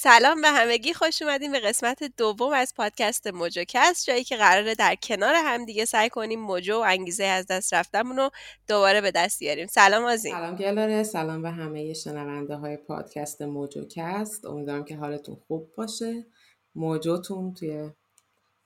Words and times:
سلام 0.00 0.40
به 0.40 0.48
همگی 0.48 0.94
خوش 0.94 1.22
اومدیم 1.22 1.52
به 1.52 1.60
قسمت 1.60 2.16
دوم 2.16 2.52
از 2.52 2.74
پادکست 2.74 3.26
موجوکست 3.26 4.06
جایی 4.06 4.24
که 4.24 4.36
قراره 4.36 4.74
در 4.74 4.94
کنار 4.94 5.34
هم 5.34 5.64
دیگه 5.64 5.84
سعی 5.84 6.08
کنیم 6.08 6.40
موجو 6.40 6.74
و 6.74 6.84
انگیزه 6.86 7.24
از 7.24 7.46
دست 7.46 7.74
رفتمون 7.74 8.16
رو 8.16 8.30
دوباره 8.68 9.00
به 9.00 9.10
دست 9.10 9.38
بیاریم. 9.38 9.66
سلام 9.66 10.04
آزین. 10.04 10.32
سلام 10.32 10.56
گلاره 10.56 11.02
سلام 11.02 11.42
به 11.42 11.50
همه 11.50 11.92
شنونده 11.92 12.56
های 12.56 12.76
پادکست 12.76 13.42
موجوکست. 13.42 14.44
امیدوارم 14.44 14.84
که 14.84 14.96
حالتون 14.96 15.36
خوب 15.46 15.72
باشه 15.76 16.26
موجوتون 16.74 17.54
توی 17.54 17.90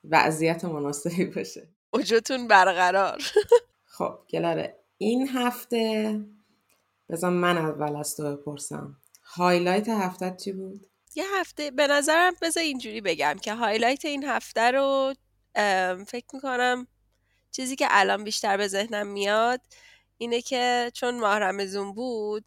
وضعیت 0.05 0.65
مناسبی 0.65 1.25
باشه. 1.25 1.69
موجوتون 1.95 2.49
برقرار. 2.49 3.23
خب 3.97 4.19
گلاره 4.31 4.77
این 4.99 5.29
هفته 5.29 6.21
بذار 7.09 7.31
من 7.31 7.59
اول 7.59 7.97
از 7.97 8.17
تو 8.17 8.37
بپرسم 8.37 8.97
highlight 9.23 9.89
هفته 9.89 10.37
چی 10.45 10.53
بود؟ 10.53 10.92
یه 11.15 11.25
هفته 11.35 11.71
به 11.71 11.87
نظرم 11.87 12.35
بذار 12.43 12.63
اینجوری 12.63 13.01
بگم 13.01 13.37
که 13.43 13.55
highlight 13.55 14.05
این 14.05 14.25
هفته 14.25 14.71
رو 14.71 15.15
فکر 16.07 16.27
می‌کنم 16.33 16.87
چیزی 17.51 17.77
که 17.77 17.87
الان 17.91 18.25
بیشتر 18.25 18.57
به 18.57 18.69
ذهنم 18.69 19.07
میاد 19.07 19.61
اینه 20.19 20.41
که 20.41 20.91
چون 20.95 21.21
ماه 21.21 21.39
رمضون 21.39 21.93
بود 21.93 22.45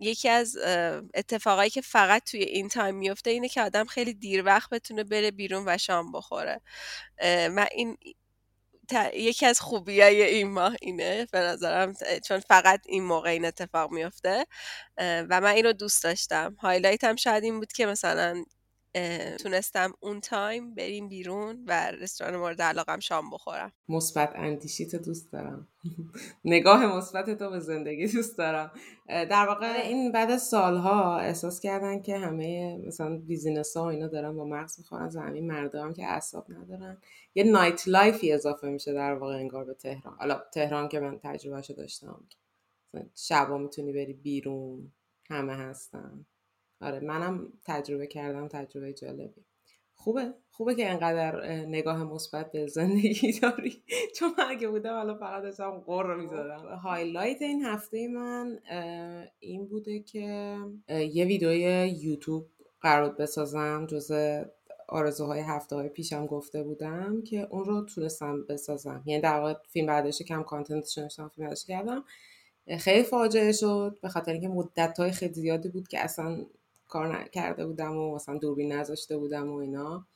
یکی 0.00 0.28
از 0.28 0.56
اتفاقایی 1.14 1.70
که 1.70 1.80
فقط 1.80 2.30
توی 2.30 2.42
این 2.42 2.68
time 2.68 2.94
میفته 2.94 3.30
اینه 3.30 3.48
که 3.48 3.62
آدم 3.62 3.84
خیلی 3.84 4.14
دیر 4.14 4.44
وقت 4.44 4.70
بتونه 4.70 5.04
بره 5.04 5.30
بیرون 5.30 5.64
و 5.66 5.78
شام 5.78 6.12
بخوره. 6.12 6.60
من 7.22 7.66
این 7.72 7.98
یکی 9.14 9.46
از 9.46 9.60
خوبی 9.60 10.00
های 10.00 10.22
این 10.22 10.50
ماه 10.50 10.76
اینه 10.82 11.26
به 11.32 11.38
نظرم 11.38 11.94
چون 12.28 12.40
فقط 12.40 12.80
این 12.86 13.04
موقع 13.04 13.30
این 13.30 13.44
اتفاق 13.44 13.92
میفته 13.92 14.46
و 14.98 15.40
من 15.40 15.44
این 15.46 15.64
رو 15.64 15.72
دوست 15.72 16.04
داشتم. 16.04 16.56
highlight 16.60 17.04
هم 17.04 17.16
شاید 17.16 17.44
این 17.44 17.58
بود 17.58 17.72
که 17.72 17.86
مثلا 17.86 18.44
تونستم 19.38 19.92
اون 20.00 20.20
time 20.20 20.74
بریم 20.74 21.08
بیرون 21.08 21.64
و 21.66 21.90
رستوران 21.90 22.36
مورد 22.36 22.62
علاقم 22.62 22.98
شام 22.98 23.30
بخورم. 23.30 23.72
مثبت 23.88 24.32
اندیشی 24.34 24.86
تو 24.86 24.98
دوست 24.98 25.32
دارم. 25.32 25.68
نگاه 26.44 26.86
مثبت 26.96 27.38
تو 27.38 27.50
به 27.50 27.60
زندگی 27.60 28.06
دوست 28.06 28.38
دارم. 28.38 28.70
در 29.08 29.46
واقع 29.46 29.66
این 29.66 30.12
بعد 30.12 30.30
از 30.30 30.42
سالها 30.42 31.18
احساس 31.18 31.60
کردن 31.60 32.02
که 32.02 32.18
همه 32.18 32.76
مثلا 32.86 33.16
business 33.16 33.76
ها 33.76 33.82
و 33.82 33.86
اینا 33.86 34.06
دارن 34.06 34.36
با 34.36 34.44
مغز 34.44 34.78
می‌خورن 34.78 35.02
از 35.02 35.16
همین 35.16 35.46
مردم 35.46 35.92
که 35.92 36.06
اعصاب 36.06 36.46
ندارن. 36.52 36.98
یه 37.34 37.44
nightlife 37.44 37.88
ی 37.88 38.32
اضافه 38.32 38.68
میشه 38.68 38.92
در 38.92 39.14
واقع 39.14 39.34
انگار 39.34 39.64
به 39.64 39.74
تهران. 39.74 40.16
حالا 40.18 40.42
تهران 40.52 40.88
که 40.88 41.00
من 41.00 41.18
تجربه‌شو 41.22 41.74
داشتم. 41.74 42.24
شبا 43.16 43.58
می‌تونی 43.58 43.92
بری 43.92 44.12
بیرون. 44.12 44.92
همه 45.30 45.54
هستن. 45.54 46.26
آره 46.80 47.00
منم 47.00 47.52
تجربه 47.64 48.06
کردم 48.06 48.48
تجربه 48.48 48.92
جالبی. 48.92 49.44
خوبه 49.94 50.34
خوبه 50.50 50.74
که 50.74 50.90
انقدر 50.90 51.46
نگاه 51.66 52.04
مثبت 52.04 52.52
به 52.52 52.66
زندگی 52.66 53.32
داری. 53.42 53.82
چون 54.16 54.34
من 54.38 54.44
اگه 54.48 54.68
بودم 54.68 54.94
حالا 54.94 55.14
فقط 55.14 55.42
داشتم 55.42 55.70
غر 55.86 56.02
رو 56.02 56.20
می‌زدم 56.20 56.58
highlight 56.82 57.42
این 57.42 57.64
هفته 57.64 58.08
من 58.08 58.58
این 59.38 59.66
بوده 59.66 60.00
که 60.00 60.56
یه 60.88 61.24
ویدیوی 61.24 61.88
یوتیوب 61.88 62.46
قرار 62.80 63.14
بسازم. 63.14 63.86
جز 63.86 64.12
آرزوهای 64.88 65.40
هفته 65.40 65.76
های 65.76 65.88
پیشم 65.88 66.26
گفته 66.26 66.62
بودم 66.62 67.22
که 67.22 67.48
اون 67.50 67.64
رو 67.64 67.84
تونستم 67.84 68.46
بسازم. 68.48 69.02
یعنی 69.06 69.22
در 69.22 69.40
واقع 69.40 69.54
فیلم 69.68 69.86
برداشت 69.86 70.22
کم 70.22 70.42
کانتنت 70.42 70.98
نوشتم 70.98 71.28
فیلم 71.28 71.46
برداشت 71.46 71.66
کردم 71.66 72.04
خیلی 72.78 73.02
فاجعه 73.02 73.52
شد. 73.52 73.98
به 74.02 74.08
خاطر 74.08 74.32
اینکه 74.32 74.48
مدت 74.48 74.98
های 74.98 75.10
خیلی 75.10 75.34
زیادی 75.34 75.68
بود 75.68 75.88
که 75.88 76.04
اصلا 76.04 76.46
کار 76.88 77.28
کرده 77.28 77.66
بودم 77.66 77.96
و 77.96 78.14
مثلا 78.14 78.38
دوربین 78.38 78.72
نذاشته 78.72 79.16
بودم 79.18 79.50
و 79.50 79.56
اینا. 79.56 80.06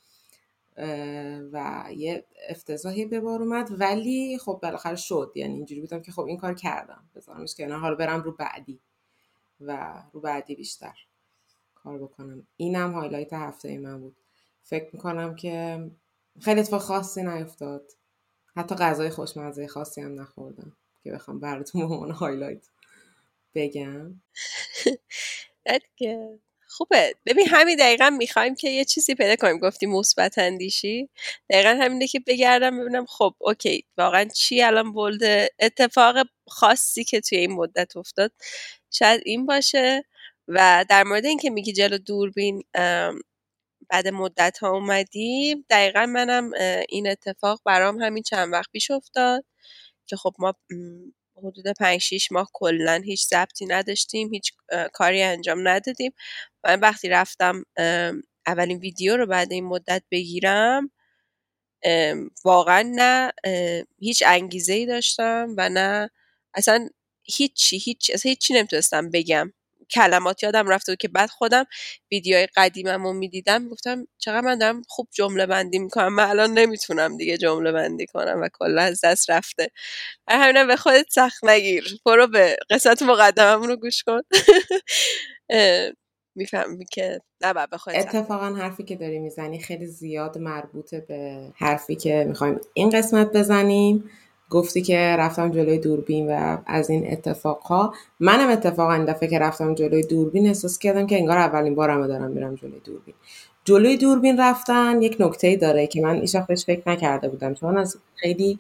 و 1.53 1.87
یه 1.97 2.25
افتضاحی 2.49 3.05
به 3.05 3.21
بار 3.21 3.43
اومد 3.43 3.69
ولی 3.81 4.39
خب 4.39 4.59
بالاخره 4.63 4.97
شد. 4.97 5.33
یعنی 5.35 5.55
اینجوری 5.55 5.81
بودم 5.81 6.03
که 6.03 6.13
خب 6.13 6.25
این 6.25 6.37
کار 6.37 6.55
کردم. 6.55 7.11
بذارمش 7.15 7.55
که 7.55 7.69
حالا 7.69 7.95
برم 7.95 8.23
رو 8.23 8.33
بعدی. 8.33 8.81
و 9.61 10.03
رو 10.13 10.21
بعدی 10.21 10.55
بیشتر 10.55 10.95
کار 11.75 11.99
بکنم. 11.99 12.47
اینم 12.57 12.93
highlight 12.93 13.33
هفته 13.33 13.79
من 13.79 14.01
بود. 14.01 14.17
فکر 14.63 14.91
می‌کنم 14.93 15.37
که 15.37 15.85
خیلی 16.41 16.61
اتفاق 16.61 16.81
خاصی 16.81 17.23
نیفتاد. 17.23 17.93
حتی 18.57 18.75
غذای 18.75 19.11
خوشمزه 19.11 19.67
خاصی 19.67 20.01
هم 20.01 20.21
نخوردم 20.21 20.77
که 21.05 21.13
بخوام 21.13 21.41
براتون 21.41 21.89
به 21.89 22.15
highlight 22.15 22.69
بگم. 23.55 24.21
خوبه. 26.71 27.15
ببین 27.27 27.49
همین 27.49 27.77
دقیقا 27.77 28.11
می‌خوایم 28.11 28.55
که 28.55 28.71
یه 28.71 28.85
چیزی 28.85 29.15
پیدا 29.15 29.37
کنیم. 29.37 29.59
گفتی 29.59 29.87
مثبت 29.87 30.39
اندیشی. 30.39 31.09
دقیقا 31.51 31.71
همینه 31.85 32.07
که 32.07 32.21
بگردم 32.27 32.81
ببینم 32.81 33.07
خب 33.07 33.35
okay. 33.39 33.85
واقعا 33.99 34.25
چی 34.25 34.63
الان 34.63 34.93
bold 34.93 35.39
ه 35.39 35.51
اتفاق 35.59 36.17
خاصی 36.49 37.05
که 37.05 37.21
توی 37.21 37.39
این 37.39 37.53
مدت 37.53 37.97
افتاد. 37.97 38.33
شاید 38.91 39.23
این 39.27 39.47
باشه. 39.47 40.05
و 40.49 40.85
در 40.89 41.05
مورد 41.05 41.27
اینکه 41.27 41.51
میگی 41.51 41.73
جلو 41.73 41.99
دوربین 41.99 42.63
بعد 43.91 44.09
مدت 44.13 44.59
ها 44.59 44.71
اومدیم 44.71 45.65
دقیقا 45.71 46.07
منم 46.07 46.51
این 46.89 47.09
اتفاق 47.09 47.61
برام 47.67 48.03
همین 48.03 48.23
چند 48.23 48.53
وقت 48.53 48.71
پیش 48.73 48.91
افتاد 48.91 49.45
که 50.07 50.17
خب 50.17 50.35
ما 50.39 50.55
حدود 51.45 51.69
5 51.81 52.01
6 52.03 52.33
ماه 52.33 52.51
کلا 52.53 53.03
هیچ 53.05 53.27
ضبطی 53.29 53.67
نداشتیم 53.67 54.35
هیچ 54.35 54.53
کاری 54.93 55.23
انجام 55.23 55.69
ندادیم. 55.69 56.13
من 56.65 56.81
وقتی 56.81 57.09
رفتم 57.09 57.65
اولین 58.47 58.79
ویدیو 58.79 59.17
رو 59.17 59.27
بعد 59.27 59.53
این 59.53 59.65
مدت 59.67 60.03
بگیرم 60.11 60.91
واقعا 62.45 62.83
نه 62.97 63.33
هیچ 64.01 64.23
انگیزه 64.27 64.73
ای 64.75 64.87
داشتم 64.87 65.55
و 65.59 65.69
نه 65.71 66.11
اصلا 66.55 66.89
هیچی 67.25 67.79
هیچ 67.79 68.11
اصلا 68.15 68.31
هیچی 68.31 68.55
نمی‌تونستم 68.55 69.11
بگم. 69.11 69.53
کلمات 69.95 70.43
یادم 70.43 70.69
رفته 70.69 70.93
بود 70.93 70.99
که 70.99 71.09
بعد 71.09 71.31
خودم 71.31 71.65
ویدیوهای 72.13 72.49
قدیمم 72.57 73.05
رو 73.05 73.13
می‌دیدم. 73.13 73.69
گفتم 73.69 74.07
چقدر 74.19 74.41
من 74.41 74.59
دارم 74.59 74.83
خوب 74.89 75.09
جمله 75.13 75.47
بندی 75.47 75.79
می‌کنم. 75.79 76.15
من 76.15 76.25
الان 76.25 76.53
نمی‌تونم 76.53 77.17
دیگه 77.17 77.37
جمله 77.37 77.73
بندی 77.73 78.07
کنم 78.07 78.41
و 78.43 78.49
کلا 78.53 78.83
از 78.83 79.01
دست 79.05 79.31
رفته. 79.31 79.69
همینم 80.29 80.67
به 80.67 80.77
خودت 80.77 81.07
سخت 81.11 81.45
نگیر. 81.45 81.99
برو 82.07 82.27
به 82.27 82.57
قسمت 82.71 83.03
مقدممون 83.03 83.69
رو 83.69 83.77
گوش 83.77 84.03
کن. 84.03 84.21
می‌فهمی 86.37 86.85
که 86.85 87.21
نه 87.41 87.53
به 87.53 87.69
اتفاقا 87.89 88.47
حرفی 88.47 88.85
که 88.85 88.97
داری 88.97 89.19
می‌زنی 89.19 89.59
خیلی 89.59 89.87
زیاد 89.87 90.39
مربوطه 90.39 91.01
به 91.01 91.53
حرفی 91.57 91.97
که 91.97 92.25
می‌خوایم 92.29 92.61
این 92.75 92.91
قسمت 92.91 93.33
بزنیم. 93.33 94.11
گفتی 94.51 94.83
که 94.83 94.99
رفتم 94.99 95.51
جلوی 95.51 95.79
دوربین 95.79 96.33
و 96.33 96.59
از 96.67 96.91
این 96.91 97.13
اتفاقها. 97.13 97.95
منم 98.21 98.51
اتفاقا 98.51 98.93
این 98.93 99.05
دفعه 99.05 99.29
که 99.29 99.39
رفتم 99.39 99.75
جلوی 99.75 100.03
دوربین 100.03 100.47
احساس 100.47 100.79
کردم 100.79 101.07
که 101.07 101.17
انگار 101.17 101.39
اولین 101.39 101.75
بارم 101.75 102.07
دارم 102.07 102.31
میرم 102.31 102.55
جلوی 102.55 102.81
دوربین. 102.85 103.15
جلوی 103.65 103.97
دوربین 103.97 104.41
رفتن 104.41 105.03
یک 105.03 105.17
نکته 105.21 105.47
ای 105.47 105.57
داره 105.57 105.87
که 105.87 106.01
من 106.01 106.21
ایش 106.21 106.37
بهش 106.37 106.65
فکر 106.65 106.91
نکرده 106.91 107.29
بودم. 107.29 107.55
چون 107.55 107.79
از 107.79 107.97
خیلی 108.17 108.59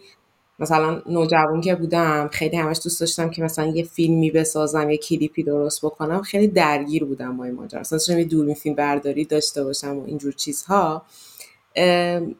مثلا 0.58 1.02
نوجوان 1.06 1.60
که 1.60 1.74
بودم 1.74 2.28
خیلی 2.32 2.56
همش 2.56 2.80
دوست 2.84 3.00
داشتم 3.00 3.30
که 3.30 3.42
مثلا 3.42 3.66
یه 3.66 3.84
فیلمی 3.84 4.30
بسازم 4.30 4.90
یه 4.90 4.96
کلیپی 4.96 5.42
درست 5.42 5.84
بکنم 5.84 6.22
خیلی 6.22 6.48
درگیر 6.48 7.04
بودم 7.04 7.36
با 7.36 7.44
این 7.44 7.54
ماجرا. 7.54 7.82
یه 8.08 8.24
دوربین 8.24 8.54
فیلم 8.54 8.74
برداری 8.74 9.24
داشته 9.24 9.64
باشم 9.64 9.98
و 9.98 10.04
اینجور 10.06 10.32
چیزها. 10.32 11.02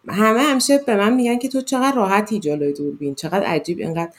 همه 0.08 0.40
همیشه 0.40 0.78
به 0.78 0.96
من 0.96 1.14
میگن 1.14 1.38
که 1.38 1.48
تو 1.48 1.60
چقدر 1.60 1.96
راحتی 1.96 2.38
جلوی 2.38 2.72
دوربین 2.72 3.14
چقدر 3.14 3.42
عجیب 3.42 3.78
اینقدر 3.78 4.12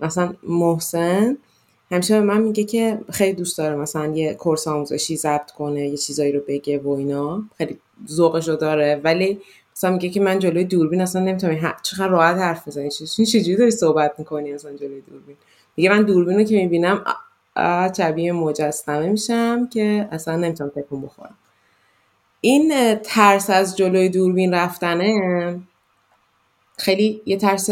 مثلا 0.00 0.34
محسن. 0.42 1.36
همیشه 1.90 2.20
به 2.20 2.26
من 2.26 2.40
میگه 2.40 2.64
که 2.64 2.98
خیلی 3.12 3.32
دوست 3.32 3.58
داره 3.58 3.76
مثلا 3.76 4.06
یه 4.06 4.34
کورس 4.34 4.68
آموزشی 4.68 5.16
ضبط 5.16 5.50
کنه 5.50 5.88
یه 5.88 5.96
چیزایی 5.96 6.32
رو 6.32 6.40
بگه 6.48 6.78
و 6.78 6.88
اینا. 6.88 7.42
خیلی 7.58 7.78
ذوقش 8.08 8.48
رو 8.48 8.56
داره. 8.56 9.00
ولی 9.04 9.40
مثلا 9.76 9.90
میگه 9.90 10.08
که 10.08 10.20
من 10.20 10.38
جلوی 10.38 10.64
دوربین 10.64 11.00
اصلا 11.00 11.22
نمی‌تونم 11.22 11.74
چقدر 11.82 12.08
راحت 12.08 12.36
حرف 12.36 12.68
بزنی 12.68 12.90
چجوری 12.90 13.56
داری 13.56 13.70
صحبت 13.70 14.14
می‌کنی 14.18 14.52
اصلا 14.52 14.72
جلوی 14.76 15.00
دوربین؟ 15.00 15.36
میگه 15.76 15.90
من 15.90 16.02
دوربین 16.02 16.36
رو 16.38 16.44
که 16.44 16.56
می‌بینم 16.56 17.04
شبیه 17.96 18.32
مجسمه 18.32 19.08
میشم 19.08 19.68
که 19.68 20.08
اصلا 20.12 20.36
نمی‌تونم 20.36 20.70
تکون 20.70 21.02
بخورم. 21.02 21.34
این 22.40 22.94
ترس 22.94 23.50
از 23.50 23.76
جلوی 23.76 24.08
دوربین 24.08 24.54
رفتنه 24.54 25.60
خیلی 26.78 27.22
یه 27.26 27.36
ترس 27.36 27.70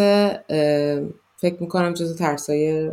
فکر 1.37 1.57
می‌کنم 1.61 1.95
جز 1.95 2.17
ترسای 2.19 2.91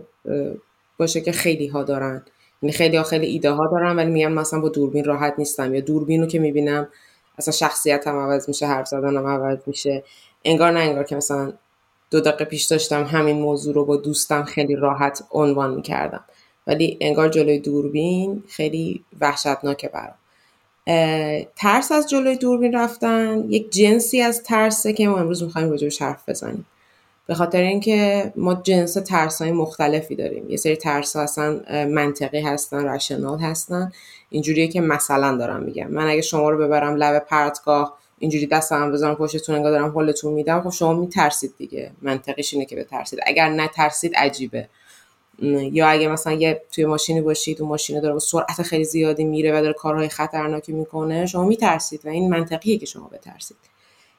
باشه 0.97 1.21
که 1.21 1.31
خیلی 1.31 1.67
ها 1.67 1.83
دارن. 1.83 2.25
یعنی 2.61 2.73
خیلی 2.73 2.97
ها 2.97 3.03
خیلی 3.03 3.25
ایده 3.25 3.51
ها 3.51 3.67
دارن 3.71 3.95
ولی 3.95 4.11
میگم 4.11 4.31
مثلا 4.31 4.59
با 4.59 4.69
دوربین 4.69 5.03
راحت 5.05 5.33
نیستم. 5.37 5.75
یا 5.75 5.81
دوربین 5.81 6.21
رو 6.21 6.27
که 6.27 6.39
می‌بینم 6.39 6.87
اصلا 7.37 7.51
شخصیتم 7.51 8.17
عوض 8.17 8.47
میشه 8.47 8.67
حرف 8.67 8.87
زدنم 8.87 9.27
عوض 9.27 9.57
میشه. 9.67 10.03
انگار 10.45 10.71
نه 10.71 10.79
انگار 10.79 11.03
که 11.03 11.15
مثلا 11.15 11.53
دو 12.11 12.19
دقیقه 12.19 12.45
پیش 12.45 12.63
داشتم 12.63 13.03
همین 13.03 13.35
موضوع 13.35 13.73
رو 13.73 13.85
با 13.85 13.95
دوستم 13.97 14.43
خیلی 14.43 14.75
راحت 14.75 15.23
عنوان 15.31 15.73
می‌کردم. 15.73 16.23
ولی 16.67 16.97
انگار 17.01 17.29
جلوی 17.29 17.59
دوربین 17.59 18.43
خیلی 18.47 19.03
وحشتناکه 19.21 19.87
برام. 19.87 20.15
ترس 21.55 21.91
از 21.91 22.09
جلوی 22.09 22.37
دوربین 22.37 22.75
رفتن 22.75 23.45
یک 23.49 23.71
جنسی 23.71 24.21
از 24.21 24.43
ترسه 24.43 24.93
که 24.93 25.07
ما 25.07 25.17
امروز 25.17 25.43
می‌خوایم 25.43 25.69
راجبش 25.69 26.01
حرف 26.01 26.29
بزنیم. 26.29 26.65
به 27.27 27.35
خاطر 27.35 27.61
اینکه 27.61 28.33
ما 28.35 28.53
جنس 28.53 28.93
ترس 28.93 29.41
های 29.41 29.51
مختلفی 29.51 30.15
داریم. 30.15 30.49
یه 30.49 30.57
سری 30.57 30.75
ترس 30.75 31.15
اصلا 31.15 31.59
منطقی 31.85 32.41
هستن 32.41 32.87
رشنال 32.87 33.39
هستن. 33.39 33.91
اینجوریه 34.29 34.67
که 34.67 34.81
مثلا 34.81 35.37
دارم 35.37 35.63
میگم. 35.63 35.87
من 35.87 36.07
اگه 36.07 36.21
شما 36.21 36.49
رو 36.49 36.57
ببرم 36.57 36.95
لب 36.95 37.19
پرتگاه 37.19 37.97
اینجوری 38.19 38.47
دستم 38.47 38.91
بذارم 38.91 39.15
پشتتون 39.15 39.55
انگار 39.55 39.71
دارم 39.71 39.89
حالتون 39.89 40.33
میدم 40.33 40.61
خب 40.61 40.69
شما 40.69 40.93
میترسید 40.93 41.53
دیگه. 41.57 41.91
منطقیش 42.01 42.53
اینه 42.53 42.65
که 42.65 42.75
بترسید. 42.75 43.19
اگر 43.25 43.49
نترسید 43.49 44.15
عجیبه. 44.15 44.67
یا 45.41 45.87
اگه 45.87 46.07
مثلا 46.07 46.33
یه 46.33 46.61
توی 46.71 46.85
ماشینی 46.85 47.21
باشید 47.21 47.61
و 47.61 47.65
ماشین 47.65 47.99
داره 47.99 48.13
با 48.13 48.19
سرعت 48.19 48.61
خیلی 48.61 48.83
زیادی 48.83 49.23
میره 49.23 49.59
و 49.59 49.61
داره 49.61 49.73
کارهای 49.73 50.09
خطرناکی 50.09 50.73
می‌کنه 50.73 51.25
شما 51.25 51.43
میترسید 51.43 52.05
و 52.05 52.09
این 52.09 52.29
منطقیه 52.29 52.77
که 52.77 52.85
شما 52.85 53.07
بترسید. 53.07 53.57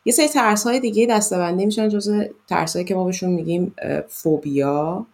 یه 0.05 0.13
سری 0.13 0.29
ترس 0.29 0.67
های 0.67 0.81
دیگه 0.81 1.07
دستبندی 1.07 1.67
میشن 1.67 1.89
جزء 1.89 2.25
ترس 2.49 2.77
که 2.77 2.95
ما 2.95 3.05
بهشون 3.05 3.31
میگیم 3.31 3.75
فوبیا 4.09 5.07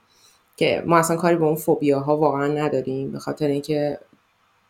که 0.57 0.83
ما 0.87 0.99
اصلا 0.99 1.17
کاری 1.17 1.37
به 1.37 1.45
اون 1.45 1.55
فوبیا 1.55 2.01
ها 2.01 2.17
واقعا 2.17 2.47
نداریم 2.47 3.13
به 3.13 3.19
خاطر 3.19 3.47
اینکه 3.47 3.99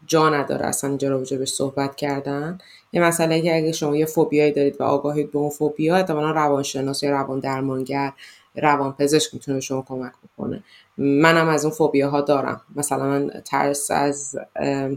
جا 0.07 0.31
نداره 0.31 0.67
اصلا 0.67 0.91
اینجا 0.91 1.09
رو 1.09 1.19
بهش 1.19 1.53
صحبت 1.53 1.97
کردن. 1.97 2.59
یه 2.93 3.03
مسئله 3.03 3.41
که 3.41 3.57
اگه 3.57 3.73
شما 3.73 3.97
یه 3.97 4.07
فوبیایی 4.07 4.53
دارید 4.53 4.81
و 4.81 4.85
آگاهید 4.85 5.33
به 5.33 5.39
اون 5.39 5.51
فوبیا 5.51 5.97
احتمالا 5.97 6.31
روانشناس 6.31 7.03
یا 7.03 7.11
روان 7.11 7.41
درمانگر 7.41 8.13
روان 8.57 8.93
پزشک 8.93 9.35
می‌تونه 9.35 9.55
به 9.55 9.61
شما 9.61 9.83
کمک 9.89 10.13
بکنه. 10.25 10.63
منم 10.99 11.49
از 11.49 11.65
اون 11.65 11.75
فوبیا 11.75 12.11
ها 12.11 12.21
دارم. 12.21 12.61
مثلا 12.77 13.05
من 13.05 13.31
ترس 13.45 13.91
از 13.91 14.39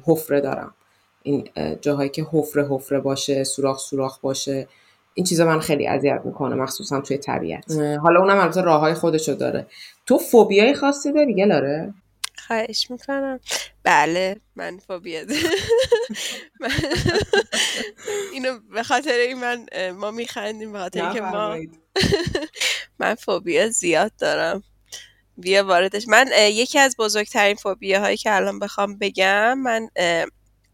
حفره 0.06 0.42
دارم. 0.42 0.74
این 1.24 1.48
جاهایی 1.82 2.10
که 2.10 2.28
حفره 2.32 2.68
حفره 2.70 3.00
باشه 3.00 3.44
سوراخ 3.44 3.80
سوراخ 3.80 4.20
باشه. 4.20 4.68
این 5.14 5.26
چیزا 5.26 5.46
من 5.46 5.60
خیلی 5.60 5.88
اذیت 5.88 6.22
می‌کنه 6.26 6.56
مخصوصا 6.56 7.02
توی 7.02 7.18
طبیعت. 7.18 7.72
حالا 8.02 8.20
اونم 8.20 8.38
البته 8.38 8.62
راههای 8.62 8.94
خودشو 8.94 9.34
داره. 9.34 9.68
تو 10.06 10.18
فوبیای 10.18 10.74
خاصی 10.74 11.12
داری 11.12 11.36
گلاره 11.36 11.94
خواهش 12.48 12.92
می‌کنم. 12.92 13.40
بله 13.84 14.38
من 14.56 14.78
فوبیا. 14.78 15.26
اینو 18.34 18.60
به 18.60 18.84
خاطر 18.84 19.12
این 19.18 19.40
من 19.40 19.66
ما 19.92 20.12
میخندیم 20.12 20.72
به 20.72 20.80
خاطر 20.80 21.04
اینکه 21.04 21.22
ما 21.22 21.58
من 23.00 23.16
فوبیا 23.16 23.70
زیاد 23.70 24.12
دارم. 24.18 24.64
بیا 25.38 25.64
واردش. 25.64 26.08
من 26.08 26.28
یکی 26.38 26.80
از 26.80 26.96
بزرگترین 27.00 27.56
فوبیه 27.56 28.00
هایی 28.00 28.18
که 28.18 28.36
الان 28.36 28.60
بخوام 28.60 28.98
بگم 28.98 29.60
من 29.60 29.90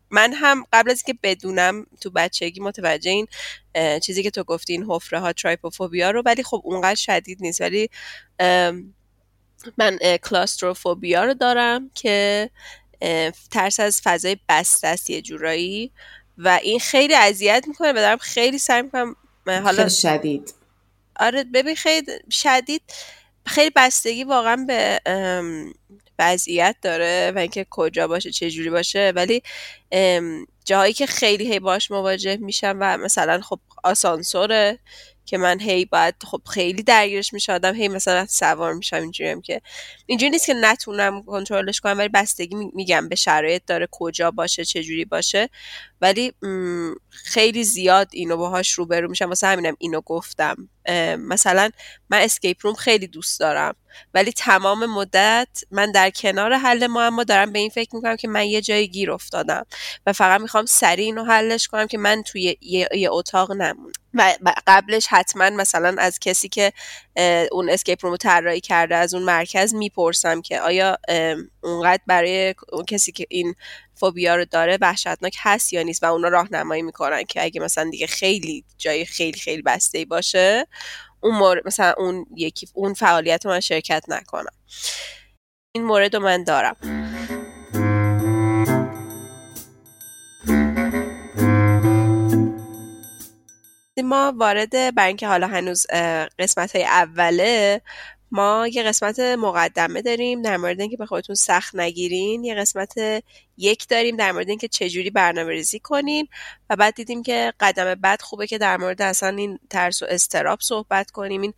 من 0.09 0.33
هم 0.33 0.63
قبل 0.73 0.91
از 0.91 1.03
اینکه 1.07 1.19
بدونم 1.23 1.85
تو 2.01 2.09
بچگی 2.11 2.59
متوجه 2.61 3.11
این 3.11 3.27
چیزی 3.99 4.23
که 4.23 4.31
تو 4.31 4.43
گفتی 4.43 4.73
این 4.73 4.85
حفره 4.89 5.19
ها 5.19 5.33
ترایپوفوبیا 5.33 6.11
رو 6.11 6.21
ولی 6.25 6.43
خب 6.43 6.61
اونقدر 6.63 6.95
شدید 6.95 7.37
نیست. 7.41 7.61
ولی 7.61 7.89
من 9.77 9.97
کلاستروفوبیا 10.23 11.23
رو 11.23 11.33
دارم 11.33 11.91
که 11.93 12.49
ترس 13.51 13.79
از 13.79 14.01
فضای 14.03 14.37
بسته 14.49 14.87
است 14.87 15.09
یه 15.09 15.21
جورایی. 15.21 15.91
و 16.37 16.59
این 16.63 16.79
خیلی 16.79 17.15
اذیت 17.15 17.63
می‌کنه 17.67 17.91
و 17.91 17.95
دارم 17.95 18.17
خیلی 18.17 18.57
سعی 18.57 18.81
می‌کنم 18.81 19.15
حالا 19.47 19.71
خیلی 19.71 19.89
شدید. 19.89 20.53
آره 21.15 21.43
ببین 21.43 21.75
خیلی 21.75 22.05
شدید 22.31 22.81
خیلی 23.45 23.71
بستگی 23.75 24.23
واقعا 24.23 24.65
به 24.67 25.01
وضعیت 26.19 26.75
داره 26.81 27.31
و 27.35 27.39
اینکه 27.39 27.65
کجا 27.69 28.07
باشه 28.07 28.31
چه 28.31 28.51
جوری 28.51 28.69
باشه. 28.69 29.13
ولی 29.15 29.43
جاهایی 30.65 30.93
که 30.93 31.05
خیلی 31.05 31.53
هی 31.53 31.59
باش 31.59 31.91
مواجه 31.91 32.37
میشم 32.37 32.77
و 32.79 32.97
مثلا 32.97 33.41
خب 33.41 33.59
آسانسوره 33.83 34.79
که 35.31 35.37
من 35.37 35.59
هی 35.59 35.85
باید 35.85 36.15
خب 36.31 36.41
خیلی 36.49 36.83
درگیرش 36.83 37.33
میشه 37.33 37.59
هی 37.75 37.87
مثلا 37.87 38.25
سوار 38.25 38.73
میشم 38.73 38.95
اینجوری 38.95 39.29
هم 39.29 39.41
که 39.41 39.61
اینجوری 40.05 40.29
نیست 40.29 40.45
که 40.45 40.53
نتونم 40.53 41.23
کنترلش 41.23 41.79
کنم 41.79 41.97
ولی 41.97 42.09
بستگی 42.09 42.55
میگم 42.73 43.09
به 43.09 43.15
شرایط 43.15 43.61
داره 43.67 43.87
کجا 43.91 44.31
باشه 44.31 44.65
چه 44.65 44.83
جوری 44.83 45.05
باشه. 45.05 45.49
ولی 46.01 46.33
خیلی 47.09 47.63
زیاد 47.63 48.09
اینو 48.13 48.37
باهاش 48.37 48.71
روبرو 48.71 49.09
میشم. 49.09 49.29
واسه 49.29 49.47
همینم 49.47 49.75
اینو 49.79 50.01
گفتم. 50.01 50.69
مثلا 51.17 51.69
من 52.09 52.21
escape 52.21 52.57
room 52.61 52.73
خیلی 52.73 53.07
دوست 53.07 53.39
دارم. 53.39 53.75
ولی 54.13 54.31
تمام 54.31 54.85
مدت 54.85 55.63
من 55.71 55.91
در 55.91 56.09
کنار 56.09 56.53
حل 56.53 56.87
معما 56.87 57.23
دارم 57.23 57.51
به 57.51 57.59
این 57.59 57.69
فکر 57.69 57.95
می‌کنم 57.95 58.15
که 58.15 58.27
من 58.27 58.45
یه 58.45 58.61
جایی 58.61 58.87
گیر 58.87 59.11
افتادم. 59.11 59.65
و 60.05 60.13
فقط 60.13 60.41
می‌خوام 60.41 60.65
سریع 60.65 61.05
اینو 61.05 61.23
حلش 61.23 61.67
کنم 61.67 61.87
که 61.87 61.97
من 61.97 62.23
توی 62.23 62.57
یه, 62.61 62.89
یه 62.95 63.11
اتاق 63.11 63.51
نمونم. 63.51 64.00
و 64.13 64.35
قبلش 64.67 65.07
حتما 65.09 65.49
مثلا 65.49 65.95
از 65.99 66.19
کسی 66.19 66.49
که 66.49 66.73
اون 67.51 67.69
escape 67.69 68.05
room 68.05 68.15
و 68.15 68.17
طراحی 68.17 68.61
کرده 68.61 68.95
از 68.95 69.13
اون 69.13 69.23
مرکز 69.23 69.73
می‌پرسم 69.73 70.41
که 70.41 70.61
آیا 70.61 70.97
اونقدر 71.61 72.01
برای 72.07 72.55
اون 72.71 72.85
کسی 72.85 73.11
که 73.11 73.25
این 73.29 73.55
فوبیا 73.95 74.35
رو 74.35 74.45
داره 74.45 74.77
وحشتناک 74.81 75.35
هست 75.39 75.73
یا 75.73 75.83
نیست 75.83 76.03
و 76.03 76.05
اونا 76.05 76.27
راهنمایی 76.27 76.81
می‌کنن 76.81 77.23
که 77.23 77.43
اگه 77.43 77.61
مثلا 77.61 77.89
دیگه 77.89 78.07
خیلی 78.07 78.63
جای 78.77 79.05
خیلی 79.05 79.39
خیلی 79.39 79.61
بسته 79.61 80.05
باشه 80.05 80.67
اون 81.21 81.35
مورد 81.35 81.67
مثلا 81.67 81.93
اون 81.97 82.25
یکی 82.35 82.67
اون 82.73 82.93
فعالیت 82.93 83.45
من 83.45 83.59
شرکت 83.59 84.03
نکنم. 84.07 84.53
این 85.71 85.83
مورد 85.83 86.15
رو 86.15 86.23
من 86.23 86.43
دارم. 86.43 86.75
ما 94.01 94.33
وارد 94.37 94.95
برای 94.95 95.07
اینکه 95.07 95.27
حالا 95.27 95.47
هنوز 95.47 95.87
قسمت 96.39 96.75
های 96.75 96.85
اوله 96.85 97.81
ما 98.31 98.67
یه 98.67 98.83
قسمت 98.83 99.19
مقدمه 99.19 100.01
داریم 100.01 100.41
در 100.41 100.57
مورد 100.57 100.81
اینکه 100.81 100.97
به 100.97 101.05
خودتون 101.05 101.35
سخت 101.35 101.75
نگیرین 101.75 102.43
یه 102.43 102.55
قسمت 102.55 102.93
یک 103.57 103.87
داریم 103.87 104.15
در 104.15 104.31
مورد 104.31 104.49
اینکه 104.49 104.67
چجوری 104.67 105.09
برنامه 105.09 105.49
ریزی 105.49 105.79
کنیم 105.79 106.27
و 106.69 106.75
بعد 106.75 106.95
دیدیم 106.95 107.23
که 107.23 107.53
قدم 107.59 107.95
بعد 107.95 108.21
خوبه 108.21 108.47
که 108.47 108.57
در 108.57 108.77
مورد 108.77 109.01
اصلا 109.01 109.29
این 109.29 109.59
ترس 109.69 110.03
و 110.03 110.05
اضطراب 110.09 110.59
صحبت 110.61 111.11
کنیم 111.11 111.41
این 111.41 111.53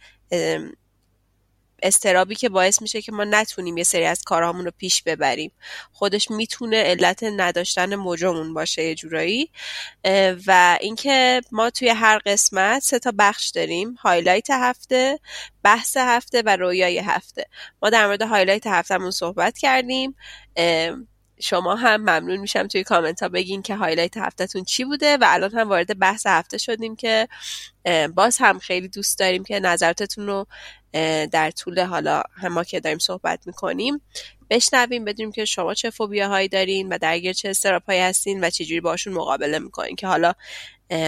اضطرابی 1.83 2.35
که 2.35 2.50
باعث 2.50 2.81
میشه 2.81 3.01
که 3.01 3.12
ما 3.12 3.24
نتونیم 3.24 3.77
یه 3.77 3.83
سری 3.83 4.06
از 4.06 4.24
کارهامون 4.24 4.65
رو 4.65 4.71
پیش 4.77 5.03
ببریم. 5.03 5.51
خودش 5.91 6.31
می‌تونه 6.31 6.77
علت 6.77 7.24
نداشتن 7.24 7.95
موضعمون 7.95 8.53
باشه 8.53 8.83
یه 8.83 8.95
جورایی. 8.95 9.50
و 10.47 10.77
اینکه 10.81 11.41
ما 11.51 11.69
توی 11.69 11.89
هر 11.89 12.17
قسمت 12.25 12.84
سه 12.84 13.00
تا 13.00 13.13
بخش 13.17 13.50
داریم. 13.50 13.93
highlight 13.93 14.50
هفته 14.50 15.19
بحث 15.63 15.98
هفته 15.98 16.41
و 16.46 16.55
رویای 16.55 17.00
هفته. 17.00 17.46
ما 17.81 17.89
در 17.89 18.05
مورد 18.05 18.22
highlight 18.22 18.67
هفته‌مون 18.67 19.12
صحبت 19.12 19.57
کردیم. 19.57 20.15
شما 21.39 21.75
هم 21.75 22.01
ممنون 22.01 22.38
میشم 22.38 22.67
توی 22.67 22.84
کامنت 22.84 23.24
ها 23.24 23.29
بگین 23.29 23.62
که 23.62 23.75
highlight 23.75 24.17
هفته‌تون 24.17 24.63
چی 24.63 24.86
بوده 24.86 25.17
و 25.17 25.25
الان 25.27 25.51
هم 25.51 25.69
وارد 25.69 26.00
بحث 26.00 26.27
هفته 26.27 26.57
شدیم 26.57 26.96
که 26.96 27.27
باز 28.15 28.38
هم 28.38 28.60
خیلی 28.60 28.88
دوست 28.88 29.19
داریم 29.19 29.43
که 29.43 29.60
نظراتتون 29.60 30.27
رو 30.27 30.48
در 31.31 31.51
طول 31.51 31.79
حالا 31.79 32.23
هم 32.33 32.63
که 32.63 32.79
داریم 32.79 33.00
صحبت 33.00 33.47
می‌کنیم 33.47 34.01
بشنویم 34.50 35.05
بدونیم 35.05 35.31
که 35.31 35.45
شما 35.45 35.73
چه 35.73 35.89
فوبیا 35.89 36.27
هایی 36.27 36.47
دارین 36.47 36.89
و 36.89 36.97
درگیر 36.97 37.33
چه 37.33 37.50
اضطراب 37.50 37.83
هایی 37.85 38.01
هستین 38.01 38.43
و 38.43 38.50
چجوری 38.50 38.81
باشون 38.81 39.13
مقابله 39.13 39.59
می‌کنین 39.59 39.95
که 39.95 40.07
حالا 40.07 40.33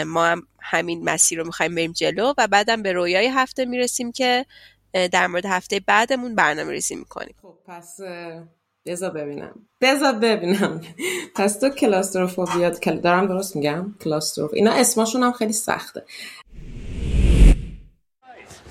ما 0.06 0.25
هم 0.25 0.48
همین 0.62 1.04
مسیر 1.04 1.39
رو 1.39 1.46
می‌خوایم 1.46 1.75
بریم 1.75 1.92
جلو 1.92 2.34
و 2.38 2.48
بعدم 2.48 2.82
به 2.82 2.94
رویای 2.94 3.27
هفته 3.27 3.65
می‌رسیم 3.65 4.12
که 4.12 4.46
در 5.12 5.27
مورد 5.27 5.46
هفته 5.46 5.80
بعدمون 5.80 6.36
برنامه 6.36 6.72
ریزی 6.72 6.96
می‌کنیم. 6.96 7.36
خب 7.42 7.58
پس 7.68 8.00
بذار 8.86 9.12
ببینم. 9.12 9.68
بذار 9.82 10.13
ببینم. 10.13 10.82
پس 11.36 11.60
تو 11.60 11.70
کلاستروفوبیا 11.70 12.70
دارم 12.70 13.27
درست 13.27 13.56
میگم؟ 13.56 13.96
کلاستروف. 14.04 14.54
اینا 14.54 14.72
اسمشون 14.72 15.24
هم 15.24 15.32
خیلی 15.32 15.54
سخته. 15.54 16.04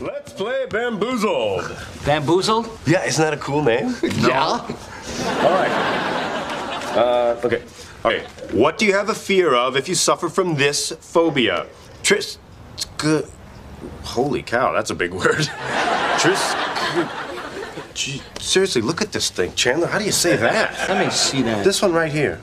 Let's 0.00 0.32
play 0.32 0.66
Bamboozled. 0.66 1.76
Bamboozled? 2.04 2.68
Yeah, 2.86 3.04
isn't 3.04 3.22
that 3.22 3.32
a 3.34 3.36
cool 3.36 3.62
name? 3.62 3.94
Yeah. 4.02 4.40
All 4.42 5.50
right. 5.50 5.70
Uh, 6.96 7.40
okay. 7.44 7.62
Okay. 8.04 8.26
What 8.52 8.78
do 8.78 8.84
you 8.86 8.92
have 8.94 9.08
a 9.08 9.14
fear 9.14 9.54
of 9.54 9.76
if 9.76 9.88
you 9.88 9.94
suffer 9.94 10.28
from 10.28 10.56
this 10.56 10.92
phobia? 11.00 11.66
Tris. 12.02 12.38
Good. 12.98 13.28
Holy 14.02 14.42
cow, 14.42 14.72
that's 14.72 14.90
a 14.90 14.94
big 14.94 15.12
word. 15.20 15.48
Tris. 16.18 16.54
Gee, 17.94 18.20
seriously, 18.40 18.82
look 18.82 19.00
at 19.00 19.12
this 19.12 19.30
thing, 19.30 19.54
Chandler. 19.54 19.86
How 19.86 19.98
do 19.98 20.04
you 20.04 20.12
say 20.12 20.36
that? 20.36 20.88
Let 20.88 21.04
me 21.06 21.10
see 21.12 21.42
that. 21.42 21.64
This 21.64 21.80
one 21.82 21.92
right 21.92 22.10
here. 22.10 22.40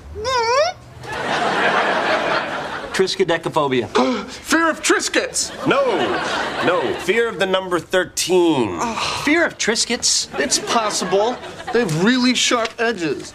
Triskaidekaphobia. 2.93 3.87
Triscuits. 4.83 5.51
No, 5.67 5.81
no, 6.65 6.93
fear 6.99 7.29
of 7.29 7.39
the 7.39 7.45
number 7.45 7.79
13. 7.79 8.77
Oh, 8.81 9.21
fear 9.23 9.45
of 9.45 9.57
Triscuits? 9.57 10.27
It's 10.39 10.59
possible. 10.59 11.37
They 11.73 11.79
have 11.79 12.03
really 12.03 12.33
sharp 12.33 12.69
edges. 12.79 13.33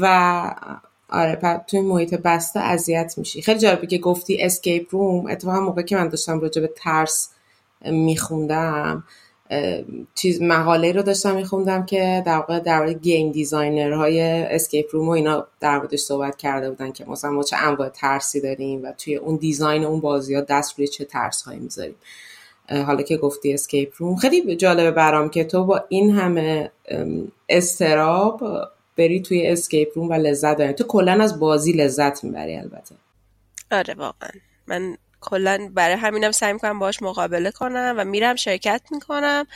و 0.00 0.54
آره 1.08 1.36
پر 1.36 1.56
توی 1.56 1.80
محیط 1.80 2.14
بسته 2.14 2.60
اذیت 2.60 3.14
میشی 3.16 3.42
خیلی 3.42 3.60
جالبی 3.60 3.86
که 3.86 3.98
گفتی 3.98 4.42
escape 4.42 4.94
room 4.94 5.26
اتفاقا 5.26 5.60
موقع 5.60 5.82
که 5.82 5.96
من 5.96 6.08
داشتم 6.08 6.40
راجع 6.40 6.62
به 6.62 6.70
ترس 6.76 7.28
میخوندم 7.84 9.04
چیز 10.14 10.42
مقاله 10.42 10.92
رو 10.92 11.02
داشتم 11.02 11.34
میخوندم 11.34 11.86
که 11.86 12.22
در 12.26 12.36
واقع 12.36 12.60
در 12.60 12.78
واقع 12.80 12.92
game 12.92 13.32
designer 13.32 13.92
های 13.92 14.20
escape 14.20 14.86
room 14.92 15.08
و 15.08 15.10
اینا 15.10 15.46
در 15.60 15.78
موردش 15.78 15.98
صحبت 15.98 16.36
کرده 16.36 16.70
بودن 16.70 16.92
که 16.92 17.04
مثلا 17.04 17.30
ما 17.30 17.42
چه 17.42 17.56
انواع 17.56 17.88
ترسی 17.88 18.40
داریم 18.40 18.84
و 18.84 18.92
توی 18.92 19.16
اون 19.16 19.36
design 19.36 19.84
اون 19.84 20.00
بازی 20.00 20.34
ها 20.34 20.40
دست 20.40 20.78
روی 20.78 20.88
چه 20.88 21.04
ترس 21.04 21.42
هایی 21.42 21.60
می‌ذاریم 21.60 21.94
حالا 22.68 23.02
که 23.02 23.16
گفتی 23.16 23.54
escape 23.54 23.92
room 23.96 24.16
خیلی 24.16 24.56
جالبه 24.56 24.90
برام 24.90 25.28
که 25.28 25.44
تو 25.44 25.64
با 25.64 25.84
این 25.88 26.10
همه 26.10 26.70
استراب 27.48 28.42
بری 28.98 29.20
توی 29.20 29.46
اسکیپ 29.46 29.88
روم 29.94 30.08
و 30.08 30.14
لذت 30.14 30.58
داری 30.58 30.72
تو 30.72 30.84
کلا 30.84 31.22
از 31.22 31.40
بازی 31.40 31.72
لذت 31.72 32.24
می‌بری 32.24 32.56
البته. 32.56 32.94
آره 33.72 33.94
واقعا. 33.94 34.30
من 34.66 34.96
کلا 35.22 35.70
برای 35.74 35.94
همینم 35.96 36.32
سعی 36.32 36.52
می‌کنم 36.52 36.78
باش 36.78 37.02
مقابله 37.02 37.50
کنم 37.50 37.94
و 37.98 38.04
میرم 38.04 38.36
شرکت 38.36 38.82
می‌کنم. 38.90 39.46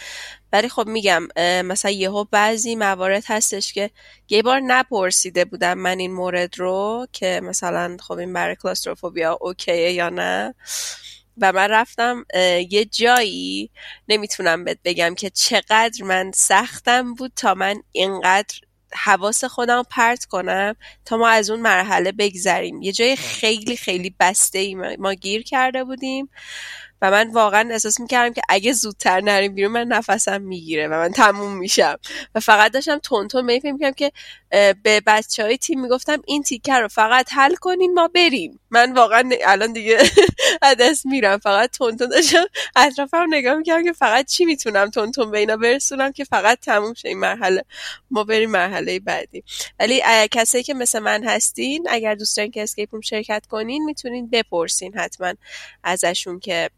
ولی 0.52 0.68
خب 0.68 0.86
میگم 0.86 1.28
مثلا 1.64 1.90
یهو 1.90 2.24
بعضی 2.24 2.76
موارد 2.76 3.24
هستش 3.26 3.72
که 3.72 3.90
یه 4.28 4.42
بار 4.42 4.60
نپرسیده 4.60 5.44
بودم 5.44 5.78
من 5.78 5.98
این 5.98 6.12
مورد 6.12 6.58
رو 6.58 7.06
که 7.12 7.40
مثلا 7.44 7.96
خب 8.00 8.18
این 8.18 8.32
برای 8.32 8.56
کلاستروفوبیا 8.56 9.38
اوکیه 9.40 9.92
یا 9.92 10.08
نه. 10.08 10.54
و 11.38 11.52
من 11.52 11.68
رفتم 11.70 12.24
یه 12.70 12.84
جایی 12.84 13.70
نمی‌تونم 14.08 14.64
بهت 14.64 14.78
بگم 14.84 15.14
که 15.14 15.30
چقدر 15.30 16.04
من 16.04 16.30
سختم 16.34 17.14
بود 17.14 17.32
تا 17.36 17.54
من 17.54 17.82
اینقدر 17.92 18.54
حواس 18.94 19.44
خودم 19.44 19.82
پرت 19.90 20.24
کنم 20.24 20.76
تا 21.04 21.16
ما 21.16 21.28
از 21.28 21.50
اون 21.50 21.60
مرحله 21.60 22.12
بگذریم. 22.12 22.82
یه 22.82 22.92
جای 22.92 23.16
خیلی 23.16 23.76
خیلی 23.76 24.14
بسته 24.20 24.58
ای 24.58 24.74
ما 24.74 25.14
گیر 25.14 25.42
کرده 25.42 25.84
بودیم 25.84 26.28
و 27.02 27.10
من 27.10 27.30
واقعا 27.30 27.68
احساس 27.70 28.00
می‌کردم 28.00 28.34
که 28.34 28.42
اگه 28.48 28.72
زودتر 28.72 29.20
نریم 29.20 29.54
بیرون 29.54 29.72
من 29.72 29.84
نفسم 29.86 30.42
می‌گیره 30.42 30.88
و 30.88 30.90
من 30.90 31.12
تموم 31.12 31.56
میشم. 31.56 31.96
و 32.34 32.40
فقط 32.40 32.72
داشتم 32.72 32.98
تونتون 32.98 33.44
می 33.44 33.60
می‌کنم 33.64 33.92
که 33.92 34.12
به 34.50 35.02
بچه 35.06 35.42
های 35.42 35.58
تیم 35.58 35.80
می‌گفتم 35.80 36.22
این 36.26 36.42
تیکر 36.42 36.80
رو 36.80 36.88
فقط 36.88 37.28
حل 37.32 37.54
کنین 37.54 37.94
ما 37.94 38.08
بریم. 38.08 38.60
من 38.70 38.92
واقعا 38.92 39.30
الان 39.44 39.72
دیگه 39.72 39.98
دست 40.80 41.06
میرم. 41.06 41.38
فقط 41.38 41.76
تونتون 41.76 42.08
داشتم 42.08 42.44
اطرافم 42.76 43.26
نگاه 43.30 43.54
می‌کردم 43.54 43.84
که 43.84 43.92
فقط 43.92 44.26
چی 44.26 44.44
می‌تونم 44.44 44.90
تونتون 44.90 45.30
به 45.30 45.38
اینا 45.38 45.56
برسونم 45.56 46.12
که 46.12 46.24
فقط 46.24 46.60
تموم 46.60 46.94
شه 46.94 47.08
این 47.08 47.18
مرحله. 47.18 47.64
ما 48.10 48.24
بریم 48.24 48.50
مرحله 48.50 49.00
بعدی. 49.00 49.44
ولی 49.80 50.02
کسایی 50.30 50.64
که 50.64 50.74
مثل 50.74 50.98
من 50.98 51.24
هستین 51.24 51.86
اگر 51.90 52.14
دوست 52.14 52.36
دارین 52.36 52.52
که 52.52 52.62
اسکیپ 52.62 53.00
شرکت 53.00 53.46
کنین 53.46 53.84
می‌تونین 53.84 54.30
بپرسین 54.30 54.98
حتما 54.98 55.34
ازشون 55.84 56.40
که 56.40 56.70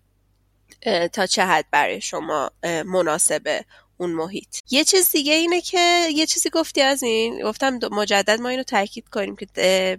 تا 1.12 1.26
چه 1.26 1.44
حد 1.44 1.64
برای 1.70 2.00
شما 2.00 2.50
مناسبه. 2.86 3.64
اون 4.00 4.10
محیط. 4.10 4.56
یه 4.70 4.84
چیز 4.84 5.10
دیگه 5.10 5.32
اینه 5.32 5.60
که 5.60 6.08
یه 6.14 6.26
چیزی 6.26 6.50
گفتی 6.50 6.82
از 6.82 7.02
این 7.02 7.42
گفتم 7.42 7.78
مجدد 7.92 8.40
ما 8.40 8.48
اینو 8.48 8.62
تاکید 8.62 9.08
کنیم 9.08 9.36
که 9.36 9.98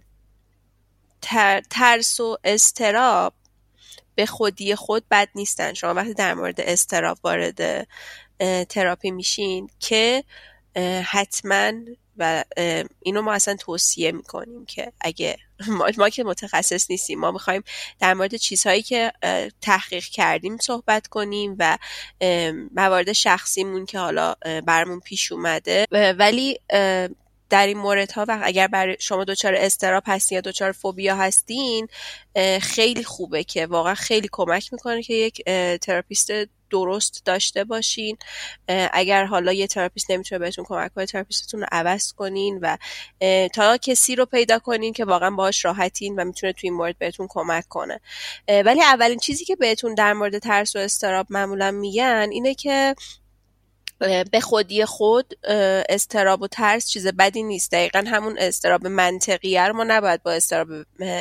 ترس 1.69 2.19
و 2.19 2.37
استراب 2.43 3.33
به 4.15 4.25
خودی 4.25 4.75
خود 4.75 5.03
بد 5.11 5.29
نیستن. 5.35 5.73
شما 5.73 5.93
وقتی 5.93 6.13
در 6.13 6.33
مورد 6.33 6.61
استراب 6.61 7.17
وارد 7.23 7.87
تراپی 8.69 9.11
میشین 9.11 9.69
که 9.79 10.23
حتما 11.03 11.71
و 12.19 12.43
اینو 13.01 13.21
ما 13.21 13.33
اصلا 13.33 13.55
توصیه 13.55 14.11
می‌کنیم 14.11 14.65
که 14.65 14.91
اگه 15.01 15.37
ما, 15.97 16.09
که 16.09 16.23
متخصص 16.23 16.91
نیستیم 16.91 17.19
ما 17.19 17.31
می‌خوایم 17.31 17.63
در 17.99 18.13
مورد 18.13 18.35
چیزهایی 18.35 18.81
که 18.81 19.11
تحقیق 19.61 20.03
کردیم 20.03 20.57
صحبت 20.57 21.07
کنیم 21.07 21.55
و 21.59 21.77
موارد 22.75 23.11
شخصیمون 23.11 23.85
که 23.85 23.99
حالا 23.99 24.33
برمون 24.65 24.99
پیش 24.99 25.31
اومده. 25.31 25.85
ولی 25.91 26.59
در 27.49 27.67
این 27.67 27.77
مورد 27.77 28.11
ها 28.11 28.25
و 28.27 28.39
اگر 28.43 28.95
شما 28.99 29.23
دچار 29.23 29.55
اضطراب 29.55 30.03
هستین 30.07 30.35
یا 30.35 30.41
دچار 30.41 30.71
فوبیا 30.71 31.15
هستین 31.15 31.87
خیلی 32.61 33.03
خوبه 33.03 33.43
که 33.43 33.65
واقعا 33.65 33.95
خیلی 33.95 34.29
کمک 34.31 34.73
می‌کنه 34.73 35.03
که 35.03 35.13
یک 35.13 35.41
therapist 35.81 36.31
درست 36.71 37.21
داشته 37.25 37.63
باشین. 37.63 38.17
اگر 38.93 39.25
حالا 39.25 39.53
یه 39.53 39.67
therapist 39.67 40.11
نمی‌تونه 40.11 40.39
بهتون 40.39 40.65
کمک 40.67 40.93
کنه 40.93 41.05
therapist 41.05 41.46
تون 41.46 41.59
رو 41.59 41.67
عوض 41.71 42.13
کنین 42.13 42.59
و 42.61 42.77
تا 43.53 43.77
کسی 43.77 44.15
رو 44.15 44.25
پیدا 44.25 44.59
کنین 44.59 44.93
که 44.93 45.05
واقعا 45.05 45.31
باهاش 45.31 45.65
راحتین 45.65 46.15
و 46.15 46.23
می‌تونه 46.23 46.53
توی 46.53 46.69
این 46.69 46.77
مورد 46.77 46.97
بهتون 46.97 47.27
کمک 47.29 47.67
کنه. 47.67 47.99
ولی 48.65 48.81
اولین 48.81 49.19
چیزی 49.19 49.45
که 49.45 49.55
بهتون 49.55 49.95
در 49.95 50.13
مورد 50.13 50.39
ترس 50.39 50.75
و 50.75 50.79
اضطراب 50.79 51.27
معمولا 51.29 51.71
میگن 51.71 52.29
اینه 52.31 52.55
که 52.55 52.95
به 54.31 54.39
خودی 54.41 54.85
خود 54.85 55.33
استراب 55.89 56.41
و 56.41 56.47
ترس 56.47 56.89
چیز 56.89 57.07
بدی 57.07 57.43
نیست. 57.43 57.71
دقیقا 57.71 58.03
همون 58.07 58.35
استراب 58.39 58.87
منطقیه 58.87 59.63
رو 59.63 59.75
ما 59.75 59.83
نباید 59.83 60.23
با 60.23 60.31
استراب 60.31 60.67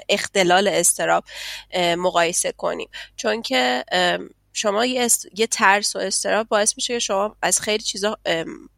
اختلال 0.08 0.68
استراب 0.68 1.24
مقایسه 1.96 2.52
کنیم. 2.52 2.88
چون 3.16 3.42
که 3.42 3.84
شما 4.58 4.86
یه, 4.86 5.08
یه 5.34 5.46
ترس 5.46 5.96
و 5.96 5.98
استراب 5.98 6.48
باعث 6.48 6.74
میشه 6.76 6.94
که 6.94 6.98
شما 6.98 7.36
از 7.42 7.60
خیلی 7.60 7.82
چیزا 7.82 8.18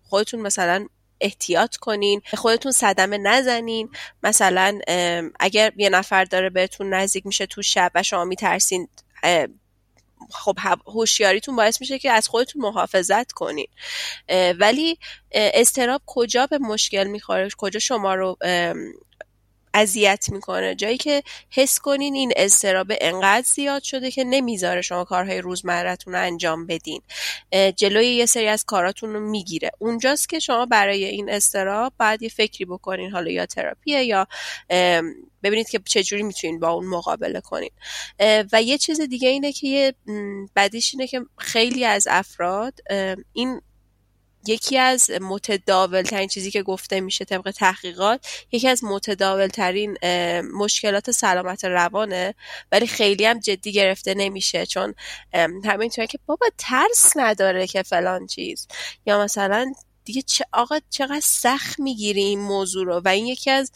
خودتون 0.03 0.41
مثلا 0.41 0.87
احتیاط 1.21 1.77
کنین 1.77 2.23
خودتون 2.35 2.73
صدمه 2.73 3.19
نزنین. 3.19 3.91
مثلا 4.23 4.79
اگر 5.41 5.73
یه 5.77 5.89
نفر 5.89 6.25
داره 6.25 6.51
بهتون 6.51 6.95
نزدیک 6.95 7.27
میشه 7.27 7.47
تو 7.47 7.63
شب 7.63 7.93
و 7.95 8.03
شما 8.03 8.25
میترسین 8.25 8.89
خب 10.31 10.59
هوشیاریتون 10.87 11.57
باعث 11.57 11.81
میشه 11.81 11.99
که 11.99 12.11
از 12.11 12.29
خودتون 12.29 12.63
محافظت 12.63 13.33
کنین. 13.33 13.69
ولی 14.59 14.99
استراب 15.33 16.03
کجا 16.07 16.47
به 16.47 16.59
مشکل 16.59 17.05
می‌خوره؟ 17.05 17.49
کجا 17.59 17.81
شما 17.81 18.15
رو 18.15 18.39
اذیت 19.75 20.27
می‌کنه. 20.33 20.75
جایی 20.75 20.97
که 20.97 21.23
حس 21.51 21.79
کنین 21.79 22.15
این 22.15 22.33
استراب 22.37 22.93
انقدر 23.01 23.47
زیاد 23.47 23.83
شده 23.83 24.11
که 24.11 24.25
نمی‌ذاره 24.25 24.83
شما 24.83 25.05
کارهای 25.05 25.41
روزمرتون 25.41 26.15
رو 26.15 26.21
انجام 26.21 26.67
بدین. 26.67 27.03
جلوی 27.77 28.07
یه 28.07 28.27
سری 28.27 28.49
از 28.49 28.65
کاراتون 28.65 29.13
رو 29.13 29.21
می‌گیره. 29.21 29.71
اونجاست 29.79 30.29
که 30.29 30.39
شما 30.39 30.67
برای 30.67 31.05
این 31.05 31.31
استراب 31.31 31.93
باید 31.99 32.23
یه 32.23 32.29
فکری 32.29 32.65
بکنین 32.65 33.11
حالا 33.11 33.31
یا 33.31 33.47
تراپیه 33.47 34.05
یا 34.05 34.27
ببینید 35.43 35.69
که 35.69 35.79
چجوری 35.79 36.23
می‌تونین 36.23 36.61
با 36.61 36.71
اون 36.71 36.87
مقابله 36.87 37.41
کنین. 37.41 37.71
و 38.53 38.63
یه 38.63 38.79
چیز 38.79 39.01
دیگه 39.01 39.29
اینه 39.29 39.53
که 39.53 39.69
یه 39.69 39.95
بدیش 40.57 40.95
اینه 40.95 41.07
که 41.07 41.21
خیلی 41.39 41.85
از 41.85 42.07
افراد 42.11 42.75
این 43.33 43.61
یکی 44.47 44.79
از 44.79 45.11
متداول 45.21 46.03
ترین 46.03 46.29
چیزی 46.29 46.51
که 46.51 46.63
گفته 46.63 47.01
میشه 47.01 47.25
طبق 47.25 47.51
تحقیقات 47.51 48.27
یکی 48.53 48.69
از 48.69 48.85
متداول 48.85 49.47
ترین 49.47 49.99
مشکلات 50.41 51.11
سلامت 51.11 51.65
روانه 51.65 52.35
ولی 52.73 52.87
خیلی 52.87 53.25
هم 53.25 53.39
جدی 53.39 53.73
گرفته 53.73 54.15
نمیشه 54.15 54.67
چون 54.67 54.95
همینطور 55.65 56.07
که 56.07 56.19
بابا 56.27 56.47
ترس 56.59 57.13
نداره 57.17 57.67
که 57.67 57.83
فلان 57.83 58.27
چیز. 58.27 58.69
یا 59.07 59.25
مثلا 59.25 59.73
دیگه 60.05 60.23
چه 60.23 60.45
آقا 60.53 60.79
چقدر 60.91 61.21
سخت 61.25 61.81
می‌گیری 61.81 62.23
این 62.23 62.41
موضوع 62.41 62.87
رو؟ 62.87 63.03
و 63.05 63.09
این 63.09 63.27
یکی 63.27 63.51
از 63.51 63.73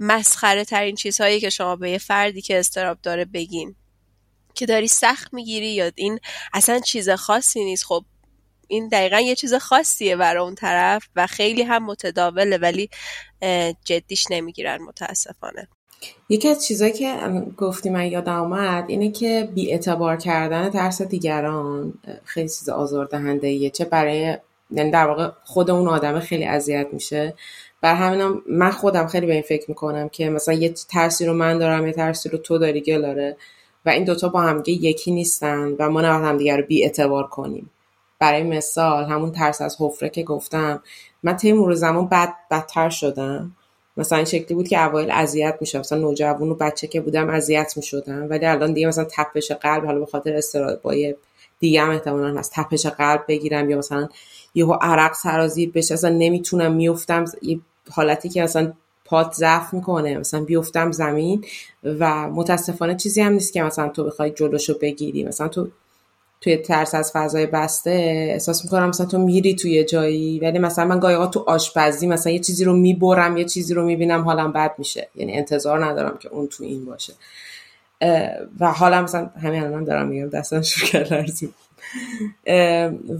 مسخره 0.00 0.64
ترین 0.64 0.94
چیزهایی 0.94 1.40
که 1.40 1.50
شما 1.50 1.76
به 1.76 1.90
یه 1.90 1.98
فردی 1.98 2.42
که 2.42 2.58
استراب 2.58 2.98
داره 3.02 3.24
بگین. 3.24 3.76
که 4.54 4.66
داری 4.66 4.88
سخت 4.88 5.34
می‌گیری 5.34 5.68
یا 5.68 5.92
این 5.94 6.20
اصلا 6.52 6.80
چیز 6.80 7.10
خاصی 7.10 7.64
نیست. 7.64 7.84
خب 7.84 8.04
این 8.68 8.88
دقیقا 8.88 9.20
یه 9.20 9.34
چیز 9.34 9.54
خاصیه 9.54 10.16
برای 10.16 10.42
اون 10.42 10.54
طرف 10.54 11.08
و 11.16 11.26
خیلی 11.26 11.62
هم 11.62 11.84
متداوله 11.84 12.58
ولی 12.58 12.90
جدیش 13.84 14.26
نمی‌گیرن 14.30 14.82
متاسفانه. 14.82 15.68
یکی 16.28 16.48
از 16.48 16.66
چیزایی 16.66 16.92
که 16.92 17.16
گفتی 17.56 17.90
من 17.90 18.06
یادم 18.06 18.32
آمد 18.32 18.84
اینه 18.88 19.10
که 19.10 19.48
بی 19.54 19.72
اعتبار 19.72 20.16
کردن 20.16 20.70
ترس 20.70 21.02
دیگران 21.02 21.94
خیلی 22.24 22.48
چیز 22.48 22.68
آزاردهنده 22.68 23.48
یه 23.48 23.70
چه 23.70 23.84
برای 23.84 24.36
یعنی 24.70 24.90
در 24.90 25.06
واقع 25.06 25.30
خود 25.44 25.70
اون 25.70 25.88
آدم 25.88 26.20
خیلی 26.20 26.44
اذیت 26.44 26.86
میشه. 26.92 27.34
بر 27.80 27.94
همینم 27.94 28.42
من 28.48 28.70
خودم 28.70 29.06
خیلی 29.06 29.26
به 29.26 29.32
این 29.32 29.42
فکر 29.42 29.64
می‌کنم 29.68 30.08
که 30.08 30.30
مثلا 30.30 30.54
یه 30.54 30.68
ترسی 30.68 31.26
رو 31.26 31.34
من 31.34 31.58
دارم 31.58 31.86
یه 31.86 31.92
ترسی 31.92 32.28
رو 32.28 32.38
تو 32.38 32.58
داری 32.58 32.80
گلاره. 32.80 33.36
و 33.86 33.90
این 33.90 34.04
دوتا 34.04 34.28
با 34.28 34.40
همگه 34.40 34.72
یکی 34.72 35.10
نیستن 35.10 35.72
و 35.78 35.90
ما 35.90 36.00
نباید 36.00 36.24
همدیگه 36.24 36.56
رو 36.56 36.62
بی 36.62 36.82
اعتبار 36.82 37.26
کنیم. 37.26 37.70
برای 38.18 38.42
مثال 38.42 39.04
همون 39.04 39.32
ترس 39.32 39.60
از 39.60 39.76
حفره 39.80 40.08
که 40.08 40.22
گفتم 40.22 40.82
من 41.22 41.36
طی 41.36 41.52
مرور 41.52 41.74
زمان 41.74 42.06
بد 42.06 42.34
بدتر 42.50 42.88
شدم. 42.88 43.52
مثلا 43.96 44.18
این 44.18 44.24
شکلی 44.24 44.54
بود 44.54 44.68
که 44.68 44.84
اوایل 44.84 45.10
اذیت 45.10 45.56
میشم 45.60 45.78
مثلا 45.78 45.98
نوجوان 45.98 46.50
و 46.50 46.54
بچه 46.54 46.86
که 46.86 47.00
بودم 47.00 47.30
اذیت 47.30 47.72
می‌شدم. 47.76 48.30
ولی 48.30 48.46
الان 48.46 48.72
دیگه 48.72 48.86
مثلا 48.88 49.06
تپش 49.10 49.52
قلب 49.52 49.84
حالا 49.84 49.98
به 49.98 50.06
خاطر 50.06 50.36
استرابای 50.36 51.14
دیگه 51.58 51.82
هم 51.82 51.90
احتمالا 51.90 52.38
هست 52.38 52.52
تپش 52.54 52.86
قلب 52.86 53.24
بگیرم 53.28 53.70
یا 53.70 53.78
مثلا 53.78 54.08
یهو 54.54 54.72
عرق 54.72 55.14
سرازیر 55.14 55.70
بشه 55.70 55.94
اصلا 55.94 56.10
نمی‌تونم 56.10 56.72
میفتم 56.72 57.24
حالتی 57.90 58.28
که 58.28 58.42
مثلا 58.42 58.72
پات 59.04 59.32
ضعف 59.32 59.74
می‌کنه 59.74 60.18
مثلا 60.18 60.40
بیفتم 60.44 60.92
زمین 60.92 61.44
و 61.84 62.28
متاسفانه 62.28 62.94
چیزی 62.94 63.20
هم 63.20 63.32
نیست 63.32 63.52
که 63.52 63.62
مثلا 63.62 63.88
تو 63.88 64.04
بخوای 64.04 64.30
جلوشو 64.30 64.78
بگیری. 64.78 65.24
مثلا 65.24 65.48
تو 65.48 65.68
توی 66.40 66.56
ترس 66.56 66.94
از 66.94 67.12
فضای 67.12 67.46
بسته 67.46 67.90
احساس 68.32 68.64
می‌کنم 68.64 68.88
مثلا 68.88 69.06
تو 69.06 69.18
میری 69.18 69.54
توی 69.54 69.84
جایی 69.84 70.38
ولی 70.40 70.58
مثلا 70.58 70.84
من 70.84 71.00
گاهی 71.00 71.30
تو 71.30 71.44
آشپزی 71.46 72.06
مثلا 72.06 72.32
یه 72.32 72.38
چیزی 72.38 72.64
رو 72.64 72.76
می‌برم 72.76 73.36
یه 73.36 73.44
چیزی 73.44 73.74
رو 73.74 73.84
می‌بینم 73.84 74.22
حالم 74.22 74.52
بد 74.52 74.74
میشه. 74.78 75.08
یعنی 75.14 75.32
انتظار 75.32 75.84
ندارم 75.84 76.18
که 76.18 76.28
اون 76.28 76.46
تو 76.46 76.64
این 76.64 76.84
باشه. 76.84 77.12
و 78.60 78.72
حالا 78.72 79.02
مثلا 79.02 79.30
همین 79.42 79.62
الان 79.62 79.84
دارم 79.84 80.06
میگم 80.06 80.28
دستم 80.28 80.62
شروع 80.62 81.24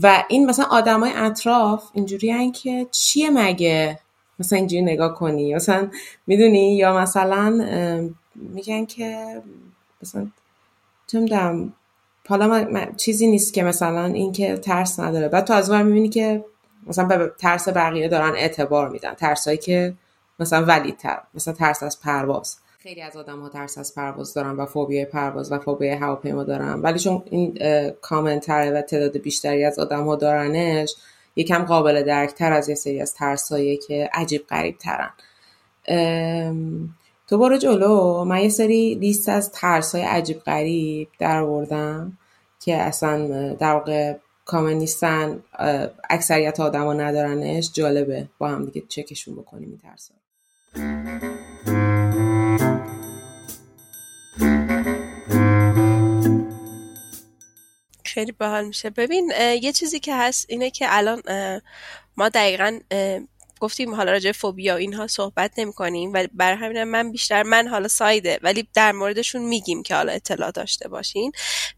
و 0.03 0.23
این 0.29 0.45
مثلا 0.45 0.65
آدمای 0.65 1.11
اطراف 1.15 1.83
اینجوری 1.93 2.51
که 2.51 2.87
چیه 2.91 3.29
مگه؟ 3.29 3.99
مثلا 4.39 4.57
اینجوری 4.57 4.81
نگاه 4.81 5.15
کنی. 5.15 5.55
مثلا 5.55 5.89
می‌دونی؟ 6.27 6.75
یا 6.75 6.97
مثلا 6.97 7.49
میگن 8.35 8.85
که 8.85 9.41
مثلا 10.03 10.27
چه 11.07 11.19
می‌دونم 11.19 11.73
حالا 12.27 12.47
من, 12.47 12.95
چیزی 12.95 13.27
نیست 13.27 13.53
که 13.53 13.63
مثلا 13.63 14.05
این 14.05 14.31
که 14.31 14.57
ترس 14.57 14.99
نداره. 14.99 15.27
بعد 15.27 15.45
تو 15.45 15.53
از 15.53 15.69
اون 15.69 15.81
می‌بینی 15.81 16.09
که 16.09 16.45
مثلا 16.87 17.05
به 17.05 17.31
ترس 17.37 17.69
بقیه 17.69 18.07
دارن 18.07 18.35
اعتبار 18.35 18.89
میدن. 18.89 19.13
ترسایی 19.13 19.57
که 19.57 19.93
مثلا 20.39 20.65
ولیدتر. 20.65 21.19
مثلا 21.33 21.53
ترس 21.53 21.83
از 21.83 22.01
پرواز. 22.01 22.57
خیلی 22.79 23.01
از 23.01 23.17
آدم 23.17 23.39
ها 23.39 23.49
ترس 23.49 23.77
از 23.77 23.95
پرواز 23.95 24.33
دارن 24.33 24.51
و 24.55 24.65
فوبیای 24.65 25.05
پرواز 25.05 25.51
و 25.51 25.59
فوبیای 25.59 25.95
هواپیما 25.95 26.43
دارن. 26.43 26.81
ولی 26.81 26.99
چون 26.99 27.23
این 27.29 27.59
کامنتره 28.01 28.71
و 28.71 28.81
تعداد 28.81 29.17
بیشتری 29.17 29.65
از 29.65 29.79
آدم 29.79 30.03
ها 30.03 30.15
دارنش 30.15 30.95
یکم 31.35 31.63
قابل 31.63 32.03
درکتر 32.03 32.53
از 32.53 32.69
یه 32.69 32.75
سری 32.75 33.01
از 33.01 33.13
ترسایی 33.13 33.77
که 33.77 34.09
عجیب 34.13 34.47
غریب 34.47 34.77
ترن 34.77 35.09
تو 37.27 37.37
برو 37.37 37.57
جلو. 37.57 38.23
من 38.23 38.39
یه 38.39 38.49
سری 38.49 38.95
لیست 38.95 39.29
از 39.29 39.51
ترس 39.51 39.95
های 39.95 40.03
عجیب 40.03 40.39
غریب 40.39 41.07
در 41.19 41.39
آوردم 41.39 42.17
که 42.59 42.75
اصلا 42.75 43.53
در 43.53 43.73
واقع 43.73 44.17
کامن 44.45 44.73
نیستن. 44.73 45.43
اکثریت 46.09 46.59
آدما 46.59 46.93
ندارنش. 46.93 47.71
جالبه 47.73 48.27
با 48.37 48.47
هم 48.47 48.65
دیگه 48.65 48.87
چکشون 48.87 49.35
بکنیم 49.35 49.69
این 49.69 49.77
ترس 49.77 50.11
خیلی 58.05 58.31
باحال 58.31 58.65
میشه. 58.65 58.89
ببین 58.89 59.31
یه 59.61 59.71
چیزی 59.71 59.99
که 59.99 60.15
هست 60.15 60.45
اینه 60.49 60.69
که 60.69 60.85
الان 60.89 61.21
ما 62.17 62.29
دقیقا 62.29 62.79
گفتیم 63.59 63.95
حالا 63.95 64.11
راجع 64.11 64.31
فوبیا 64.31 64.75
اینها 64.75 65.07
صحبت 65.07 65.59
نمی 65.59 65.73
کنیم 65.73 66.11
و 66.13 66.27
بر 66.33 66.53
همین 66.53 66.83
من 66.83 67.11
بیشتر 67.11 67.43
من 67.43 67.67
حالا 67.67 67.87
سایده 67.87 68.39
ولی 68.41 68.67
در 68.73 68.91
موردشون 68.91 69.41
میگیم 69.41 69.83
که 69.83 69.95
حالا 69.95 70.11
اطلاع 70.11 70.51
داشته 70.51 70.89
باشین. 70.89 71.31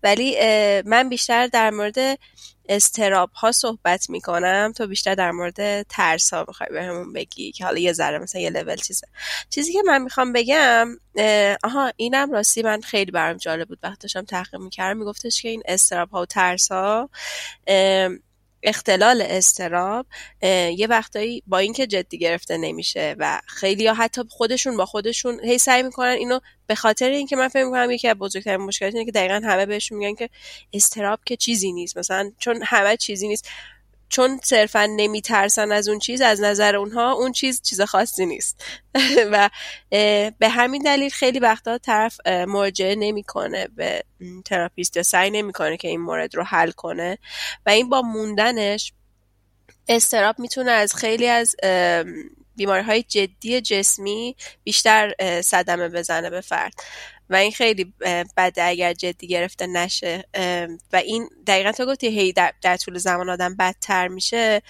ولی 0.03 0.35
من 0.81 1.09
بیشتر 1.09 1.47
در 1.47 1.69
مورد 1.69 2.19
استراب 2.69 3.31
ها 3.33 3.51
صحبت 3.51 4.09
می‌کنم. 4.09 4.73
تو 4.77 4.87
بیشتر 4.87 5.15
در 5.15 5.31
مورد 5.31 5.81
ترس 5.81 6.33
ها 6.33 6.45
می‌خوای 6.47 6.69
به 6.71 6.83
همون 6.83 7.13
بگی 7.13 7.51
که 7.51 7.65
حالا 7.65 7.79
یه 7.79 7.93
ذره 7.93 8.19
مثلا 8.19 8.41
یه 8.41 8.49
لول 8.49 8.75
چیزه. 8.75 9.07
چیزی 9.49 9.73
که 9.73 9.79
من 9.87 10.01
می‌خوام 10.01 10.33
بگم 10.33 10.87
آها 11.63 11.91
اینم 11.95 12.31
راستی 12.31 12.61
من 12.61 12.81
خیلی 12.81 13.11
برام 13.11 13.37
جالب 13.37 13.67
بود. 13.67 13.79
وقتی 13.83 13.97
داشتم 14.01 14.25
تحقیق 14.25 14.59
می‌کردم. 14.59 14.97
میگفتش 14.97 15.41
که 15.41 15.49
این 15.49 15.63
استراب 15.65 16.09
ها 16.09 16.21
و 16.21 16.25
ترس 16.25 16.71
ها 16.71 17.09
اختلال 18.63 19.21
استراب 19.21 20.05
یه 20.41 20.87
وقتایی 20.89 21.43
با 21.47 21.57
اینکه 21.57 21.87
جدی 21.87 22.17
گرفته 22.17 22.57
نمیشه 22.57 23.15
و 23.19 23.41
خیلی 23.47 23.87
ها 23.87 23.93
حتی 23.93 24.21
خودشون 24.29 24.77
با 24.77 24.85
خودشون 24.85 25.39
هی 25.43 25.57
سعی 25.57 25.83
می‌کنن 25.83 26.09
اینو 26.09 26.39
به 26.67 26.75
خاطر 26.75 27.09
اینکه 27.09 27.35
من 27.35 27.47
فکر 27.47 27.65
می‌کنم 27.65 27.91
یکی 27.91 28.07
از 28.07 28.15
بزرگترین 28.15 28.61
مشکلات 28.61 28.93
اینه 28.93 29.05
که 29.05 29.11
دقیقا 29.11 29.41
همه 29.43 29.65
بهشون 29.65 29.97
میگن 29.97 30.15
که 30.15 30.29
استراب 30.73 31.19
که 31.25 31.37
چیزی 31.37 31.71
نیست 31.71 31.97
مثلا 31.97 32.31
چون 32.39 32.61
همه 32.63 32.97
چیزی 32.97 33.27
نیست. 33.27 33.49
چون 34.09 34.39
صرفا 34.43 34.85
نمیترسن 34.85 35.71
از 35.71 35.89
اون 35.89 35.99
چیز 35.99 36.21
از 36.21 36.41
نظر 36.41 36.75
اونها 36.75 37.11
اون 37.11 37.31
چیز 37.31 37.61
چیز 37.61 37.81
خاصی 37.81 38.25
نیست. 38.25 38.63
و 39.31 39.49
به 40.39 40.49
همین 40.49 40.81
دلیل 40.81 41.09
خیلی 41.09 41.39
وقتا 41.39 41.77
طرف 41.77 42.17
مراجعه 42.27 42.95
نمی‌کنه 42.95 43.67
به 43.75 44.03
تراپیست 44.45 44.97
یا 44.97 45.03
سعی 45.03 45.29
نمی‌کنه 45.29 45.77
که 45.77 45.87
این 45.87 46.01
مورد 46.01 46.35
رو 46.35 46.43
حل 46.43 46.71
کنه. 46.71 47.17
و 47.65 47.69
این 47.69 47.89
با 47.89 48.01
موندنش 48.01 48.93
استراب 49.87 50.39
می‌تونه 50.39 50.71
از 50.71 50.95
خیلی 50.95 51.27
از 51.27 51.55
بیماری 52.55 52.83
های 52.83 53.03
جدی 53.03 53.61
جسمی 53.61 54.35
بیشتر 54.63 55.13
صدمه 55.41 55.89
بزنه 55.89 56.29
به 56.29 56.41
فرد. 56.41 56.73
و 57.29 57.35
این 57.35 57.51
خیلی 57.51 57.93
بده 58.37 58.63
اگر 58.63 58.93
جدی 58.93 59.27
گرفته 59.27 59.67
نشه. 59.67 60.25
و 60.93 60.95
این 60.95 61.29
دقیقا 61.47 61.71
تا 61.71 61.85
گفتی 61.85 62.07
هی 62.07 62.33
در, 62.33 62.53
در 62.61 62.77
طول 62.77 62.97
زمان 62.97 63.29
آدم 63.29 63.55
بدتر 63.55 64.07
میشه. 64.07 64.61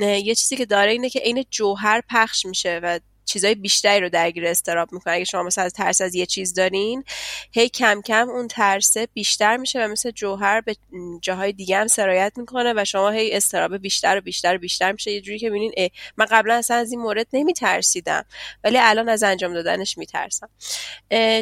یه 0.00 0.34
چیزی 0.34 0.56
که 0.56 0.66
داره 0.66 0.92
اینه 0.92 1.10
که 1.10 1.20
عین 1.20 1.44
جوهر 1.50 2.02
پخش 2.10 2.46
میشه 2.46 2.80
و 2.82 3.00
چیزای 3.28 3.54
بیشتری 3.54 4.00
رو 4.00 4.08
درگیر 4.08 4.46
استراب 4.46 4.92
می‌کنه. 4.92 5.14
اگه 5.14 5.24
شما 5.24 5.42
مثلا 5.42 5.68
ترس 5.68 6.00
از 6.00 6.14
یه 6.14 6.26
چیز 6.26 6.54
دارین 6.54 7.04
هی 7.52 7.68
کم 7.68 8.00
کم 8.00 8.28
اون 8.28 8.48
ترسه 8.48 9.08
بیشتر 9.14 9.56
میشه 9.56 9.84
و 9.84 9.88
مثل 9.88 10.10
جوهر 10.10 10.60
به 10.60 10.76
جاهای 11.22 11.52
دیگه 11.52 11.76
هم 11.76 11.86
سرایت 11.86 12.32
می‌کنه 12.36 12.72
و 12.76 12.84
شما 12.84 13.10
هی 13.10 13.32
استراب 13.32 13.76
بیشتر 13.76 14.18
و 14.18 14.20
بیشتر 14.20 14.54
و 14.54 14.58
بیشتر 14.58 14.92
میشه. 14.92 15.12
یه 15.12 15.20
جوری 15.20 15.38
که 15.38 15.50
ببینین 15.50 15.72
من 16.16 16.26
قبلا 16.30 16.54
اصلا 16.54 16.76
از 16.76 16.90
این 16.90 17.00
مورد 17.00 17.26
نمیترسیدم 17.32 18.24
ولی 18.64 18.78
الان 18.78 19.08
از 19.08 19.22
انجام 19.22 19.54
دادنش 19.54 19.98
میترسم. 19.98 20.48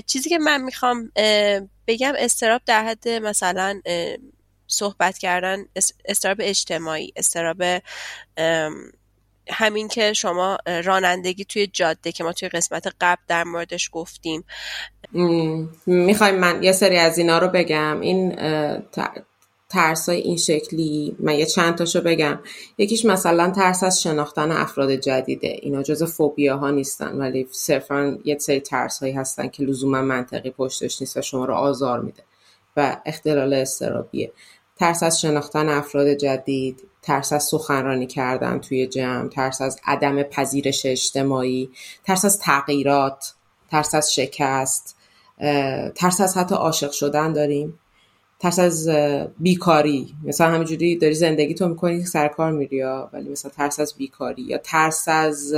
چیزی 0.07 0.31
که 0.31 0.38
من 0.38 0.62
می‌خوام 0.62 1.12
بگم 1.87 2.12
استراب 2.18 2.62
در 2.66 2.85
حد 2.85 3.09
مثلا 3.09 3.81
صحبت 4.66 5.18
کردن 5.18 5.64
استراب 6.05 6.37
اجتماعی 6.40 7.12
استراب 7.16 7.62
همین 9.48 9.88
که 9.88 10.12
شما 10.12 10.59
رانندگی 10.85 11.44
توی 11.44 11.66
جاده 11.66 12.12
که 12.12 12.24
ما 12.24 12.32
توی 12.32 12.48
قسمت 12.48 12.87
قبل 13.00 13.22
در 13.28 13.44
موردش 13.44 13.90
گفتیم. 13.92 14.44
می‌خوایم 15.87 16.35
من 16.35 16.62
یه 16.62 16.72
سری 16.72 16.96
از 16.96 17.18
اینا 17.18 17.38
رو 17.38 17.48
بگم. 17.48 18.00
این 18.00 18.37
ترس 19.68 20.09
های 20.09 20.18
این 20.18 20.37
شکلی 20.37 21.16
من 21.20 21.35
یه 21.35 21.46
چند 21.46 21.74
تاشو 21.74 22.00
بگم. 22.00 22.40
یکیش 22.78 23.04
مثلا 23.04 23.50
ترس 23.50 23.82
از 23.82 24.02
شناختن 24.02 24.50
افراد 24.50 24.90
جدیده. 24.90 25.56
اینا 25.62 25.82
جز 25.82 26.02
فوبیا 26.02 26.56
ها 26.56 26.70
نیستن 26.70 27.18
ولی 27.18 27.48
صرفا 27.50 28.18
یه 28.24 28.38
سری 28.38 28.61
ترس 28.61 28.98
هایی 28.98 29.12
هستن 29.14 29.48
که 29.48 29.62
لزوما 29.62 30.02
منطقی 30.02 30.50
پشتش 30.50 31.00
نیست 31.00 31.16
و 31.16 31.22
شما 31.22 31.44
رو 31.44 31.54
آزار 31.54 32.00
میده 32.00 32.22
و 32.76 32.96
اختلال 33.06 33.54
استرابیه 33.54 34.32
ترس 34.78 35.02
از 35.02 35.20
شناختن 35.20 35.68
افراد 35.68 36.09
جدید 36.09 36.88
ترس 37.06 37.32
از 37.32 37.44
سخنرانی 37.44 38.06
کردن 38.06 38.58
توی 38.58 38.86
جمع 38.86 39.28
ترس 39.28 39.60
از 39.60 39.80
عدم 39.84 40.22
پذیرش 40.22 40.86
اجتماعی 40.86 41.70
ترس 42.04 42.24
از 42.24 42.38
تغییرات 42.38 43.34
ترس 43.70 43.94
از 43.94 44.14
شکست 44.14 44.96
ترس 45.94 46.20
از 46.20 46.36
حتی 46.36 46.54
عاشق 46.54 46.90
شدن 46.90 47.32
داریم. 47.32 47.78
ترس 48.40 48.58
از 48.58 48.88
بیکاری. 49.38 50.14
مثلا 50.24 50.46
همینجوری 50.46 50.96
داری 50.96 51.14
زندگی 51.14 51.54
تو 51.54 51.68
می‌کنی 51.68 52.04
سرکار 52.04 52.52
میری 52.52 52.76
یا 52.76 53.10
ولی 53.12 53.28
مثلا 53.28 53.50
ترس 53.50 53.80
از 53.80 53.94
بیکاری 53.98 54.42
یا 54.42 54.58
ترس 54.58 55.08
از 55.08 55.52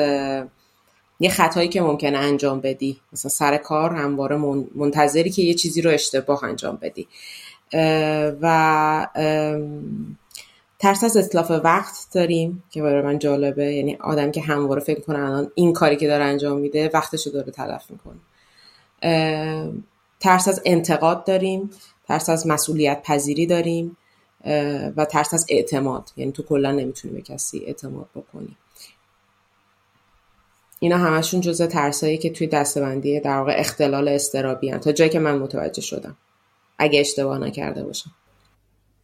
یه 1.20 1.30
خطایی 1.30 1.68
که 1.68 1.82
ممکنه 1.82 2.18
انجام 2.18 2.61
بدی. 2.61 3.00
مثلا 3.12 3.28
سر 3.28 3.56
کار 3.56 3.94
همواره 3.94 4.37
منتظری 4.74 5.30
که 5.30 5.42
یه 5.42 5.54
چیزی 5.54 5.82
رو 5.82 5.90
اشتباه 5.90 6.44
انجام 6.44 6.78
بدی. 6.82 7.08
و 8.42 9.06
ترس 10.79 11.05
از 11.05 11.17
اطلاف 11.17 11.51
وقت 11.51 12.07
داریم 12.12 12.62
که 12.71 12.83
برای 12.83 13.03
من 13.03 13.19
جالبه. 13.19 13.75
یعنی 13.75 13.97
آدم 13.97 14.31
که 14.31 14.41
همواره 14.41 14.81
فکر 14.81 15.01
کنه 15.01 15.19
الان 15.19 15.53
این 15.55 15.73
کاری 15.73 15.97
که 15.97 16.07
داره 16.07 16.25
انجام 16.25 16.59
میده 16.59 16.91
وقتش 16.95 17.27
رو 17.27 17.33
داره 17.33 17.53
تلف 17.53 17.85
می‌کنه. 17.91 18.19
ترس 20.21 20.49
از 20.49 20.62
انتقاد 20.64 21.25
داریم 21.25 21.71
ترس 22.09 22.29
از 22.29 22.47
مسئولیت 22.47 23.03
پذیری 23.03 23.47
داریم 23.47 23.97
و 24.97 25.05
ترس 25.11 25.35
از 25.35 25.47
اعتماد. 25.49 26.11
یعنی 26.17 26.33
تو 26.33 26.43
کلا 26.43 26.73
نمی‌تونی 26.73 27.14
به 27.14 27.23
کسی 27.23 27.62
اعتماد 27.67 28.07
بکنی. 28.14 28.57
اینا 30.81 30.97
همشون 30.97 31.41
جزء 31.41 31.67
ترسایی 31.67 32.19
که 32.19 32.31
توی 32.31 32.47
دستبندی 32.47 33.21
در 33.21 33.38
واقع 33.38 33.55
اختلال 33.57 34.09
استرابی 34.09 34.73
تا 34.73 34.93
جایی 34.93 35.11
که 35.11 35.19
من 35.19 35.38
متوجه 35.38 35.83
شدم. 35.83 36.17
اگه 36.79 37.01
اشتباه 37.01 37.38
نکرده 37.38 37.85
باشم. 37.85 38.11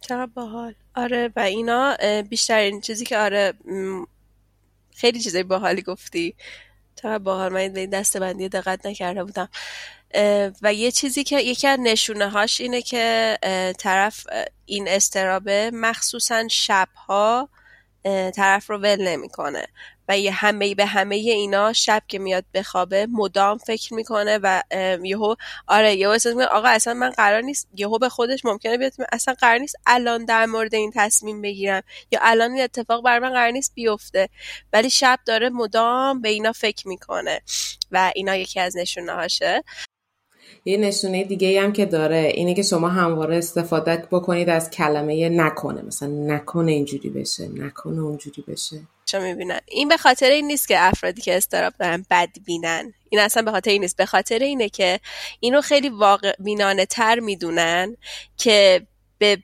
چقدر 0.07 0.25
باحال. 0.25 0.73
آره 0.95 1.31
و 1.35 1.39
اینا 1.39 1.97
بیشترین 2.29 2.81
چیزی 2.81 3.05
که 3.05 3.17
آره 3.17 3.53
خیلی 4.95 5.19
چیزای 5.21 5.43
باحالی 5.43 5.81
گفتی. 5.81 6.35
چقدر 6.95 7.17
باحال. 7.17 7.53
من 7.53 7.75
این 7.77 7.89
دسته 7.89 8.19
بندی 8.19 8.49
دقت 8.49 8.85
نکرده 8.85 9.23
بودم. 9.23 9.49
و 10.61 10.73
یه 10.73 10.91
چیزی 10.91 11.23
که 11.23 11.39
یکی 11.39 11.67
از 11.67 11.79
نشونه 11.79 12.29
هاش 12.29 12.61
اینه 12.61 12.81
که 12.81 13.37
طرف 13.79 14.27
این 14.65 14.87
استرابه 14.87 15.71
مخصوصا 15.73 16.47
شبها 16.47 17.49
طرف 18.35 18.69
رو 18.69 18.77
ول 18.77 19.07
نمی‌کنه. 19.07 19.67
و 20.07 20.19
یه 20.19 20.31
همه 20.31 20.75
به 20.75 20.85
همه 20.85 21.15
اینا 21.15 21.73
شب 21.73 22.03
که 22.07 22.19
میاد 22.19 22.45
بخوابه 22.53 23.07
مدام 23.11 23.57
فکر 23.57 23.93
می‌کنه 23.93 24.39
و 24.43 24.63
یهو 25.03 25.35
آره 25.67 25.95
یهو 25.95 26.11
احساس 26.11 26.33
می‌کنه 26.33 26.45
آقا 26.45 26.67
اصلا 26.67 26.93
من 26.93 27.09
قرار 27.09 27.41
نیست 27.41 27.67
یهو 27.75 27.97
به 27.97 28.09
خودش 28.09 28.45
ممکنه 28.45 28.77
بیاد 28.77 28.93
اصلا 29.11 29.33
قرار 29.33 29.57
نیست 29.57 29.75
الان 29.85 30.25
در 30.25 30.45
مورد 30.45 30.75
این 30.75 30.91
تصمیم 30.95 31.41
بگیرم 31.41 31.81
یا 32.11 32.19
الان 32.21 32.51
این 32.51 32.63
اتفاق 32.63 33.03
بر 33.03 33.19
من 33.19 33.29
قرار 33.29 33.51
نیست 33.51 33.71
بیفته. 33.75 34.29
ولی 34.73 34.89
شب 34.89 35.19
داره 35.25 35.49
مدام 35.49 36.21
به 36.21 36.29
اینا 36.29 36.51
فکر 36.51 36.87
می‌کنه 36.87 37.41
و 37.91 38.11
اینا 38.15 38.35
یکی 38.35 38.59
از 38.59 38.77
نشونه 38.77 39.11
هاشه 39.11 39.63
یه 40.65 40.77
نشونه 40.77 41.23
دیگه 41.23 41.61
هم 41.61 41.73
که 41.73 41.85
داره 41.85 42.17
اینه 42.17 42.53
که 42.53 42.63
شما 42.63 42.89
همواره 42.89 43.37
استفاده 43.37 44.07
بکنید 44.11 44.49
از 44.49 44.69
کلمه 44.69 45.29
نکنه 45.29 45.81
مثلا 45.81 46.09
نکنه 46.09 46.71
اینجوری 46.71 47.09
بشه 47.09 47.47
نکنه 47.47 48.01
اونجوری 48.01 48.43
بشه. 48.47 48.81
چه 49.05 49.19
می‌بینن. 49.19 49.59
این 49.65 49.87
به 49.87 49.97
خاطر 49.97 50.31
این 50.31 50.47
نیست 50.47 50.67
که 50.67 50.79
افرادی 50.79 51.21
که 51.21 51.37
استراب 51.37 51.73
دارن 51.79 52.05
بد 52.09 52.29
بینن 52.45 52.93
این 53.09 53.21
اصلا 53.21 53.43
به 53.43 53.51
خاطر 53.51 53.71
این 53.71 53.81
نیست. 53.81 53.97
به 53.97 54.05
خاطر 54.05 54.39
اینه 54.39 54.69
که 54.69 54.99
اینو 55.39 55.61
خیلی 55.61 55.89
واقع 55.89 56.33
بینانه 56.39 56.85
تر 56.85 57.19
می‌دونن 57.19 57.97
که 58.37 58.87
به 59.17 59.37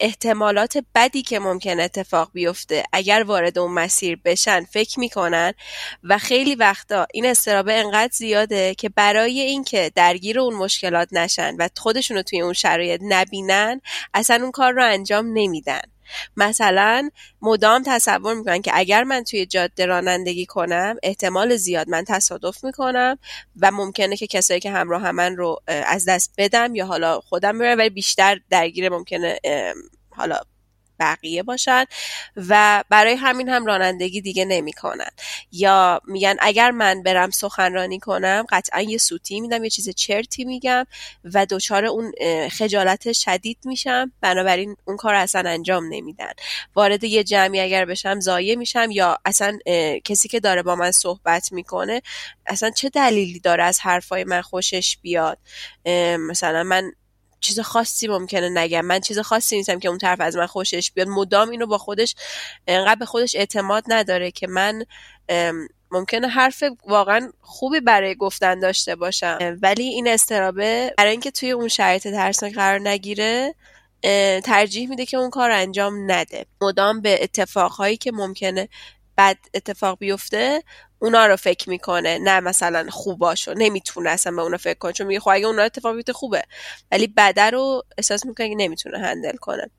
احتمالات 0.00 0.78
بدی 0.94 1.22
که 1.22 1.38
ممکن 1.38 1.80
اتفاق 1.80 2.30
بیفته 2.32 2.82
اگر 2.92 3.24
وارد 3.26 3.58
اون 3.58 3.72
مسیر 3.72 4.18
بشن 4.24 4.64
فکر 4.64 5.00
می‌کنن 5.00 5.52
و 6.04 6.18
خیلی 6.18 6.54
وقتا 6.54 7.06
این 7.12 7.26
استرابه 7.26 7.74
انقدر 7.74 8.12
زیاده 8.12 8.74
که 8.74 8.88
برای 8.88 9.40
اینکه 9.40 9.92
درگیر 9.94 10.40
اون 10.40 10.54
مشکلات 10.54 11.08
نشن 11.12 11.56
و 11.58 11.68
خودشونو 11.76 12.22
توی 12.22 12.40
اون 12.40 12.52
شرایط 12.52 13.00
نبینن 13.04 13.80
اصلا 14.14 14.42
اون 14.42 14.50
کار 14.50 14.72
رو 14.72 14.84
انجام 14.84 15.26
نمیدن. 15.32 15.93
مثلا 16.36 17.10
مدام 17.42 17.82
تصور 17.86 18.34
می‌کنن 18.34 18.62
که 18.62 18.70
اگر 18.74 19.04
من 19.04 19.24
توی 19.24 19.46
جاده 19.46 19.86
رانندگی 19.86 20.46
کنم 20.46 20.96
احتمال 21.02 21.56
زیاد 21.56 21.88
من 21.88 22.04
تصادف 22.08 22.64
می‌کنم 22.64 23.18
و 23.60 23.70
ممکنه 23.70 24.16
که 24.16 24.26
کسایی 24.26 24.60
که 24.60 24.70
همراه 24.70 25.10
من 25.10 25.36
رو 25.36 25.60
از 25.66 26.04
دست 26.08 26.34
بدم 26.38 26.74
یا 26.74 26.86
حالا 26.86 27.20
خودم 27.20 27.58
برم 27.58 27.78
ولی 27.78 27.90
بیشتر 27.90 28.40
درگیر 28.50 28.88
ممکنه 28.88 29.38
حالا 30.10 30.40
بقیه 31.04 31.42
باشن 31.42 31.84
و 32.36 32.84
برای 32.88 33.14
همین 33.14 33.48
هم 33.48 33.66
رانندگی 33.66 34.20
دیگه 34.20 34.44
نمی‌کنن. 34.44 35.10
یا 35.52 36.00
میگن 36.06 36.36
اگر 36.40 36.70
من 36.70 37.02
برم 37.02 37.30
سخنرانی 37.30 37.98
کنم 37.98 38.46
قطعا 38.48 38.80
یه 38.80 38.98
سوتی 38.98 39.40
میدم 39.40 39.64
یه 39.64 39.70
چیز 39.70 39.88
چرتی 39.88 40.44
میگم 40.44 40.86
و 41.24 41.46
دچار 41.46 41.84
اون 41.84 42.12
خجالت 42.48 43.12
شدید 43.12 43.58
میشم. 43.64 44.12
بنابراین 44.20 44.76
اون 44.84 44.96
کار 44.96 45.14
اصلا 45.14 45.50
انجام 45.50 45.84
نمیدن. 45.90 46.32
وارد 46.74 47.04
یه 47.04 47.24
جمعی 47.24 47.60
اگر 47.60 47.84
بشم 47.84 48.20
زایه 48.20 48.56
میشم 48.56 48.90
یا 48.90 49.18
اصلا 49.24 49.58
کسی 50.04 50.28
که 50.28 50.40
داره 50.40 50.62
با 50.62 50.76
من 50.76 50.90
صحبت 50.90 51.52
می‌کنه 51.52 52.02
اصلا 52.46 52.70
چه 52.70 52.88
دلیلی 52.88 53.40
داره 53.40 53.64
از 53.64 53.80
حرفای 53.80 54.24
من 54.24 54.40
خوشش 54.40 54.98
بیاد؟ 55.02 55.38
مثلا 56.18 56.62
من 56.62 56.92
چیز 57.44 57.60
خاصی 57.60 58.08
ممکنه 58.08 58.48
نگم. 58.48 58.80
من 58.80 59.00
چیز 59.00 59.18
خاصی 59.18 59.56
نیستم 59.56 59.78
که 59.78 59.88
اون 59.88 59.98
طرف 59.98 60.20
از 60.20 60.36
من 60.36 60.46
خوشش 60.46 60.92
بیاد. 60.92 61.08
مدام 61.08 61.50
اینو 61.50 61.66
با 61.66 61.78
خودش 61.78 62.14
انقدر 62.66 62.98
به 62.98 63.06
خودش 63.06 63.36
اعتماد 63.36 63.84
نداره 63.88 64.30
که 64.30 64.46
من 64.46 64.84
ممکنه 65.90 66.28
حرف 66.28 66.64
واقعا 66.86 67.32
خوبی 67.40 67.80
برای 67.80 68.14
گفتن 68.14 68.60
داشته 68.60 68.96
باشم. 68.96 69.58
ولی 69.62 69.84
این 69.84 70.08
استرابه 70.08 70.94
برای 70.98 71.10
اینکه 71.10 71.30
توی 71.30 71.50
اون 71.50 71.68
شرایط 71.68 72.02
ترسناک 72.02 72.54
قرار 72.54 72.88
نگیره 72.88 73.54
ترجیح 74.44 74.88
میده 74.88 75.06
که 75.06 75.16
اون 75.16 75.30
کار 75.30 75.50
انجام 75.50 76.12
نده. 76.12 76.46
مدام 76.60 77.00
به 77.00 77.22
اتفاقهایی 77.22 77.96
که 77.96 78.12
ممکنه 78.12 78.68
بد 79.18 79.38
اتفاق 79.54 79.98
بیفته 79.98 80.62
اونا 80.98 81.26
رو 81.26 81.36
فکر 81.36 81.70
می‌کنه 81.70 82.18
نه 82.18 82.40
مثلا 82.40 82.86
خوباشو 82.90 83.54
نمی‌تونه 83.56 84.10
اصلا 84.10 84.36
به 84.36 84.42
اونا 84.42 84.56
فکر 84.56 84.78
کنه. 84.78 84.92
چون 84.92 85.06
میگه 85.06 85.20
خب 85.20 85.28
اگه 85.28 85.46
اونا 85.46 85.62
اتفاق 85.62 85.94
بیفته 85.94 86.12
خوبه. 86.12 86.42
ولی 86.92 87.06
بده 87.06 87.42
رو 87.50 87.82
احساس 87.98 88.26
می‌کنه 88.26 88.48
که 88.48 88.54
نمی‌تونه 88.54 88.98
هندل 88.98 89.36
کنه. 89.36 89.70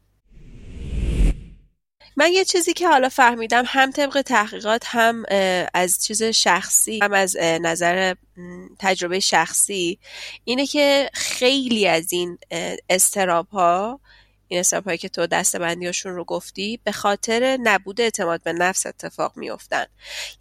من 2.17 2.31
یه 2.31 2.45
چیزی 2.45 2.73
که 2.73 2.87
حالا 2.87 3.09
فهمیدم 3.09 3.63
هم 3.67 3.91
طبق 3.91 4.21
تحقیقات 4.21 4.83
هم 4.85 5.23
از 5.73 6.05
چیز 6.05 6.23
شخصی 6.23 6.99
هم 7.03 7.13
از 7.13 7.37
نظر 7.37 8.13
تجربه 8.79 9.19
شخصی 9.19 9.99
اینه 10.43 10.65
که 10.65 11.09
خیلی 11.13 11.87
از 11.87 12.13
این 12.13 12.37
استراب 12.89 13.47
ها 13.49 13.99
این 14.47 14.63
هایی 14.85 14.97
که 14.97 15.09
تو 15.09 15.27
دست 15.27 15.55
بندیاشون 15.55 16.15
رو 16.15 16.23
گفتی 16.23 16.79
به 16.83 16.91
خاطر 16.91 17.57
نبود 17.63 18.01
اعتماد 18.01 18.43
به 18.43 18.53
نفس 18.53 18.85
اتفاق 18.85 19.37
میافتن. 19.37 19.85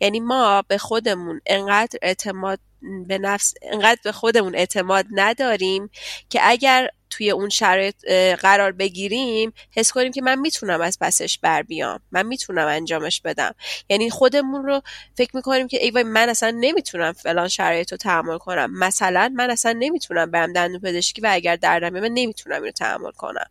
یعنی 0.00 0.20
ما 0.20 0.62
به 0.68 0.78
خودمون 0.78 1.40
انقدر 1.46 1.98
اعتماد 2.02 2.60
به 3.06 3.18
نفس 3.18 3.54
انقدر 3.62 4.00
به 4.04 4.12
خودمون 4.12 4.54
اعتماد 4.54 5.06
نداریم 5.10 5.90
که 6.30 6.40
اگر 6.42 6.88
توی 7.10 7.30
اون 7.30 7.48
شرایط 7.48 8.10
قرار 8.40 8.72
بگیریم 8.72 9.52
حس 9.70 9.92
کنیم 9.92 10.12
که 10.12 10.22
من 10.22 10.38
می‌تونم 10.38 10.80
از 10.80 10.98
پسش 11.00 11.38
بر 11.38 11.62
بیام 11.62 12.00
من 12.12 12.26
می‌تونم 12.26 12.66
انجامش 12.66 13.20
بدم. 13.20 13.54
یعنی 13.88 14.10
خودمون 14.10 14.64
رو 14.64 14.82
فکر 15.16 15.36
می‌کنیم 15.36 15.68
که 15.68 15.84
ای 15.84 15.90
وای 15.90 16.02
من 16.04 16.28
اصلا 16.28 16.50
نمی‌تونم 16.50 17.12
فلان 17.12 17.48
شرایط 17.48 17.92
رو 17.92 17.98
تحمل 17.98 18.38
کنم. 18.38 18.78
مثلا 18.78 19.32
من 19.36 19.50
اصلا 19.50 19.72
نمی‌تونم 19.72 20.30
برم 20.30 20.52
دندون 20.52 20.80
پزشکی 20.80 21.20
و 21.20 21.28
اگر 21.30 21.56
دردم 21.56 21.90
من 21.90 22.08
نمی‌تونم 22.08 22.56
اینو 22.56 22.72
تحمل 22.72 23.12
کنم. 23.12 23.46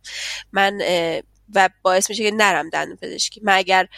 من 0.52 0.80
و 1.54 1.68
باعث 1.82 2.10
میشه 2.10 2.22
که 2.22 2.36
نرم 2.36 2.70
دندون 2.70 2.96
پزشکی. 2.96 3.40
من 3.44 3.56
اگر 3.56 3.88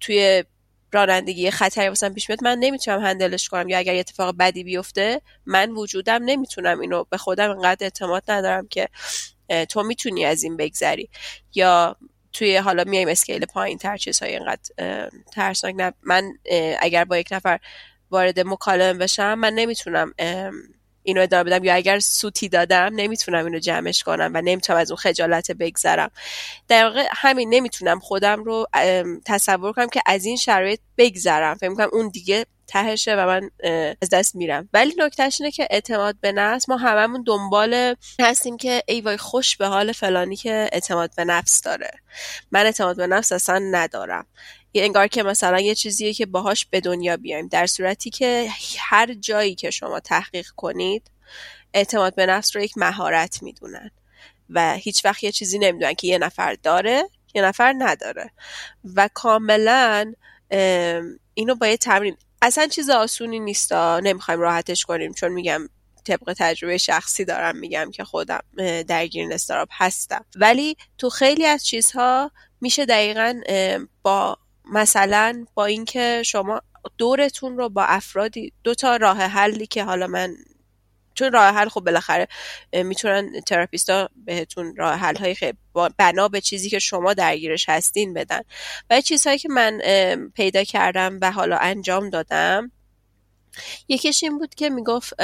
توی 0.00 0.44
رانندگی 0.92 1.50
خطری 1.50 1.88
واسم 1.88 2.14
پیش 2.14 2.30
میاد 2.30 2.44
من 2.44 2.58
نمی‌تونم 2.58 3.00
هندلش 3.00 3.48
کنم. 3.48 3.68
یا 3.68 3.78
اگر 3.78 3.94
اتفاق 3.94 4.36
بدی 4.38 4.64
بیفته 4.64 5.20
من 5.46 5.70
وجودم 5.70 6.20
نمی‌تونم 6.24 6.80
اینو 6.80 7.04
به 7.10 7.16
خودم 7.16 7.50
انقدر 7.50 7.84
اعتماد 7.84 8.22
ندارم 8.28 8.68
که 8.68 8.88
تو 9.68 9.82
می‌تونی 9.82 10.24
از 10.24 10.42
این 10.42 10.56
بگذری. 10.56 11.08
یا 11.54 11.96
توی 12.32 12.56
حالا 12.56 12.84
میایم 12.84 13.08
اسکیل 13.08 13.46
پایین 13.46 13.78
تر 13.78 13.96
چیزهای 13.96 14.36
اینقدر 14.36 14.70
ترسناک 15.32 15.94
من 16.02 16.32
اگر 16.80 17.04
با 17.04 17.18
یک 17.18 17.28
نفر 17.30 17.58
وارد 18.10 18.40
مکالمه 18.40 18.98
بشم 18.98 19.34
من 19.34 19.52
نمی‌تونم 19.52 20.14
اینو 21.06 21.22
ادامه 21.22 21.44
بدم 21.44 21.64
یا 21.64 21.74
اگر 21.74 21.98
سوتی 21.98 22.48
دادم 22.48 22.90
نمی‌تونم 22.92 23.44
اینو 23.44 23.58
جمعش 23.58 24.02
کنم 24.02 24.30
و 24.34 24.40
نمی‌تونم 24.40 24.78
از 24.78 24.90
اون 24.90 24.96
خجالت 24.96 25.52
بگذرم. 25.52 26.10
در 26.68 26.84
واقع 26.84 27.08
همین 27.12 27.54
نمی‌تونم 27.54 28.00
خودم 28.00 28.44
رو 28.44 28.66
تصور 29.24 29.72
کنم 29.72 29.88
که 29.88 30.00
از 30.06 30.24
این 30.24 30.36
شرایط 30.36 30.80
بگذرم. 30.98 31.54
فکر 31.54 31.74
کنم 31.74 31.88
اون 31.92 32.08
دیگه 32.08 32.46
تهشه 32.66 33.14
و 33.14 33.26
من 33.26 33.50
از 34.02 34.10
دست 34.10 34.34
میرم. 34.34 34.68
ولی 34.72 34.94
نکتهش 34.98 35.40
اینه 35.40 35.50
که 35.50 35.66
اعتماد 35.70 36.16
به 36.20 36.32
نفس 36.32 36.68
ما 36.68 36.76
هممون 36.76 37.22
دنبال 37.26 37.94
هستیم 38.20 38.56
که 38.56 38.82
ای 38.88 39.00
وای 39.00 39.16
خوش 39.16 39.56
به 39.56 39.66
حال 39.66 39.92
فلانی 39.92 40.36
که 40.36 40.68
اعتماد 40.72 41.10
به 41.16 41.24
نفس 41.24 41.62
داره. 41.62 41.90
من 42.50 42.66
اعتماد 42.66 42.96
به 42.96 43.06
نفس 43.06 43.32
اصلا 43.32 43.58
ندارم. 43.58 44.26
انگار 44.84 45.06
که 45.06 45.22
مثلا 45.22 45.60
یه 45.60 45.74
چیزیه 45.74 46.14
که 46.14 46.26
باهاش 46.26 46.66
به 46.66 46.80
دنیا 46.80 47.16
بیایم. 47.16 47.48
در 47.48 47.66
صورتی 47.66 48.10
که 48.10 48.48
هر 48.78 49.14
جایی 49.14 49.54
که 49.54 49.70
شما 49.70 50.00
تحقیق 50.00 50.46
کنید 50.56 51.10
اعتماد 51.74 52.14
به 52.14 52.26
نفس 52.26 52.56
رو 52.56 52.62
یک 52.62 52.78
مهارت 52.78 53.42
می‌دونن 53.42 53.90
و 54.50 54.74
هیچ 54.74 55.04
وقت 55.04 55.24
یه 55.24 55.32
چیزی 55.32 55.58
نمی‌دونن 55.58 55.94
که 55.94 56.06
یه 56.06 56.18
نفر 56.18 56.54
داره 56.62 57.08
یه 57.34 57.42
نفر 57.42 57.74
نداره. 57.78 58.30
و 58.94 59.08
کاملا 59.14 60.12
اینو 61.34 61.54
با 61.54 61.66
یه 61.66 61.76
تمرین. 61.76 62.16
اصلا 62.42 62.66
چیز 62.66 62.90
آسونی 62.90 63.40
نیستا. 63.40 64.00
نمی‌خوایم 64.00 64.40
راحتش 64.40 64.84
کنیم. 64.84 65.12
چون 65.12 65.32
میگم 65.32 65.68
طبق 66.04 66.34
تجربه 66.38 66.78
شخصی 66.78 67.24
دارم 67.24 67.56
میگم 67.56 67.90
که 67.90 68.04
خودم 68.04 68.40
درگیر 68.88 69.32
استراب 69.32 69.68
هستم. 69.72 70.24
ولی 70.36 70.76
تو 70.98 71.10
خیلی 71.10 71.46
از 71.46 71.66
چیزها 71.66 72.30
میشه 72.60 72.86
دقیقا 72.86 73.40
با 74.02 74.38
مثلا 74.72 75.44
با 75.54 75.64
اینکه 75.66 76.22
شما 76.24 76.62
دورتون 76.98 77.56
رو 77.56 77.68
با 77.68 77.84
افرادی 77.84 78.52
دو 78.64 78.74
تا 78.74 78.96
راه 78.96 79.18
حلی 79.18 79.66
که 79.66 79.84
حالا 79.84 80.06
من 80.06 80.36
چون 81.14 81.32
راه 81.32 81.54
حل 81.54 81.68
خب 81.68 81.80
بالاخره 81.80 82.28
می‌تونن 82.72 83.40
تراپیستا 83.46 84.08
بهتون 84.16 84.76
راه 84.76 84.94
حل 84.94 85.16
های 85.16 85.34
خیلی 85.34 85.58
بنا 85.96 86.28
به 86.28 86.40
چیزی 86.40 86.70
که 86.70 86.78
شما 86.78 87.14
درگیرش 87.14 87.68
هستین 87.68 88.14
بدن. 88.14 88.40
و 88.90 89.00
چیزهایی 89.00 89.38
که 89.38 89.48
من 89.48 89.80
پیدا 90.34 90.64
کردم 90.64 91.18
و 91.22 91.32
حالا 91.32 91.56
انجام 91.56 92.10
دادم 92.10 92.72
یکیش 93.88 94.22
این 94.22 94.38
بود 94.38 94.54
که 94.54 94.70
می‌گفت 94.70 95.14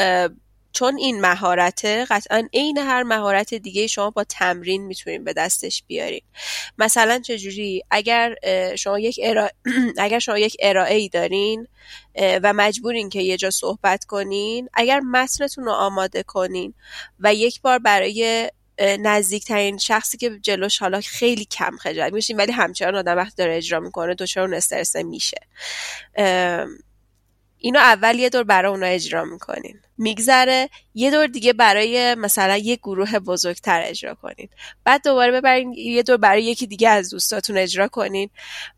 چون 0.73 0.97
این 0.97 1.21
مهارته 1.21 2.07
قطعا 2.11 2.49
عین 2.55 2.79
هر 2.79 3.03
مهارت 3.03 3.55
دیگه 3.55 3.87
شما 3.87 4.11
با 4.11 4.25
تمرین 4.25 4.87
می‌تونین 4.87 5.25
به 5.25 5.33
دستش 5.33 5.83
بیارین 5.87 6.23
مثلا 6.79 7.19
چجوری؟ 7.19 7.83
اگر 7.91 8.35
شما 8.77 8.99
یک 8.99 9.21
اگر 9.99 10.19
شما 10.19 10.39
یک 10.39 10.57
ارائه 10.61 10.95
ای 10.95 11.09
دارین 11.09 11.69
و 12.17 12.53
مجبورین 12.53 13.09
که 13.09 13.21
یه 13.21 13.37
جا 13.37 13.51
صحبت 13.51 14.05
کنین 14.05 14.69
اگر 14.75 15.01
متنتون 15.01 15.65
رو 15.65 15.73
آماده 15.73 16.23
کنین 16.23 16.75
و 17.21 17.35
یک 17.35 17.61
بار 17.61 17.79
برای 17.79 18.51
نزدیکترین 18.81 19.79
شخصی 19.79 20.19
که 20.19 20.39
جلوش 20.43 20.79
حالا 20.79 21.01
خیلی 21.01 21.45
کم 21.45 21.77
خجالت 21.77 22.13
میشیم 22.13 22.39
ولی 22.39 22.53
همچنان 22.53 22.97
آدم 22.97 23.17
وقتی 23.17 23.35
داره 23.37 23.57
اجرا 23.57 23.81
می‌کنه 23.81 24.15
دچار 24.15 24.45
اون 24.45 24.55
استرس 24.55 24.97
میشه. 24.97 25.37
اینو 27.63 27.79
اول 27.79 28.19
یه 28.19 28.29
دور 28.29 28.45
برای 28.45 28.71
اونا 28.71 28.87
اجرا 28.87 29.25
می‌کنین. 29.25 29.81
میگذره 29.99 30.69
یه 30.95 31.11
دور 31.11 31.27
دیگه 31.27 31.53
برای 31.53 32.15
مثلا 32.15 32.57
یه 32.57 32.77
گروه 32.77 33.19
بزرگتر 33.19 33.83
اجرا 33.85 34.15
کنین. 34.15 34.49
بعد 34.85 35.05
دوباره 35.05 35.33
ببرین 35.33 35.73
یه 35.73 36.03
دور 36.03 36.17
برای 36.17 36.45
یکی 36.45 36.67
دیگه 36.67 36.89
از 36.89 37.11
دوستاتون 37.11 37.59
اجرا 37.59 37.89
کنین. 37.89 38.31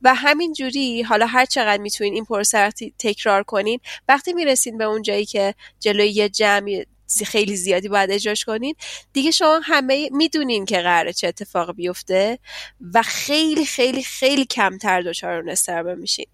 و 0.02 0.14
همین 0.14 0.52
جوری 0.52 1.02
حالا 1.02 1.26
هر 1.26 1.44
چقدر 1.44 1.82
می‌تونین 1.82 2.14
این 2.14 2.24
پروسه 2.24 2.70
تکرار 2.98 3.42
کنین 3.42 3.80
وقتی 4.08 4.32
می‌رسین 4.32 4.78
به 4.78 4.84
اون 4.84 5.02
جایی 5.02 5.24
که 5.24 5.54
جلوی 5.80 6.08
یه 6.08 6.28
جمع 6.28 6.84
خیلی 7.22 7.56
زیادی 7.56 7.88
باید 7.88 8.10
اجراش 8.10 8.44
کنین 8.44 8.74
دیگه 9.12 9.30
شما 9.30 9.60
همه 9.64 10.08
می‌دونین 10.12 10.64
که 10.64 10.78
قراره 10.80 11.12
چه 11.12 11.28
اتفاق 11.28 11.72
بیفته 11.74 12.38
و 12.94 13.02
خیلی 13.02 13.64
خیلی 13.64 14.02
خیلی 14.02 14.44
کمتر 14.44 15.02
دچار 15.02 15.32
اون 15.32 15.48
استرابه 15.48 15.94
میشین. 15.94 16.26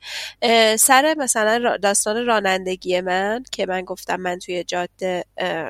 سر 0.78 1.14
مثلا 1.18 1.76
داستان 1.76 2.26
رانندگی 2.26 3.00
من 3.00 3.44
که 3.52 3.66
من 3.66 3.80
گفتم 3.80 4.16
من 4.16 4.38
توی 4.38 4.64
جاده 4.64 5.24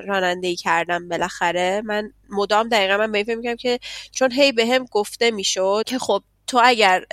رانندگی 0.07 0.57
کردم 0.57 1.09
بالاخره 1.09 1.83
من 1.85 2.13
مدام 2.31 2.69
دقیقا 2.69 2.97
من 2.97 3.13
به 3.13 3.57
که 3.59 3.79
چون 4.13 4.33
هی 4.33 4.53
به 4.53 4.67
هم 4.67 4.85
گفته 4.85 5.31
می‌شد 5.31 5.83
که 5.87 5.99
خب 5.99 6.23
تو 6.51 6.61
اگر 6.65 7.05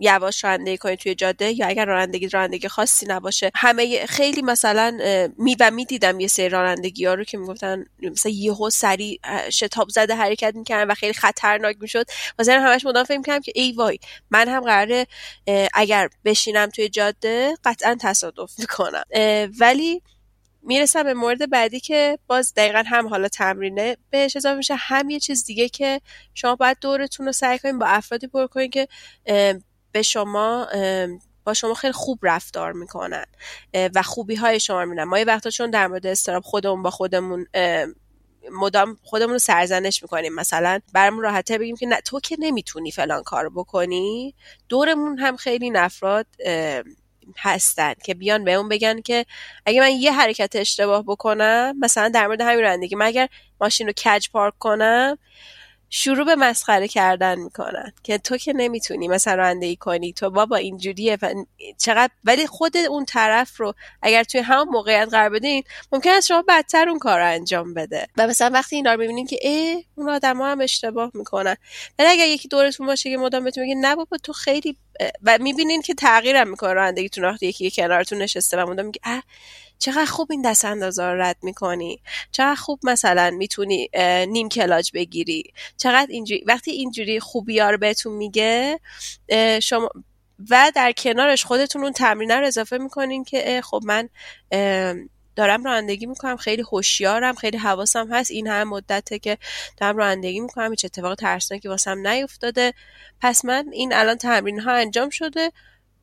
یواش 0.00 0.44
رانندگی 0.44 0.78
کنی 0.78 0.96
توی 0.96 1.14
جاده 1.14 1.58
یا 1.58 1.66
اگر 1.66 1.84
رانندگی 1.84 2.28
رانندگی 2.28 2.68
خاصی 2.68 3.06
نباشه 3.06 3.50
همه 3.54 4.06
خیلی 4.06 4.42
مثلا 4.42 4.98
می 5.38 5.56
و 5.60 5.70
می 5.70 5.84
دیدم 5.84 6.20
یه 6.20 6.28
سری 6.28 6.48
رانندگی 6.48 7.04
ها 7.04 7.14
رو 7.14 7.24
که 7.24 7.38
می‌گفتن 7.38 7.84
مثلا 8.02 8.32
یهو 8.32 8.70
سری 8.70 9.20
شتاب 9.52 9.88
زده 9.88 10.14
حرکت 10.14 10.54
می‌کردن 10.54 10.90
و 10.90 10.94
خیلی 10.94 11.12
خطرناک 11.12 11.76
می‌شد. 11.80 12.06
مثلا 12.38 12.60
همش 12.60 12.86
مدام 12.86 13.04
فکر 13.04 13.16
می‌کردم 13.16 13.40
که 13.40 13.52
ای 13.54 13.72
وای 13.72 13.98
من 14.30 14.48
هم 14.48 14.60
قراره 14.60 15.06
اگر 15.74 16.08
بشینم 16.24 16.68
توی 16.68 16.88
جاده 16.88 17.54
قطعا 17.64 17.96
تصادف 18.00 18.52
می‌کنم. 18.58 19.04
ولی 19.60 20.02
می‌رسم 20.68 21.02
به 21.02 21.14
مورد 21.14 21.50
بعدی 21.50 21.80
که 21.80 22.18
باز 22.26 22.52
دقیقا 22.56 22.82
هم 22.86 23.08
حالا 23.08 23.28
تمرینه. 23.28 23.96
بهش 24.10 24.36
اضافه 24.36 24.56
میشه 24.56 24.74
هم 24.78 25.10
یه 25.10 25.20
چیز 25.20 25.44
دیگه 25.44 25.68
که 25.68 26.00
شما 26.34 26.56
باید 26.56 26.76
دورتون 26.80 27.26
رو 27.26 27.32
سعی 27.32 27.58
کنین 27.58 27.78
با 27.78 27.86
افرادی 27.86 28.26
پر 28.26 28.46
کنین 28.46 28.70
که 28.70 28.88
به 29.92 30.02
شما 30.02 30.68
با 31.44 31.54
شما 31.54 31.74
خیلی 31.74 31.92
خوب 31.92 32.18
رفتار 32.22 32.72
می‌کنن 32.72 33.24
و 33.94 34.02
خوبی 34.02 34.34
های 34.34 34.60
شما 34.60 34.84
میدن 34.84 35.04
ما 35.04 35.18
یه 35.18 35.24
وقتا 35.24 35.50
چون 35.50 35.70
در 35.70 35.86
مورد 35.86 36.06
استراب 36.06 36.42
خودمون 36.42 36.82
با 36.82 36.90
خودمون 36.90 37.46
مدام 38.52 38.98
خودمون 39.02 39.32
رو 39.32 39.38
سرزنش 39.38 40.02
می‌کنیم. 40.02 40.34
مثلا 40.34 40.80
برامون 40.92 41.22
راحته 41.22 41.58
بگیم 41.58 41.76
که 41.76 41.86
نه 41.86 42.00
تو 42.00 42.20
که 42.20 42.36
نمی‌تونی 42.38 42.90
فلان 42.90 43.22
کار 43.22 43.48
بکنی. 43.48 44.34
دورمون 44.68 45.18
هم 45.18 45.36
خیلی 45.36 45.70
نفراد 45.70 46.26
هستن 47.36 47.94
که 48.04 48.14
بیان 48.14 48.44
به 48.44 48.52
اون 48.52 48.68
بگن 48.68 49.00
که 49.00 49.26
اگه 49.66 49.80
من 49.80 49.90
یه 49.90 50.12
حرکت 50.12 50.56
اشتباه 50.56 51.02
بکنم 51.02 51.74
مثلا 51.78 52.08
در 52.08 52.26
مورد 52.26 52.40
همین 52.40 52.60
رانندگی 52.60 52.94
من 52.94 53.06
اگر 53.06 53.28
ماشین 53.60 53.86
رو 53.86 53.92
کج 53.92 54.28
پارک 54.32 54.54
کنم 54.58 55.18
شروع 55.90 56.24
به 56.24 56.36
مسخره 56.36 56.88
کردن 56.88 57.38
می‌کنن 57.38 57.92
که 58.02 58.18
تو 58.18 58.36
که 58.36 58.52
نمی‌تونی 58.52 59.08
مثلا 59.08 59.34
رانندگی 59.34 59.76
کنی 59.76 60.12
تو 60.12 60.30
بابا 60.30 60.56
اینجوریه 60.56 61.18
چقدر 61.78 62.12
ولی 62.24 62.46
خود 62.46 62.76
اون 62.76 63.04
طرف 63.04 63.60
رو 63.60 63.74
اگر 64.02 64.24
توی 64.24 64.40
همون 64.40 64.68
موقعیت 64.68 65.08
قرار 65.10 65.28
بدین 65.30 65.62
ممکن 65.92 66.10
است 66.10 66.26
شما 66.26 66.44
بدتر 66.48 66.88
اون 66.88 66.98
کار 66.98 67.18
رو 67.18 67.26
انجام 67.26 67.74
بده. 67.74 68.06
و 68.16 68.26
مثلا 68.26 68.50
وقتی 68.50 68.76
اینا 68.76 68.92
رو 68.92 69.00
ببینین 69.00 69.26
که 69.26 69.38
ای 69.42 69.84
اون 69.94 70.08
آدم 70.08 70.42
هم 70.42 70.60
اشتباه 70.60 71.10
می‌کنن. 71.14 71.56
ولی 71.98 72.08
اگر 72.08 72.26
یکی 72.26 72.48
دورتون 72.48 72.86
باشه 72.86 73.10
که 73.10 73.16
مدام 73.16 73.44
بهتون 73.44 73.62
میگه 73.62 73.74
نه 73.74 73.96
بابا 73.96 74.16
تو 74.16 74.32
خیلی 74.32 74.76
و 75.22 75.38
می‌بینین 75.40 75.82
که 75.82 75.94
تغییرم 75.94 76.50
می‌کنه 76.50 76.72
رانندگیتون 76.72 77.24
وقتی 77.24 77.46
یکی 77.46 77.70
کنارتون 77.70 78.18
نشسته 78.18 78.56
و 78.56 78.70
مدام 78.70 78.86
میگه 78.86 79.00
چقدر 79.78 80.04
خوب 80.04 80.32
این 80.32 80.42
دست 80.42 80.64
اندازه 80.64 81.02
رو 81.02 81.22
رد 81.22 81.36
می‌کنی. 81.42 82.00
چقدر 82.32 82.54
خوب 82.54 82.80
مثلا 82.82 83.30
می‌تونی 83.30 83.88
نیم 84.28 84.48
کلاج 84.48 84.90
بگیری. 84.94 85.44
چقدر 85.76 86.06
اینجوری 86.10 86.44
وقتی 86.46 86.70
اینجوری 86.70 87.20
خوبی 87.20 87.58
ها 87.58 87.70
رو 87.70 87.78
بهتون 87.78 88.12
میگه 88.12 88.80
شما 89.62 89.88
و 90.50 90.72
در 90.74 90.92
کنارش 90.92 91.44
خودتون 91.44 91.82
اون 91.82 91.92
تمرینه 91.92 92.36
رو 92.36 92.46
اضافه 92.46 92.78
می‌کنین 92.78 93.24
که 93.24 93.60
خب 93.64 93.80
من 93.84 94.08
دارم 95.38 95.64
رانندگی 95.64 96.06
می‌کنم 96.06 96.36
خیلی 96.36 96.62
هوشیارم 96.62 97.34
خیلی 97.34 97.56
حواسم 97.58 98.12
هست. 98.12 98.30
این 98.30 98.46
هم 98.46 98.68
مدته 98.68 99.18
که 99.18 99.38
دارم 99.76 99.96
رانندگی 99.96 100.40
می‌کنم 100.40 100.70
هیچ 100.70 100.84
اتفاق 100.84 101.14
ترسناکی 101.14 101.68
واسم 101.68 102.06
نیفتاده. 102.08 102.74
پس 103.20 103.44
من 103.44 103.68
این 103.72 103.92
الان 103.94 104.16
تمرین 104.16 104.60
ها 104.60 104.72
انجام 104.72 105.10
شده. 105.10 105.52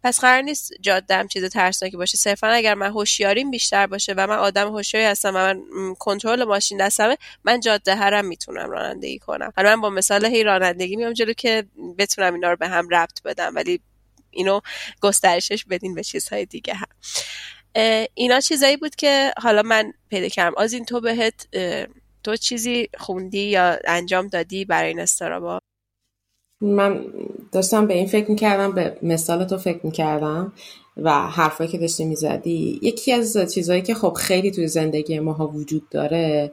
پس 0.04 0.20
قرار 0.20 0.42
نیست 0.42 0.74
جادم 0.82 1.28
چیز 1.28 1.46
ترسناکی 1.46 1.98
باشه. 1.98 2.18
صرفا 2.18 2.48
اگر 2.48 2.74
من 2.74 2.90
هوشیاریم 2.90 3.52
بیشتر 3.52 3.88
باشه 3.88 4.14
و 4.18 4.28
من 4.28 4.38
آدم 4.38 4.68
هوشیاری 4.68 5.06
هستم 5.06 5.30
و 5.36 5.54
من 5.54 5.96
کنترل 5.96 6.44
ماشین 6.44 6.78
دستمه 6.78 7.18
من 7.44 7.60
جاده 7.60 7.96
هرم 7.96 8.26
می‌تونم 8.26 8.70
رانندگی 8.70 9.20
کنم. 9.20 9.54
حالا 9.56 9.76
من 9.76 9.82
با 9.82 9.90
مثال 9.90 10.26
هی 10.26 10.44
رانندگی 10.44 10.96
میام 10.96 11.14
جلو 11.14 11.34
که 11.34 11.66
بتونم 11.98 12.34
اینا 12.34 12.50
رو 12.50 12.56
به 12.56 12.68
هم 12.68 12.90
ربط 12.90 13.22
بدم 13.24 13.56
ولی 13.56 13.80
اینو 14.32 14.62
گسترشش 15.02 15.66
بدین 15.66 15.96
به 15.96 16.04
چیزهای 16.04 16.46
دیگه 16.46 16.74
هم. 16.74 16.88
اینا 18.14 18.40
چیزایی 18.40 18.78
بود 18.78 18.96
که 18.96 19.32
حالا 19.42 19.62
من 19.62 19.94
پیدا 20.10 20.28
کردم. 20.28 20.56
از 20.58 20.74
این 20.74 20.86
تو 20.86 21.02
بهت 21.02 21.48
تو 22.24 22.36
چیزی 22.36 22.90
خوندی 22.98 23.44
یا 23.44 23.78
انجام 23.86 24.28
دادی 24.28 24.66
برای 24.66 24.88
این 24.88 25.00
استرابا؟ 25.00 25.60
من 26.62 27.06
داشتم 27.52 27.88
به 27.88 27.94
این 27.94 28.08
فکر 28.08 28.32
می‌کردم 28.32 28.72
به 28.72 28.98
مثال 29.02 29.46
تو 29.46 29.58
فکر 29.58 29.80
می‌کردم 29.84 30.54
و 30.98 31.12
حرفایی 31.12 31.70
که 31.70 31.78
داشتی 31.78 32.06
می‌زدی 32.06 32.80
یکی 32.82 33.12
از 33.12 33.38
چیزهایی 33.54 33.82
که 33.82 33.94
خب 33.94 34.14
خیلی 34.14 34.52
توی 34.52 34.68
زندگی 34.68 35.20
ماها 35.20 35.48
وجود 35.48 35.90
داره 35.90 36.52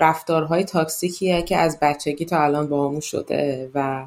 رفتارهای 0.00 0.64
تاکسیکیه 0.64 1.42
که 1.42 1.56
از 1.56 1.78
بچگی 1.82 2.24
تا 2.24 2.42
الان 2.44 2.68
با 2.68 3.00
شده 3.00 3.70
و 3.74 4.06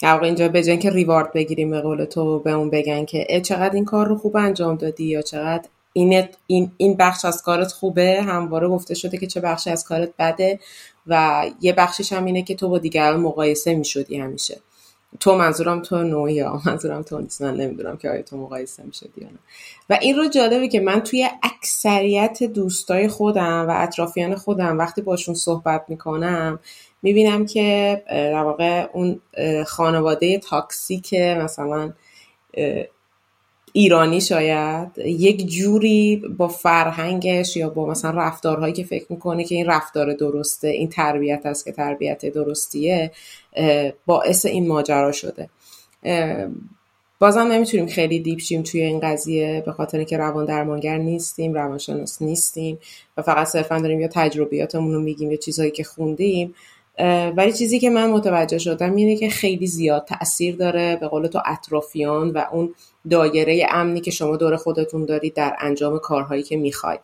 در 0.00 0.24
اینجا 0.24 0.48
به 0.48 0.76
که 0.76 0.90
ریوارد 0.90 1.32
بگیریم 1.32 1.70
به 1.70 1.80
قول 1.80 2.04
تو 2.04 2.38
به 2.38 2.52
اون 2.52 2.70
بگن 2.70 3.04
که 3.04 3.40
چقدر 3.44 3.74
این 3.74 3.84
کار 3.84 4.08
رو 4.08 4.18
خوب 4.18 4.36
انجام 4.36 4.76
دادی 4.76 5.04
یا 5.04 5.22
چقدر 5.22 5.68
این, 5.92 6.28
این, 6.46 6.70
این 6.76 6.96
بخش 6.96 7.24
از 7.24 7.42
کارت 7.42 7.72
خوبه؟ 7.72 8.22
همواره 8.22 8.68
گفته 8.68 8.94
شده 8.94 9.18
که 9.18 9.26
چه 9.26 9.40
بخشی 9.40 9.70
از 9.70 9.84
کارت 9.84 10.10
بده 10.18 10.58
و 11.06 11.44
یه 11.60 11.72
بخشش 11.72 12.12
هم 12.12 12.24
اینه 12.24 12.42
که 12.42 12.54
تو 12.54 12.68
با 12.68 12.78
دیگران 12.78 13.20
مقایسه 13.20 13.74
می‌شدی 13.74 14.18
همیشه. 14.18 14.60
تو 15.20 15.36
منظورم 15.36 15.82
تو 15.82 16.02
نوعی 16.02 16.34
یا 16.34 16.60
منظورم 16.66 17.02
تو 17.02 17.18
نیست 17.20 17.42
من 17.42 17.56
نمی‌دونم 17.56 17.96
که 17.96 18.10
آیا 18.10 18.22
تو 18.22 18.36
مقایسه 18.36 18.82
می‌شدی 18.82 19.20
یا 19.20 19.26
نه. 19.26 19.38
و 19.90 19.98
این 20.00 20.16
رو 20.16 20.28
جالبه 20.28 20.68
که 20.68 20.80
من 20.80 21.00
توی 21.00 21.28
اکثریت 21.42 22.42
دوستای 22.42 23.08
خودم 23.08 23.68
و 23.68 23.74
اطرافیان 23.76 24.34
خودم 24.34 24.78
وقتی 24.78 25.02
باشون 25.02 25.34
صحبت 25.34 25.84
می‌کنم 25.88 26.58
می‌بینم 27.02 27.46
که 27.46 28.02
در 28.06 28.42
واقع 28.42 28.86
اون 28.92 29.20
خانواده 29.66 30.38
toxic 30.38 31.14
مثلا 31.14 31.92
ایرانی 33.72 34.20
شاید 34.20 34.98
یک 34.98 35.46
جوری 35.46 36.22
با 36.38 36.48
فرهنگش 36.48 37.56
یا 37.56 37.68
با 37.68 37.86
مثلا 37.86 38.10
رفتارهایی 38.10 38.72
که 38.72 38.84
فکر 38.84 39.06
می‌کنه 39.08 39.44
که 39.44 39.54
این 39.54 39.66
رفتار 39.66 40.12
درسته 40.12 40.68
این 40.68 40.88
تربیت 40.88 41.46
است 41.46 41.64
که 41.64 41.72
تربیت 41.72 42.26
درستیه 42.26 43.12
باعث 44.06 44.46
این 44.46 44.68
ماجرا 44.68 45.12
شده. 45.12 45.48
بازم 47.18 47.40
نمی‌تونیم 47.40 47.86
خیلی 47.86 48.20
deep 48.20 48.38
شیم 48.38 48.62
توی 48.62 48.82
این 48.82 49.00
قضیه 49.00 49.62
به 49.66 49.72
خاطر 49.72 50.04
که 50.04 50.16
روان 50.16 50.44
درمانگر 50.44 50.98
نیستیم 50.98 51.54
روانشناس 51.54 52.22
نیستیم 52.22 52.78
و 53.16 53.22
فقط 53.22 53.46
صرفا 53.46 53.78
داریم 53.78 54.00
یا 54.00 54.08
تجربیاتمون 54.08 54.94
رو 54.94 55.00
میگیم 55.00 55.30
یا 55.30 55.36
چیزهایی 55.36 55.70
که 55.70 55.84
خوندیم. 55.84 56.54
ولی 57.36 57.52
چیزی 57.52 57.80
که 57.80 57.90
من 57.90 58.10
متوجه 58.10 58.58
شدم 58.58 58.94
اینه 58.94 59.16
که 59.16 59.28
خیلی 59.28 59.66
زیاد 59.66 60.04
تاثیر 60.04 60.56
داره 60.56 60.96
به 60.96 61.08
قول 61.08 61.26
تو 61.26 61.40
اطرافیان 61.44 62.30
و 62.30 62.44
اون 62.52 62.74
دایره 63.10 63.66
امنی 63.70 64.00
که 64.00 64.10
شما 64.10 64.36
دور 64.36 64.56
خودتون 64.56 65.04
دارید 65.04 65.34
در 65.34 65.56
انجام 65.58 65.98
کارهایی 65.98 66.42
که 66.42 66.56
می‌خواید. 66.56 67.00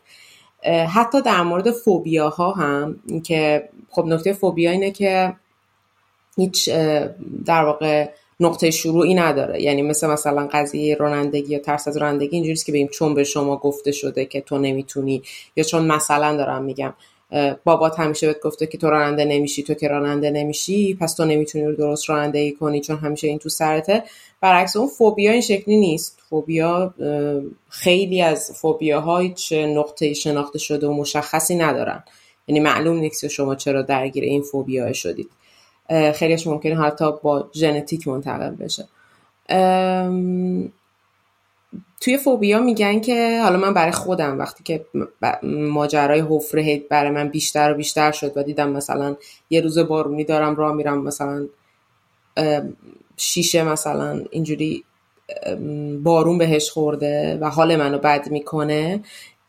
حتی 0.94 1.22
در 1.22 1.42
مورد 1.42 1.70
فوبیاها 1.70 2.52
هم 2.52 2.96
که 3.24 3.68
خب 3.90 4.04
نکته 4.06 4.32
فوبیا 4.32 4.70
اینه 4.70 4.90
که 4.90 5.34
هیچ 6.36 6.70
در 7.46 7.64
واقع 7.64 8.10
نقطه 8.40 8.70
شروعی 8.70 9.14
نداره. 9.14 9.62
یعنی 9.62 9.82
مثل 9.82 10.06
مثلا 10.10 10.48
قضیه 10.52 10.94
رانندگی 10.94 11.52
یا 11.52 11.58
ترس 11.58 11.88
از 11.88 11.96
رانندگی 11.96 12.36
اینجوریست 12.36 12.66
که 12.66 12.72
بگیم 12.72 12.88
چون 12.88 13.14
به 13.14 13.24
شما 13.24 13.56
گفته 13.56 13.92
شده 13.92 14.24
که 14.24 14.40
تو 14.40 14.58
نمی‌تونی 14.58 15.22
یا 15.56 15.64
چون 15.64 15.86
مثلا 15.86 16.36
دارم 16.36 16.64
میگم. 16.64 16.94
بابات 17.64 18.00
همیشه 18.00 18.26
بهت 18.26 18.40
گفته 18.40 18.66
که 18.66 18.78
تو 18.78 18.90
راننده 18.90 19.24
نمیشی 19.24 19.62
تو 19.62 19.74
که 19.74 19.88
راننده 19.88 20.30
نمیشی 20.30 20.94
پس 20.94 21.14
تو 21.14 21.24
نمی‌تونی 21.24 21.64
رو 21.64 21.76
درست 21.76 22.10
رانندگی 22.10 22.52
کنی 22.52 22.80
چون 22.80 22.96
همیشه 22.96 23.28
این 23.28 23.38
تو 23.38 23.48
سرته. 23.48 24.02
برعکس 24.40 24.76
اون 24.76 24.88
فوبیا 24.88 25.32
این 25.32 25.40
شکلی 25.40 25.76
نیست. 25.76 26.18
فوبیا 26.30 26.94
خیلی 27.68 28.22
از 28.22 28.52
فوبیاها 28.54 29.18
هیچ 29.18 29.52
نقطه 29.52 30.14
شناخته 30.14 30.58
شده 30.58 30.86
و 30.86 30.92
مشخصی 30.92 31.56
ندارن. 31.56 32.04
یعنی 32.48 32.60
معلوم 32.60 32.96
نیست 32.96 33.28
شما 33.28 33.54
چرا 33.54 33.82
درگیر 33.82 34.24
این 34.24 34.42
فوبیا 34.42 34.92
شدید. 34.92 35.30
خیلیش 36.14 36.46
ممکنه 36.46 36.80
حتی 36.80 37.12
با 37.22 37.50
ژنتیک 37.54 38.08
منتقل 38.08 38.50
بشه. 38.50 38.88
توی 42.00 42.18
فوبیا 42.18 42.60
میگن 42.60 43.00
که 43.00 43.40
حالا 43.42 43.58
من 43.58 43.74
برای 43.74 43.92
خودم 43.92 44.38
وقتی 44.38 44.64
که 44.64 44.86
ماجرای 45.42 46.24
حفره 46.30 46.82
برای 46.90 47.10
من 47.10 47.28
بیشتر 47.28 47.72
و 47.72 47.74
بیشتر 47.74 48.12
شد 48.12 48.32
و 48.36 48.42
دیدم 48.42 48.70
مثلا 48.70 49.16
یه 49.50 49.60
روز 49.60 49.78
بارونی 49.78 50.24
دارم 50.24 50.56
راه 50.56 50.74
میرم 50.74 51.02
مثلا 51.02 51.46
شیشه 53.16 53.64
مثلا 53.64 54.24
اینجوری 54.30 54.84
بارون 56.02 56.38
بهش 56.38 56.70
خورده 56.70 57.38
و 57.40 57.50
حال 57.50 57.76
منو 57.76 57.98
بد 57.98 58.30
می‌کنه. 58.30 59.00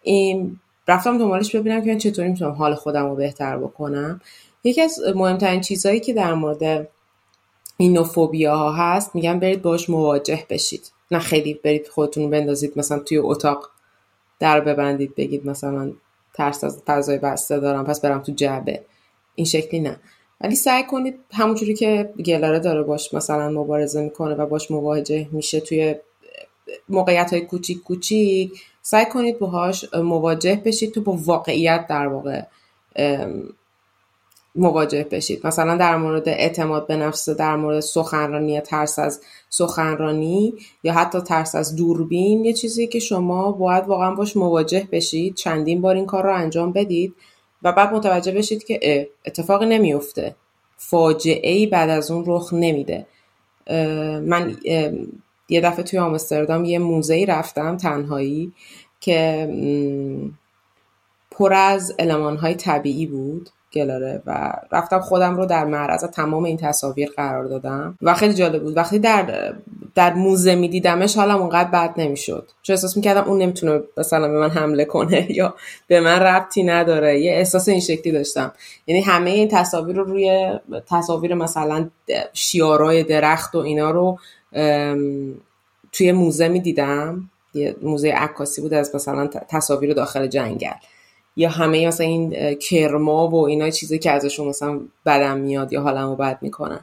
این 0.01 0.59
رفتم 0.87 1.17
دنبالش 1.17 1.55
ببینم 1.55 1.85
که 1.85 1.95
چطوری 1.95 2.29
می‌تونم 2.29 2.51
حال 2.51 2.75
خودم 2.75 3.05
رو 3.09 3.15
بهتر 3.15 3.57
بکنم. 3.57 4.21
یکی 4.63 4.81
از 4.81 4.99
مهمترین 5.15 5.61
چیزهایی 5.61 5.99
که 5.99 6.13
در 6.13 6.33
مورد 6.33 6.87
این 7.77 7.93
نوفوبیا 7.93 8.57
ها 8.57 8.71
هست 8.71 9.15
میگن 9.15 9.39
برید 9.39 9.61
باش 9.61 9.89
مواجه 9.89 10.45
بشید. 10.49 10.91
نه 11.11 11.19
خیلی 11.19 11.53
برید 11.53 11.87
خودتون 11.87 12.29
بندازید 12.29 12.73
مثلا 12.75 12.99
توی 12.99 13.17
اتاق 13.17 13.71
در 14.39 14.59
ببندید 14.59 15.15
بگید 15.15 15.47
مثلا 15.47 15.91
ترس 16.33 16.63
از 16.63 16.81
فضای 16.87 17.17
بسته 17.17 17.59
دارم 17.59 17.85
پس 17.85 18.01
برم 18.01 18.21
تو 18.21 18.31
جعبه. 18.31 18.85
این 19.35 19.45
شکلی 19.45 19.79
نه. 19.79 19.99
ولی 20.41 20.55
سعی 20.55 20.83
کنید 20.83 21.19
همونجوری 21.33 21.73
که 21.73 22.13
گلاره 22.25 22.59
داره 22.59 22.83
باش 22.83 23.13
مثلا 23.13 23.49
مبارزه 23.49 24.01
می‌کنه 24.01 24.35
و 24.35 24.45
باش 24.45 24.71
مواجه 24.71 25.27
میشه 25.31 25.59
توی 25.59 25.95
موقعیت 26.89 27.33
های 27.33 27.41
کوچیک 27.41 27.83
کوچیک 27.83 28.61
سعی 28.81 29.05
کنید 29.05 29.39
باهاش 29.39 29.93
مواجه 29.93 30.61
بشید 30.65 30.93
تو 30.93 31.01
با 31.01 31.17
واقعیت 31.25 31.87
در 31.87 32.07
واقع 32.07 32.41
مواجه 34.55 35.07
بشید. 35.11 35.47
مثلا 35.47 35.77
در 35.77 35.97
مورد 35.97 36.29
اعتماد 36.29 36.87
به 36.87 36.95
نفس 36.95 37.29
در 37.29 37.55
مورد 37.55 37.79
سخنرانی 37.79 38.61
ترس 38.61 38.99
از 38.99 39.21
سخنرانی 39.49 40.53
یا 40.83 40.93
حتی 40.93 41.21
ترس 41.21 41.55
از 41.55 41.75
دوربین 41.75 42.45
یه 42.45 42.53
چیزی 42.53 42.87
که 42.87 42.99
شما 42.99 43.51
باید 43.51 43.87
واقعا 43.87 44.15
باش 44.15 44.37
مواجه 44.37 44.87
بشید. 44.91 45.35
چندین 45.35 45.81
بار 45.81 45.95
این 45.95 46.05
کار 46.05 46.23
رو 46.23 46.35
انجام 46.35 46.71
بدید 46.71 47.15
و 47.63 47.71
بعد 47.71 47.93
متوجه 47.93 48.31
بشید 48.31 48.63
که 48.63 49.09
اتفاقی 49.25 49.65
نمیفته. 49.65 50.35
فاجعه 50.77 51.51
ای 51.51 51.67
بعد 51.67 51.89
از 51.89 52.11
اون 52.11 52.23
رخ 52.27 52.53
نمیده. 52.53 53.05
من 54.21 54.57
یه 55.49 55.61
دفعه 55.61 55.83
توی 55.83 55.99
آمستردام 55.99 56.65
یه 56.65 56.79
موزه 56.79 57.25
رفتم 57.27 57.77
تنهایی 57.77 58.53
که 58.99 59.49
پر 61.31 61.53
از 61.53 61.95
های 62.41 62.55
طبیعی 62.55 63.05
بود. 63.05 63.49
گلاره 63.73 64.21
و 64.25 64.53
رفتم 64.71 64.99
خودم 64.99 65.37
رو 65.37 65.45
در 65.45 65.65
معرض 65.65 66.03
تمام 66.03 66.43
این 66.43 66.57
تصاویر 66.57 67.09
قرار 67.17 67.45
دادم 67.45 67.97
و 68.01 68.13
خیلی 68.13 68.33
جالب 68.33 68.63
بود. 68.63 68.77
وقتی 68.77 68.99
در 68.99 69.53
در 69.95 70.13
موزه 70.13 70.55
میدیدمش 70.55 71.17
حالم 71.17 71.41
اونقدر 71.41 71.69
بد 71.69 71.93
نمی‌شد. 71.97 72.49
چون 72.61 72.73
احساس 72.73 72.97
می‌کردم 72.97 73.23
اون 73.23 73.37
نمی‌تونه 73.37 73.81
مثلا 73.97 74.27
به 74.27 74.39
من 74.39 74.49
حمله 74.49 74.85
کنه 74.85 75.27
یا 75.37 75.55
به 75.87 75.99
من 75.99 76.19
ربطی 76.19 76.63
نداره. 76.63 77.19
یه 77.19 77.31
احساس 77.31 77.69
این 77.69 77.79
شکلی 77.79 78.11
داشتم. 78.13 78.51
یعنی 78.87 79.01
همه 79.01 79.29
این 79.29 79.47
تصاویر 79.47 79.95
رو 79.95 80.03
روی 80.03 80.53
تصاویر 80.89 81.33
مثلا 81.33 81.89
شیارای 82.33 83.03
درخت 83.03 83.55
و 83.55 83.57
اینا 83.57 83.91
رو 83.91 84.19
توی 85.91 86.11
موزه 86.11 86.47
می‌دیدم. 86.47 87.29
یه 87.53 87.75
موزه 87.81 88.09
عکاسی 88.09 88.61
بود 88.61 88.73
از 88.73 88.95
مثلا 88.95 89.27
تصاویر 89.27 89.93
داخل 89.93 90.27
جنگل. 90.27 90.73
یا 91.37 91.49
همه 91.49 91.87
مثلا 91.87 92.07
این 92.07 92.55
کرما 92.55 93.27
و 93.27 93.45
اینا 93.47 93.69
چیزی 93.69 93.99
که 93.99 94.11
ازشون 94.11 94.47
مثلا 94.47 94.79
بدم 95.05 95.37
میاد 95.37 95.73
یا 95.73 95.81
حالمو 95.81 96.15
بد 96.15 96.37
می‌کنن. 96.41 96.79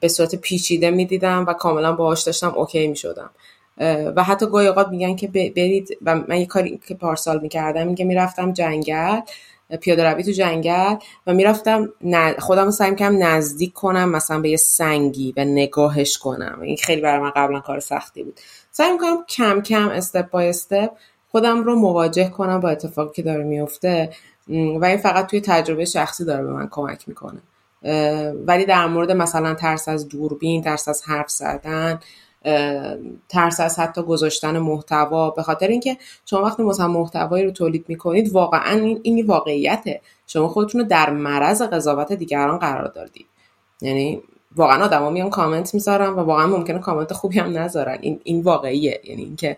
به 0.00 0.08
صورت 0.08 0.34
پیچیده 0.34 0.90
می‌دیدم 0.90 1.44
و 1.48 1.52
کاملا 1.52 1.92
باهاش 1.92 2.22
داشتم 2.22 2.54
اوکی 2.56 2.86
می‌شدم. 2.86 3.30
و 4.16 4.22
حتی 4.22 4.46
گاهی 4.46 4.66
اوقات 4.66 4.88
میگن 4.88 5.16
که 5.16 5.28
برید 5.28 5.98
و 6.02 6.14
من 6.14 6.40
یه 6.40 6.46
کاری 6.46 6.80
که 6.88 6.94
پارسال 6.94 7.40
می‌کردم 7.40 7.94
که 7.94 8.04
می‌رفتم 8.04 8.52
جنگل 8.52 9.20
پیاده 9.80 10.04
روی 10.04 10.22
تو 10.24 10.30
جنگل 10.30 10.94
و 11.26 11.34
می‌رفتم 11.34 11.88
خودم 12.38 12.70
سعی 12.70 12.90
می‌کردم 12.90 13.22
نزدیک 13.22 13.72
کنم 13.72 14.10
مثلا 14.10 14.40
به 14.40 14.50
یه 14.50 14.56
سنگی 14.56 15.34
و 15.36 15.44
نگاهش 15.44 16.18
کنم. 16.18 16.58
این 16.62 16.76
خیلی 16.76 17.00
برای 17.00 17.20
من 17.20 17.32
قبلا 17.36 17.60
کار 17.60 17.80
سختی 17.80 18.22
بود. 18.22 18.40
سعی 18.70 18.92
می‌کنم 18.92 19.24
کم 19.28 19.60
کم 19.60 19.88
استپ 19.88 20.30
بای 20.30 20.48
استپ 20.48 20.90
خودم 21.34 21.62
رو 21.62 21.74
مواجه 21.76 22.28
کنم 22.28 22.60
با 22.60 22.68
اتفاقی 22.68 23.12
که 23.14 23.22
داره 23.22 23.44
میفته 23.44 24.10
و 24.48 24.84
این 24.84 24.96
فقط 24.96 25.26
توی 25.26 25.40
تجربه 25.40 25.84
شخصی 25.84 26.24
داره 26.24 26.44
به 26.44 26.52
من 26.52 26.68
کمک 26.70 27.08
می‌کنه. 27.08 27.42
ولی 28.46 28.64
در 28.64 28.86
مورد 28.86 29.12
مثلا 29.12 29.54
ترس 29.54 29.88
از 29.88 30.08
دوربین 30.08 30.62
ترس 30.62 30.88
از 30.88 31.02
حرف 31.02 31.30
زدن 31.30 32.00
ترس 33.28 33.60
از 33.60 33.78
حتی 33.78 34.02
گذاشتن 34.02 34.58
محتوا 34.58 35.30
به 35.30 35.42
خاطر 35.42 35.68
اینکه 35.68 35.96
شما 36.24 36.42
وقتی 36.42 36.62
مثلا 36.62 36.88
محتوایی 36.88 37.44
رو 37.44 37.50
تولید 37.50 37.84
می‌کنید 37.88 38.32
واقعا 38.32 38.80
این, 38.80 39.00
این 39.02 39.26
واقعیته. 39.26 40.00
شما 40.26 40.48
خودتون 40.48 40.80
رو 40.80 40.86
در 40.86 41.10
معرض 41.10 41.62
قضاوت 41.62 42.12
دیگران 42.12 42.58
قرار 42.58 42.88
دادید. 42.88 43.26
یعنی 43.80 44.22
واقعا 44.56 44.84
آدما 44.84 45.10
میان 45.10 45.30
کامنت 45.30 45.74
می‌ذارن 45.74 46.08
و 46.08 46.20
واقعا 46.20 46.46
ممکنه 46.46 46.78
کامنت 46.78 47.12
خوبی 47.12 47.38
هم 47.38 47.58
نذارن. 47.58 47.98
این 48.00 48.20
این 48.24 48.42
واقعیه. 48.42 49.00
یعنی 49.04 49.22
اینکه 49.22 49.56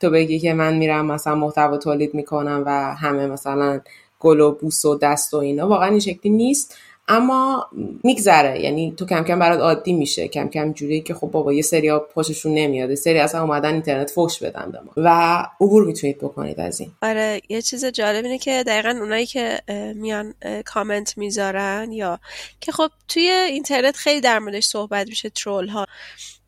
تو 0.00 0.10
بگی 0.10 0.38
که 0.38 0.52
من 0.52 0.76
میرم 0.76 1.06
مثلا 1.06 1.34
محتوا 1.34 1.76
تولید 1.76 2.14
می‌کنم 2.14 2.62
و 2.66 2.94
همه 2.94 3.26
مثلا 3.26 3.80
گل 4.20 4.40
و 4.40 4.50
بوس 4.52 4.84
و 4.84 4.98
دست 4.98 5.34
و 5.34 5.36
اینا. 5.36 5.68
واقعا 5.68 5.88
این 5.88 6.00
شکلی 6.00 6.32
نیست. 6.32 6.76
اما 7.08 7.66
میگذره. 8.04 8.60
یعنی 8.60 8.94
تو 8.96 9.06
کم 9.06 9.24
کم 9.24 9.38
برات 9.38 9.60
عادی 9.60 9.92
میشه. 9.92 10.28
کم 10.28 10.48
کم 10.48 10.72
جوری 10.72 11.00
که 11.00 11.14
خب 11.14 11.26
بابا 11.26 11.52
یه 11.52 11.62
سری 11.62 11.88
ها 11.88 11.98
پاششون 11.98 12.54
نمیاد. 12.54 12.94
سری 12.94 13.18
اصلا 13.18 13.42
اومدن 13.42 13.72
اینترنت 13.72 14.10
فوش 14.10 14.42
بدن 14.42 14.70
به 14.72 14.80
ما. 14.80 14.92
و 14.96 15.38
عبور 15.60 15.84
می‌تونید 15.84 16.18
بکنید 16.18 16.60
از 16.60 16.80
این. 16.80 16.90
آره 17.02 17.40
یه 17.48 17.62
چیز 17.62 17.84
جالب 17.84 18.24
اینه 18.24 18.38
که 18.38 18.64
دقیقا 18.66 18.98
اونایی 19.00 19.26
که 19.26 19.60
میان 19.94 20.34
کامنت 20.64 21.18
می‌ذارن 21.18 21.92
یا 21.92 22.18
که 22.60 22.72
خب 22.72 22.90
توی 23.08 23.28
اینترنت 23.28 23.96
خیلی 23.96 24.20
در 24.20 24.38
موردش 24.38 24.64
صحبت 24.64 25.08
میشه 25.08 25.30
ترول 25.30 25.68
ها 25.68 25.86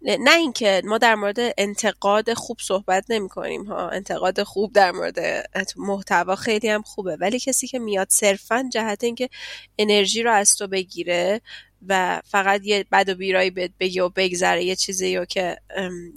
نه 0.05 0.35
اینکه 0.37 0.83
ما 0.85 0.99
در 0.99 1.15
مورد 1.15 1.37
انتقاد 1.59 2.35
خوب 2.35 2.57
صحبت 2.61 3.05
نمی 3.09 3.29
کنیم 3.29 3.65
ها. 3.65 3.89
انتقاد 3.89 4.43
خوب 4.43 4.73
در 4.73 4.93
مورد 4.93 5.19
محتوا 5.77 6.37
خیلی 6.37 6.69
هم 6.69 6.83
خوبه. 6.83 7.17
ولی 7.17 7.41
کسی 7.41 7.67
که 7.67 7.79
میاد 7.79 8.07
صرفا 8.11 8.69
جهت 8.73 9.05
اینکه 9.05 9.29
انرژی 9.79 10.23
رو 10.23 10.33
از 10.33 10.57
تو 10.57 10.67
بگیره 10.67 11.41
و 11.89 12.21
فقط 12.25 12.61
یه 12.65 12.85
بد 12.93 13.09
و 13.09 13.15
بیرایی 13.15 13.51
بگه 13.51 14.03
و 14.03 14.09
بگذره. 14.09 14.65
یه 14.65 14.77
چیزی 14.77 15.17
رو 15.17 15.25
که 15.25 15.57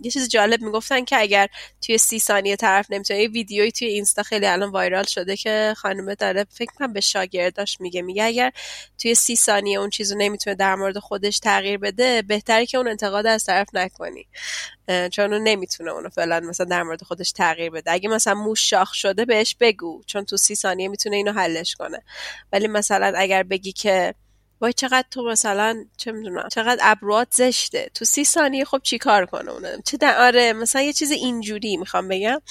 یه 0.04 0.12
چیز 0.12 0.30
جالب 0.30 0.62
می‌گفتن 0.62 1.06
که 1.06 1.20
اگر 1.20 1.48
توی 1.82 1.98
سی 1.98 2.20
ثانیه 2.20 2.56
طرف 2.56 2.92
نمی‌تونه 2.92 3.20
یه 3.20 3.28
ویدیویی 3.28 3.72
توی 3.72 3.88
اینستا 3.88 4.24
خیلی 4.24 4.46
الان 4.46 4.72
وایرال 4.72 5.04
شده 5.04 5.38
که 5.38 5.74
خانم 5.78 6.14
داره 6.14 6.46
فکر 6.50 6.72
کنم 6.76 6.94
به 6.94 7.02
شاگرداش 7.02 7.78
میگه. 7.82 8.02
میگه 8.02 8.24
اگر 8.24 8.52
توی 8.98 9.16
سی 9.16 9.36
ثانیه 9.36 9.80
اون 9.80 9.90
چیزو 9.90 10.16
نمی‌تونه 10.18 10.56
در 10.56 10.76
مورد 10.76 11.00
خودش 11.00 11.40
تغییر 11.40 11.78
بده 11.78 12.22
بهتره 12.22 12.66
که 12.66 12.78
اون 12.78 12.88
انتقاد 12.88 13.26
از 13.28 13.44
طرف 13.44 13.68
نکنی. 13.74 14.28
چون 15.12 15.34
اون 15.34 15.44
نمی‌تونه 15.44 15.92
اونو 15.92 16.10
فعلا 16.10 16.40
مثلا 16.40 16.66
در 16.66 16.84
مورد 16.84 17.04
خودش 17.04 17.32
تغییر 17.32 17.70
بده. 17.70 17.92
اگه 17.92 18.10
مثلا 18.10 18.34
موش 18.34 18.70
شاخ 18.70 18.94
شده 18.94 19.26
بهش 19.26 19.56
بگو. 19.60 20.04
چون 20.06 20.26
تو 20.26 20.38
سی 20.38 20.56
ثانیه 20.56 20.88
می‌تونه 20.88 21.16
اینو 21.16 21.32
حلش 21.32 21.76
کنه. 21.76 22.04
ولی 22.54 22.68
مثلا 22.68 23.14
اگر 23.18 23.44
بگی 23.44 23.72
که 23.72 24.16
وای 24.62 24.74
چقدر 24.74 25.06
تو 25.12 25.24
مثلا 25.24 25.86
چه 25.98 26.12
می‌دونم 26.12 26.48
چقدر 26.52 26.80
ابروات 26.82 27.28
زشته. 27.32 27.90
تو 27.94 28.06
سی 28.06 28.26
ثانیه 28.26 28.66
خب 28.66 28.80
چیکار 28.84 29.26
کنه 29.26 29.52
اونم 29.52 29.82
چه 29.86 29.98
در 29.98 30.18
آره 30.28 30.54
مثلا 30.54 30.82
یه 30.82 30.94
چیز 30.94 31.12
اینجوری 31.12 31.78
می‌خوام 31.78 32.08
بگم. 32.08 32.42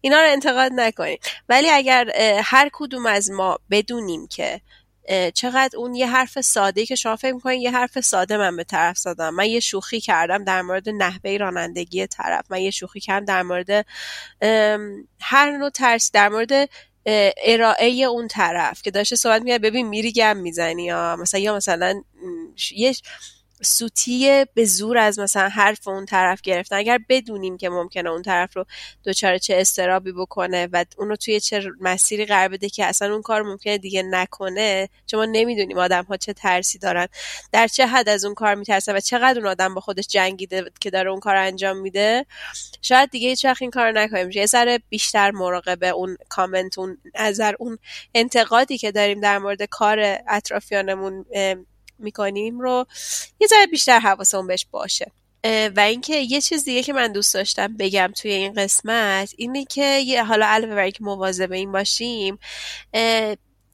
اینا 0.00 0.20
رو 0.20 0.28
انتقاد 0.28 0.72
نکنیم 0.74 1.18
ولی 1.48 1.70
اگر 1.70 2.10
هر 2.44 2.70
کدوم 2.72 3.06
از 3.06 3.30
ما 3.30 3.58
بدونیم 3.70 4.26
که 4.26 4.60
چقدر 5.34 5.78
اون 5.78 5.94
یه 5.94 6.06
حرف 6.06 6.40
ساده 6.40 6.86
که 6.86 6.94
شما 6.94 7.16
فکر 7.16 7.32
می‌کنین 7.32 7.60
یه 7.60 7.70
حرف 7.70 8.00
ساده 8.00 8.36
من 8.36 8.56
به 8.56 8.64
طرف 8.64 8.98
زدم. 8.98 9.34
من 9.34 9.46
یه 9.46 9.60
شوخی 9.60 10.00
کردم 10.00 10.44
در 10.44 10.62
مورد 10.62 10.88
نحوه 10.88 11.36
رانندگی 11.36 12.06
طرف. 12.06 12.44
من 12.50 12.60
یه 12.60 12.70
شوخی 12.70 13.00
کردم 13.00 13.24
در 13.24 13.42
مورد 13.42 13.86
هر 15.20 15.56
نوع 15.56 15.70
ترس 15.70 16.10
در 16.12 16.28
مورد 16.28 16.68
ارائه 17.36 17.88
اون 17.90 18.28
طرف 18.28 18.82
که 18.82 18.90
داشته 18.90 19.16
صحبت 19.16 19.42
میگه 19.42 19.58
ببین 19.58 19.88
میری 19.88 20.12
گم 20.12 20.36
می‌زنی 20.36 20.84
یا 20.84 21.16
مثلا 21.20 21.40
یا 21.40 21.56
مثلا 21.56 22.02
یه 22.76 22.94
سوتی 23.62 24.46
به 24.54 24.64
زور 24.64 24.98
از 24.98 25.18
مثلا 25.18 25.48
حرف 25.48 25.88
اون 25.88 26.06
طرف 26.06 26.40
گرفتن 26.40 26.76
اگر 26.76 27.00
بدونیم 27.08 27.56
که 27.56 27.68
ممکنه 27.68 28.10
اون 28.10 28.22
طرف 28.22 28.56
رو 28.56 28.64
دچار 29.04 29.38
چه 29.38 29.56
استرابی 29.56 30.12
بکنه 30.12 30.68
و 30.72 30.84
اونو 30.98 31.16
توی 31.16 31.40
چه 31.40 31.70
مسیری 31.80 32.26
قرار 32.26 32.48
بده 32.48 32.68
که 32.68 32.84
اصلا 32.84 33.12
اون 33.12 33.22
کار 33.22 33.42
ممکنه 33.42 33.78
دیگه 33.78 34.02
نکنه 34.02 34.88
چون 35.06 35.20
ما 35.20 35.26
نمی‌دونیم 35.32 35.78
آدم 35.78 36.04
ها 36.04 36.16
چه 36.16 36.32
ترسی 36.32 36.78
دارن. 36.78 37.06
در 37.52 37.66
چه 37.66 37.86
حد 37.86 38.08
از 38.08 38.24
اون 38.24 38.34
کار 38.34 38.54
میترسن 38.54 38.96
و 38.96 39.00
چقدر 39.00 39.38
اون 39.38 39.48
آدم 39.48 39.74
با 39.74 39.80
خودش 39.80 40.06
جنگیده 40.06 40.64
که 40.80 40.90
داره 40.90 41.10
اون 41.10 41.20
کار 41.20 41.36
انجام 41.36 41.76
میده؟ 41.76 42.26
شاید 42.82 43.10
دیگه 43.10 43.28
هیچ 43.28 43.46
این 43.60 43.70
کار 43.70 43.92
نکنیم. 43.92 44.30
یه 44.30 44.46
ذره 44.46 44.78
بیشتر 44.88 45.30
مراقبه 45.30 45.88
اون 45.88 46.16
کامنت 46.28 46.78
اون 46.78 46.98
نظر 47.20 47.54
اون 47.58 47.78
انتقادی 48.14 48.78
که 48.78 48.92
داریم 48.92 49.20
در 49.20 49.38
مورد 49.38 49.62
کار 49.62 50.18
اطرافیانمون 50.28 51.24
می‌کنیم 51.98 52.60
رو 52.60 52.86
یه 53.40 53.48
ذره 53.48 53.66
بیشتر 53.66 53.98
حواسمون 53.98 54.46
بهش 54.46 54.66
باشه. 54.70 55.12
و 55.76 55.80
اینکه 55.80 56.16
یه 56.16 56.40
چیز 56.40 56.64
دیگه 56.64 56.82
که 56.82 56.92
من 56.92 57.12
دوست 57.12 57.34
داشتم 57.34 57.76
بگم 57.76 58.12
توی 58.16 58.30
این 58.30 58.52
قسمت 58.52 59.32
اینه 59.36 59.64
که 59.64 59.84
یه 59.84 60.24
حالا 60.24 60.46
علاوه 60.46 60.74
بر 60.74 60.82
اینکه 60.82 61.04
مواظب 61.04 61.52
این 61.52 61.72
باشیم 61.72 62.38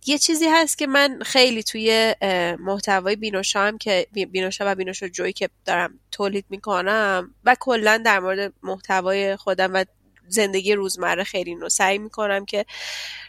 یه 0.06 0.18
چیزی 0.20 0.46
هست 0.48 0.78
که 0.78 0.86
من 0.86 1.18
خیلی 1.22 1.62
توی 1.62 2.14
محتوای 2.58 3.16
بینوشا 3.16 3.60
هم 3.60 3.78
که 3.78 4.06
بینوشا 4.12 4.64
و 4.66 4.74
بینوشا 4.74 5.08
جوی 5.08 5.32
که 5.32 5.48
دارم 5.64 6.00
تولید 6.10 6.44
می‌کنم 6.50 7.34
و 7.44 7.56
کلا 7.60 8.02
در 8.04 8.20
مورد 8.20 8.52
محتوای 8.62 9.36
خودم 9.36 9.74
و 9.74 9.84
زندگی 10.28 10.74
روزمره 10.74 11.24
خیلی 11.24 11.54
نو 11.54 11.68
سعی 11.68 11.98
می‌کنم 11.98 12.44
که 12.44 12.66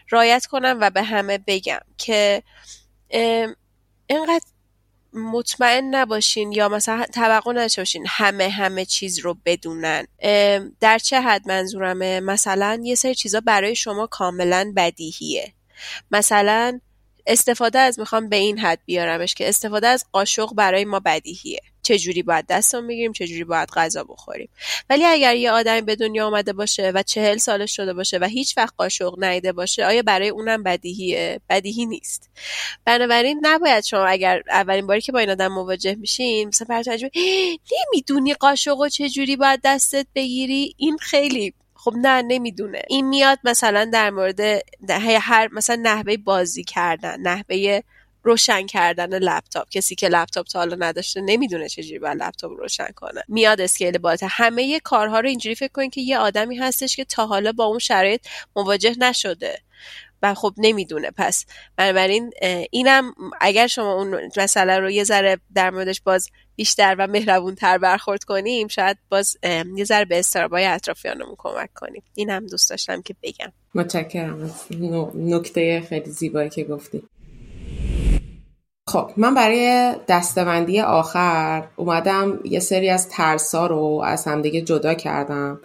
رایت 0.10 0.46
کنم 0.46 0.78
و 0.82 0.90
به 0.90 1.04
همه 1.04 1.38
بگم 1.48 1.82
که 1.98 2.44
اینقدر 4.08 4.46
مطمئن 5.14 5.96
نباشین 5.96 6.52
یا 6.52 6.70
مثلا 6.70 7.06
توقع 7.14 7.52
نداشته 7.52 8.00
همه 8.08 8.50
همه 8.50 8.86
چیز 8.86 9.20
رو 9.20 9.38
بدونن. 9.46 10.08
در 10.80 10.98
چه 10.98 11.22
حد 11.22 11.48
منظورمه؟ 11.48 12.20
مثلا 12.20 12.82
یه 12.84 12.96
سری 12.96 13.16
چیزا 13.16 13.40
برای 13.40 13.76
شما 13.76 14.08
کاملا 14.08 14.74
بدیهیه. 14.76 15.54
مثلا 16.12 16.80
استفاده 17.28 17.80
از 17.80 18.00
می‌خوام 18.00 18.30
به 18.30 18.36
این 18.36 18.60
حد 18.60 18.80
بیارمش 18.86 19.34
که 19.34 19.50
استفاده 19.50 19.88
از 19.88 20.06
قاشق 20.12 20.54
برای 20.54 20.86
ما 20.86 21.00
بدیهیه. 21.00 21.62
چجوری 21.84 22.24
باید 22.24 22.46
دستمون 22.50 22.88
بگیریم 22.88 23.14
چجوری 23.14 23.44
باید 23.44 23.70
غذا 23.70 24.04
بخوریم. 24.04 24.50
ولی 24.90 25.06
اگر 25.06 25.36
یه 25.36 25.52
آدمی 25.52 25.82
به 25.82 25.96
دنیا 25.96 26.28
آمده 26.28 26.54
باشه 26.54 26.92
و 26.96 27.04
چهل 27.04 27.38
سالش 27.38 27.76
شده 27.76 27.94
باشه 27.94 28.18
و 28.18 28.26
هیچ 28.26 28.58
وقت 28.58 28.74
قاشق 28.78 29.24
نیده 29.24 29.52
باشه 29.52 29.86
آیا 29.86 30.02
برای 30.02 30.30
اونم 30.30 30.64
بدیهیه؟ 30.64 31.42
بدیهی 31.50 31.86
نیست. 31.86 32.30
بنابراین 32.86 33.40
نباید 33.42 33.84
شما 33.84 34.06
اگر 34.06 34.42
اولین 34.50 34.88
باری 34.88 35.02
که 35.02 35.12
با 35.12 35.20
این 35.20 35.30
آدم 35.30 35.48
مواجه 35.48 35.96
میشین 35.96 36.48
مثلا 36.48 36.68
بر 36.70 36.84
نمی‌دونی 37.72 38.34
قاشق 38.34 38.78
و 38.78 38.90
چجوری 38.90 39.36
باید 39.36 39.60
دستت 39.64 40.08
بگیری؟ 40.16 40.76
این 40.78 40.98
خیلی 40.98 41.54
خب 41.76 41.94
نه 42.02 42.22
نمی‌دونه. 42.22 42.82
این 42.90 43.08
میاد 43.08 43.40
مثلا 43.44 43.86
در 43.86 44.10
مورد 44.10 44.40
هر 45.22 45.50
مثلا 45.52 45.76
نحوه 45.76 46.18
بازی 46.18 46.64
کردن 46.64 47.20
نحوه 47.22 47.82
روشن 48.24 48.66
کردن 48.66 49.20
لپتاپ. 49.20 49.70
کسی 49.70 49.96
که 49.96 50.10
لپتاپ 50.10 50.46
تا 50.46 50.60
حالا 50.60 50.76
نداشته 50.80 51.22
نمی‌دونه 51.22 51.70
چجوری 51.70 52.00
باید 52.00 52.24
لپتاپ 52.24 52.52
روشن 52.52 52.88
کنه. 52.96 53.24
میاد 53.28 53.62
اسکیل 53.62 53.98
بالاتر 53.98 54.28
همه 54.30 54.80
کارها 54.80 55.20
رو 55.20 55.28
اینجوری 55.28 55.56
فکر 55.56 55.72
کنید 55.72 55.94
که 55.94 56.02
یه 56.02 56.18
آدمی 56.18 56.58
هستش 56.58 56.96
که 56.96 57.06
تا 57.06 57.28
حالا 57.28 57.52
با 57.52 57.66
اون 57.66 57.80
شرایط 57.80 58.28
مواجه 58.56 58.96
نشده 59.00 59.60
و 60.22 60.34
خب 60.34 60.54
نمی‌دونه. 60.58 61.12
پس 61.18 61.46
بنابراین 61.78 62.32
اینم 62.72 63.14
اگر 63.42 63.68
شما 63.68 63.94
اون 63.94 64.32
مسئله 64.38 64.80
رو 64.80 64.90
یه 64.90 65.04
ذره 65.04 65.40
در 65.56 65.70
موردش 65.70 66.02
باز 66.02 66.30
بیشتر 66.56 66.96
و 67.00 67.08
مهربون 67.08 67.56
تر 67.56 67.78
برخورد 67.78 68.24
کنیم 68.24 68.68
شاید 68.68 68.98
باز 69.10 69.38
یه 69.76 69.84
ذره 69.84 70.06
به 70.06 70.20
استرابای 70.20 70.66
اطرافیانمون 70.66 71.36
کمک 71.38 71.74
کنیم. 71.74 72.04
این 72.16 72.30
هم 72.30 72.48
دوست 72.48 72.70
داشتم 72.70 73.02
که 73.02 73.16
بگم. 73.24 73.52
متشکرم. 73.76 74.44
از 74.44 74.52
نکته 75.16 75.84
خیلی 75.90 76.12
زیبایی 76.12 76.50
که 76.50 76.64
گفتی. 76.64 77.04
خب 78.94 79.12
من 79.18 79.34
برای 79.34 79.96
دستبندی 80.08 80.82
آخر 80.82 81.68
اومدم 81.76 82.40
یه 82.46 82.60
سری 82.60 82.90
از 82.90 83.10
ترسا 83.10 83.68
رو 83.68 84.02
از 84.06 84.26
همدیگه 84.26 84.62
جدا 84.62 84.94
کردم 84.94 85.60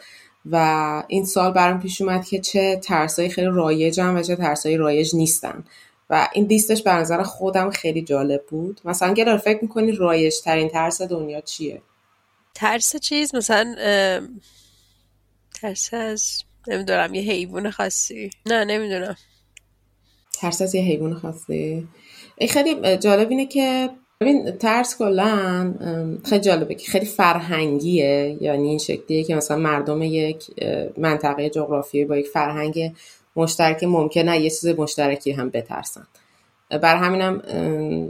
و 0.50 1.02
این 1.08 1.24
سال 1.24 1.52
برام 1.52 1.80
پیش 1.80 2.00
اومد 2.00 2.24
که 2.24 2.40
چه 2.40 2.76
ترسایی 2.76 3.28
خیلی 3.28 3.46
رایجن 3.46 4.16
و 4.16 4.22
چه 4.22 4.36
ترسایی 4.36 4.76
رایج 4.76 5.16
نیستن. 5.16 5.64
و 6.10 6.28
این 6.32 6.44
لیستش 6.44 6.82
به 6.82 6.92
نظر 6.92 7.22
خودم 7.22 7.70
خیلی 7.70 8.02
جالب 8.02 8.42
بود. 8.50 8.80
مثلا 8.84 9.14
گلار 9.14 9.38
فکر 9.38 9.58
می‌کنی 9.62 9.92
رایج 9.92 10.34
ترین 10.40 10.68
ترس 10.68 11.02
دنیا 11.02 11.40
چیه؟ 11.40 11.82
ترس 12.54 12.96
چیز؟ 12.96 13.34
مثلا 13.34 13.74
ترس 15.60 15.94
از 15.94 16.42
نمی‌دونم 16.68 17.14
یه 17.14 17.22
حیوان 17.22 17.70
خاصی. 17.70 18.30
نه 18.46 18.64
نمی‌دونم. 18.64 19.16
ترس 20.34 20.62
از 20.62 20.74
یه 20.74 20.82
حیوان 20.82 21.14
خاصی؟ 21.14 21.88
خیلی 22.48 22.96
جالب 22.96 23.30
اینه 23.30 23.46
که 23.46 23.90
ببین 24.20 24.50
ترس 24.50 24.98
کلا 24.98 25.74
خیلی 26.24 26.40
جالبه 26.40 26.74
که 26.74 26.90
خیلی 26.90 27.06
فرهنگیه. 27.06 28.38
یعنی 28.40 28.68
این 28.68 28.78
شکلیه 28.78 29.24
که 29.24 29.34
مثلا 29.34 29.56
مردم 29.56 30.02
یک 30.02 30.46
منطقه 30.96 31.50
جغرافیایی 31.50 32.06
با 32.06 32.16
یک 32.16 32.26
فرهنگ 32.26 32.92
مشترک 33.36 33.84
ممکنه 33.84 34.40
یه 34.40 34.50
چیز 34.50 34.66
مشترکی 34.66 35.32
هم 35.32 35.50
بترسن. 35.50 36.06
بر 36.70 36.96
همینم 36.96 37.42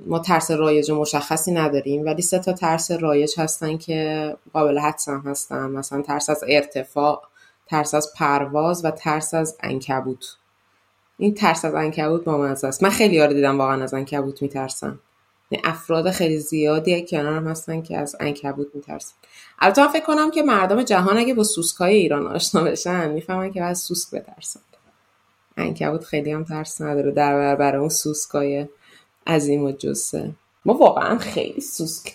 ما 0.06 0.18
ترس 0.18 0.50
رایج 0.50 0.90
مشخصی 0.90 1.52
نداریم 1.52 2.04
ولی 2.04 2.22
سه 2.22 2.38
تا 2.38 2.52
ترس 2.52 2.90
رایج 2.90 3.40
هستن 3.40 3.76
که 3.76 4.36
قابل 4.52 4.78
حدس 4.78 5.08
هم 5.08 5.22
هستن. 5.26 5.70
مثلا 5.70 6.02
ترس 6.02 6.30
از 6.30 6.44
ارتفاع 6.48 7.22
ترس 7.66 7.94
از 7.94 8.12
پرواز 8.16 8.84
و 8.84 8.90
ترس 8.90 9.34
از 9.34 9.56
انکبوت. 9.62 10.24
این 11.18 11.34
ترس 11.34 11.64
از 11.64 11.74
انکبوت 11.74 12.24
با 12.24 12.38
من 12.38 12.50
است. 12.50 12.82
من 12.82 12.90
خیلی 12.90 13.14
یار 13.16 13.32
دیدم 13.32 13.58
واقعا 13.58 13.82
از 13.82 13.94
انکبوت 13.94 14.42
میترسن 14.42 14.98
افراد 15.64 16.10
خیلی 16.10 16.38
زیادی 16.38 17.06
کنارم 17.06 17.48
هستن 17.48 17.82
که 17.82 17.98
از 17.98 18.16
انکبوت 18.20 18.66
میترسن. 18.74 19.14
البته 19.58 19.88
فکر 19.88 20.04
کنم 20.04 20.30
که 20.30 20.42
مردم 20.42 20.82
جهان 20.82 21.18
اگه 21.18 21.34
با 21.34 21.44
سوسکای 21.44 21.94
ایران 21.94 22.26
آشنا 22.26 22.62
بشن 22.62 23.12
می‌فهمن 23.12 23.52
که 23.52 23.60
باید 23.60 23.74
سوسک 23.74 24.10
بترسن. 24.10 24.60
انکبوت 25.56 26.04
خیلی 26.04 26.32
هم 26.32 26.44
ترس 26.44 26.80
نداره. 26.80 27.10
در 27.10 27.34
برابر 27.34 27.76
اون 27.76 27.88
سوسکای 27.88 28.66
عظیم 29.26 29.64
و 29.64 29.72
جسه. 29.72 30.30
ما 30.64 30.74
واقعا 30.74 31.18
خیلی 31.18 31.60
سوسک 31.60 32.14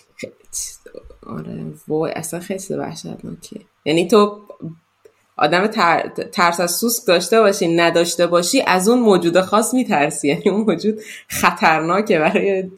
آره 1.26 1.64
وای 1.88 2.12
اصلا 2.12 2.40
خیلی 2.40 2.74
وحشتناکه 2.74 3.60
یعنی 3.84 4.08
تو 4.08 4.40
آدم 5.36 5.66
ترس 6.32 6.60
از 6.60 6.76
سوسک 6.76 7.06
داشته 7.06 7.40
باشی 7.40 7.76
نداشته 7.76 8.26
باشی 8.26 8.62
از 8.66 8.88
اون 8.88 8.98
موجود 8.98 9.40
خاص 9.40 9.74
میترسی. 9.74 10.28
یعنی 10.28 10.48
اون 10.50 10.60
موجود 10.60 11.00
خطرناکه 11.28 12.18
برای 12.18 12.70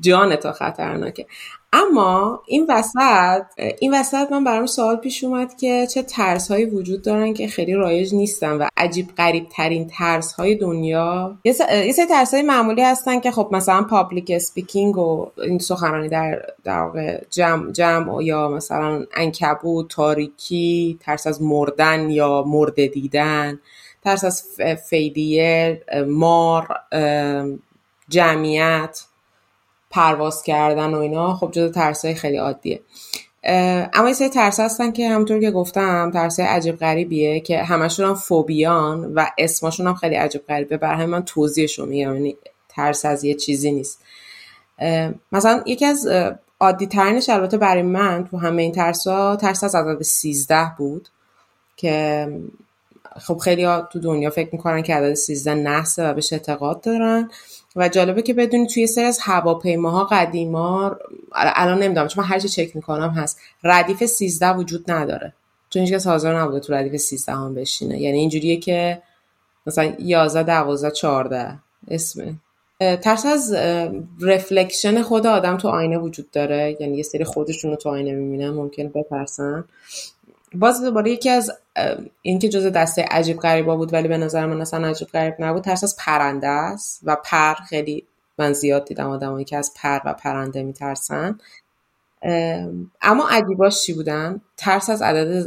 جان 0.00 0.36
تا 0.36 0.52
خطرناکه. 0.52 1.26
اما 1.72 2.42
این 2.46 2.66
وسط 2.68 3.42
این 3.78 3.94
وسط 3.94 4.32
من 4.32 4.44
برام 4.44 4.66
سوال 4.66 4.96
پیش 4.96 5.24
اومد 5.24 5.56
که 5.56 5.86
چه 5.86 6.02
ترس 6.02 6.50
هایی 6.50 6.64
وجود 6.64 7.02
دارن 7.02 7.34
که 7.34 7.48
خیلی 7.48 7.74
رایج 7.74 8.14
نیستن 8.14 8.52
و 8.52 8.68
عجیب 8.76 9.08
غریب 9.16 9.48
ترین 9.48 9.86
ترس 9.86 10.32
های 10.32 10.54
دنیا 10.54 11.38
یه 11.44 11.52
سری 11.52 12.06
ترس 12.08 12.34
های 12.34 12.42
معمولی 12.42 12.82
هستن 12.82 13.20
که 13.20 13.30
خب 13.30 13.48
مثلا 13.52 13.82
public 13.82 14.30
speaking 14.34 14.98
و 14.98 15.30
این 15.42 15.58
سخنرانی 15.58 16.08
در 16.08 16.42
در 16.64 16.78
واقع 16.78 17.24
جمع 17.30 17.72
جمع 17.72 18.24
یا 18.24 18.48
مثلا 18.48 19.06
عنکبوت 19.14 19.88
تاریکی 19.88 20.98
ترس 21.00 21.26
از 21.26 21.42
مردن 21.42 22.10
یا 22.10 22.44
مرده 22.46 22.86
دیدن 22.86 23.58
ترس 24.04 24.24
از 24.24 24.44
فیدیه 24.88 25.82
مار 26.06 26.68
جمعیت. 28.08 29.00
پرواز 29.90 30.42
کردن 30.42 30.94
و 30.94 30.98
اینا 30.98 31.34
خب 31.34 31.50
جز 31.52 31.76
های 31.76 32.14
خیلی 32.14 32.36
عادیه. 32.36 32.80
اما 33.92 34.08
یه 34.08 34.14
سری 34.14 34.28
ترس 34.28 34.60
هستن 34.60 34.92
که 34.92 35.08
همونطور 35.08 35.40
که 35.40 35.50
گفتم 35.50 36.10
ترس 36.10 36.40
عجیب 36.40 36.76
غریبیه 36.76 37.40
که 37.40 37.62
همشون 37.62 38.06
هم 38.06 38.14
فوبیان 38.14 39.14
و 39.14 39.26
اسمشون 39.38 39.86
هم 39.86 39.94
خیلی 39.94 40.14
عجیب 40.14 40.46
غریبه. 40.46 40.76
بر 40.76 40.94
همین 40.94 41.06
من 41.06 41.24
توضیحشون 41.24 41.88
میگم 41.88 42.14
یعنی 42.14 42.36
ترس 42.68 43.04
از 43.04 43.24
یه 43.24 43.34
چیزی 43.34 43.72
نیست. 43.72 44.00
مثلا 45.32 45.62
یکی 45.66 45.86
از 45.86 46.08
عادی 46.60 46.86
ترینش 46.86 47.28
البته 47.28 47.56
برای 47.56 47.82
من 47.82 48.28
تو 48.30 48.36
همه 48.36 48.62
این 48.62 48.72
ترس 48.72 49.06
ها 49.06 49.36
ترس 49.36 49.64
از 49.64 49.74
عدد 49.74 50.02
13 50.02 50.72
بود 50.78 51.08
که 51.76 52.28
خب 53.20 53.38
خیلی 53.38 53.64
ها 53.64 53.88
تو 53.92 54.00
دنیا 54.00 54.30
فکر 54.30 54.48
می‌کنن 54.52 54.82
که 54.82 54.94
عدد 54.94 55.14
13 55.14 55.54
نحسه 55.54 56.10
و 56.10 56.14
بهش 56.14 56.32
اعتقاد 56.32 56.80
دارن. 56.80 57.30
و 57.76 57.88
جالبه 57.88 58.22
که 58.22 58.34
بدونی 58.34 58.66
توی 58.66 58.86
سری 58.86 59.04
از 59.04 59.18
هواپیماها 59.22 60.04
قدیما 60.04 60.96
الان 61.32 61.82
نمی‌دونم 61.82 62.08
چون 62.08 62.24
من 62.24 62.30
هرچی 62.30 62.48
چک 62.48 62.76
می‌کنم 62.76 63.10
هست. 63.10 63.40
ردیف 63.64 64.04
13 64.04 64.52
وجود 64.52 64.90
نداره. 64.90 65.32
چون 65.70 65.82
هیچ 65.82 65.92
کس 65.92 66.06
حاضر 66.06 66.40
نبوده 66.40 66.60
تو 66.60 66.74
ردیف 66.74 66.96
13 66.96 67.32
هم 67.32 67.54
بشینه. 67.54 68.00
یعنی 68.00 68.18
اینجوریه 68.18 68.56
که 68.56 69.02
مثلا 69.66 69.92
11 69.98 70.42
12 70.42 70.90
14 70.90 71.58
اسم 71.88 72.40
ترس 72.80 73.26
از 73.26 73.52
رفلکشن 74.20 75.02
خود 75.02 75.26
آدم 75.26 75.56
تو 75.56 75.68
آینه 75.68 75.98
وجود 75.98 76.30
داره. 76.30 76.76
یعنی 76.80 76.96
یه 76.96 77.02
سری 77.02 77.24
خودشون 77.24 77.70
رو 77.70 77.76
تو 77.76 77.88
آینه 77.88 78.12
می‌بینن. 78.12 78.50
ممکن 78.50 78.88
بترسن. 78.88 79.64
باز 80.54 80.82
دوباره 80.82 81.10
یکی 81.10 81.30
از 81.30 81.50
این 82.22 82.38
که 82.38 82.48
جز 82.48 82.66
دسته 82.66 83.02
عجیب 83.02 83.36
غریبا 83.36 83.76
بود 83.76 83.92
ولی 83.92 84.08
به 84.08 84.18
نظر 84.18 84.46
من 84.46 84.60
اصلا 84.60 84.88
عجیب 84.88 85.08
غریب 85.08 85.34
نبود 85.38 85.62
ترس 85.62 85.84
از 85.84 85.96
پرنده 85.96 86.48
است 86.48 87.00
و 87.04 87.16
پر 87.24 87.54
خیلی 87.54 88.06
من 88.38 88.52
زیاد 88.52 88.84
دیدم 88.84 89.10
آدمایی 89.10 89.44
که 89.44 89.56
از 89.56 89.72
پر 89.76 90.00
و 90.04 90.14
پرنده 90.14 90.62
میترسن. 90.62 91.38
اما 93.02 93.28
عجیباش 93.30 93.82
چی 93.82 93.92
بودن؟ 93.92 94.40
ترس 94.56 94.90
از 94.90 95.02
عدد 95.02 95.46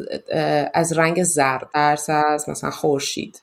از 0.74 0.93
رنگ 0.93 1.24
زرد 1.24 1.70
ترس 1.74 2.10
از 2.10 2.49
مثلا 2.49 2.72
خورشید. 2.72 3.41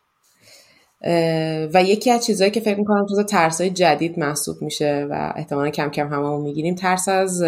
و 1.75 1.83
یکی 1.83 2.11
از 2.11 2.27
چیزهایی 2.27 2.51
که 2.51 2.61
فکر 2.61 2.79
می‌کنم 2.79 3.07
جز 3.07 3.27
ترسای 3.27 3.71
جدید 3.71 4.19
محسوب 4.19 4.63
میشه 4.63 5.07
و 5.11 5.33
احتمالا 5.37 5.71
کم 5.71 5.91
کم 5.91 6.09
هممون 6.09 6.41
می‌گیریم 6.41 6.75
ترس 6.75 7.09
از 7.09 7.43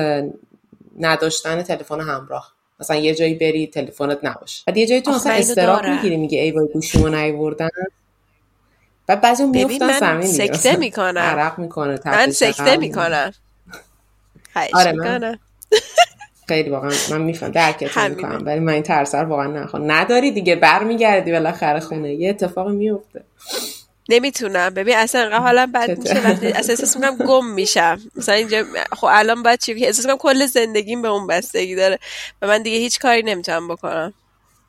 نداشتن 0.99 1.63
تلفن 1.63 2.01
همراه. 2.01 2.53
مثلا 2.83 2.97
یه 2.97 3.14
جایی 3.14 3.35
بری 3.35 3.66
تلفنت 3.66 4.18
نباشه. 4.22 4.62
بعد 4.66 4.76
یه 4.76 4.87
جایی 4.87 5.01
تو 5.03 5.11
مثلا 5.11 5.33
استراحت 5.33 5.85
می‌گیری 5.85 6.16
میگه 6.16 6.41
ای 6.41 6.51
وای 6.51 6.68
گوشیمو 6.72 7.09
نیوردن 7.09 7.68
بعد 9.07 9.20
بعضی 9.20 9.45
میفتن 9.47 10.01
زمین 10.01 10.26
سکته 10.26 10.76
می‌کنم. 10.87 11.18
عرق 11.20 11.59
می‌کنه 11.59 11.99
من 12.05 12.30
سکته 12.30 12.76
می‌کنم. 12.76 13.33
آره 14.74 14.93
من 14.93 15.39
خیلی 16.49 16.70
واقعا 16.70 16.91
من 17.11 17.20
میفهم 17.20 17.51
درکت 17.51 17.99
می‌کنم 17.99 18.43
ولی 18.47 18.61
من 18.61 18.72
این 18.72 18.83
ترس 18.83 19.14
رو 19.14 19.28
واقعا 19.28 19.47
نخوام. 19.47 19.93
نداری 19.93 20.30
دیگه 20.30 20.57
برمیگردی 20.57 21.33
بالاخره 21.33 21.80
خونه. 21.80 22.14
یه 22.14 22.30
اتفاق 22.30 22.68
میفته 22.68 23.22
نمی‌تونم. 24.09 24.74
ببین 24.74 24.96
اصلا 24.96 25.20
انقدر 25.20 25.38
حالم 25.38 25.72
بد 25.72 25.98
میشه 25.98 26.28
وقتی 26.28 26.46
اصلا 26.46 26.74
احساس 26.74 26.96
می‌کنم 26.96 27.16
گم 27.16 27.46
میشم. 27.46 28.00
مثلا 28.16 28.34
اینجا 28.34 28.64
خب 28.92 29.07
الان 29.11 29.42
باید 29.42 29.61
چی 29.61 29.72
احساس 29.72 30.07
می‌کنم 30.07 30.18
کل 30.18 30.46
زندگیم 30.46 31.03
به 31.03 31.09
اون 31.09 31.26
بستگی 31.26 31.74
داره 31.74 31.98
و 32.42 32.46
من 32.46 32.62
دیگه 32.62 32.76
هیچ 32.76 32.98
کاری 33.00 33.22
نمی‌تونم 33.22 33.68
بکنم. 33.68 34.14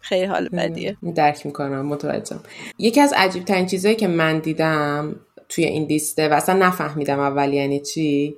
خیلی 0.01 0.25
حال 0.25 0.49
بدیه. 0.49 0.97
درک 1.15 1.45
می‌کنم 1.45 1.85
متوجهم. 1.85 2.43
یکی 2.79 3.01
از 3.01 3.13
عجیب 3.13 3.45
ترین 3.45 3.65
چیزهایی 3.65 3.95
که 3.95 4.07
من 4.07 4.39
دیدم 4.39 5.15
توی 5.49 5.65
این 5.65 5.85
لیسته 5.85 6.29
و 6.29 6.33
اصلا 6.33 6.55
نفهمیدم 6.55 7.19
اول 7.19 7.53
یعنی 7.53 7.79
چی 7.79 8.35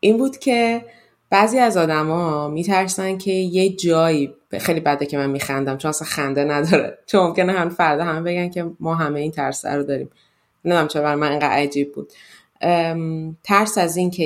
این 0.00 0.18
بود 0.18 0.38
که 0.38 0.84
بعضی 1.30 1.58
از 1.58 1.76
آدما 1.76 2.48
میترسن 2.48 3.18
که 3.18 3.30
یه 3.30 3.68
جایی 3.68 4.34
خیلی 4.58 4.80
بده 4.80 5.06
که 5.06 5.18
من 5.18 5.30
میخندم 5.30 5.78
چون 5.78 5.88
اصلا 5.88 6.08
خنده 6.08 6.44
نداره. 6.44 6.98
چون 7.06 7.26
ممکنه 7.26 7.52
هم 7.52 7.68
فردا 7.68 8.04
همه 8.04 8.20
بگن 8.20 8.50
که 8.50 8.70
ما 8.80 8.94
همه 8.94 9.20
این 9.20 9.30
ترس 9.30 9.66
رو 9.66 9.82
داریم. 9.82 10.10
نمی‌دونم 10.64 10.88
چرا 10.88 11.02
برای 11.02 11.14
من 11.14 11.30
اینقدر 11.30 11.50
عجیب 11.50 11.92
بود. 11.92 12.12
ترس 13.44 13.78
از 13.78 13.96
این 13.96 14.10
که 14.10 14.24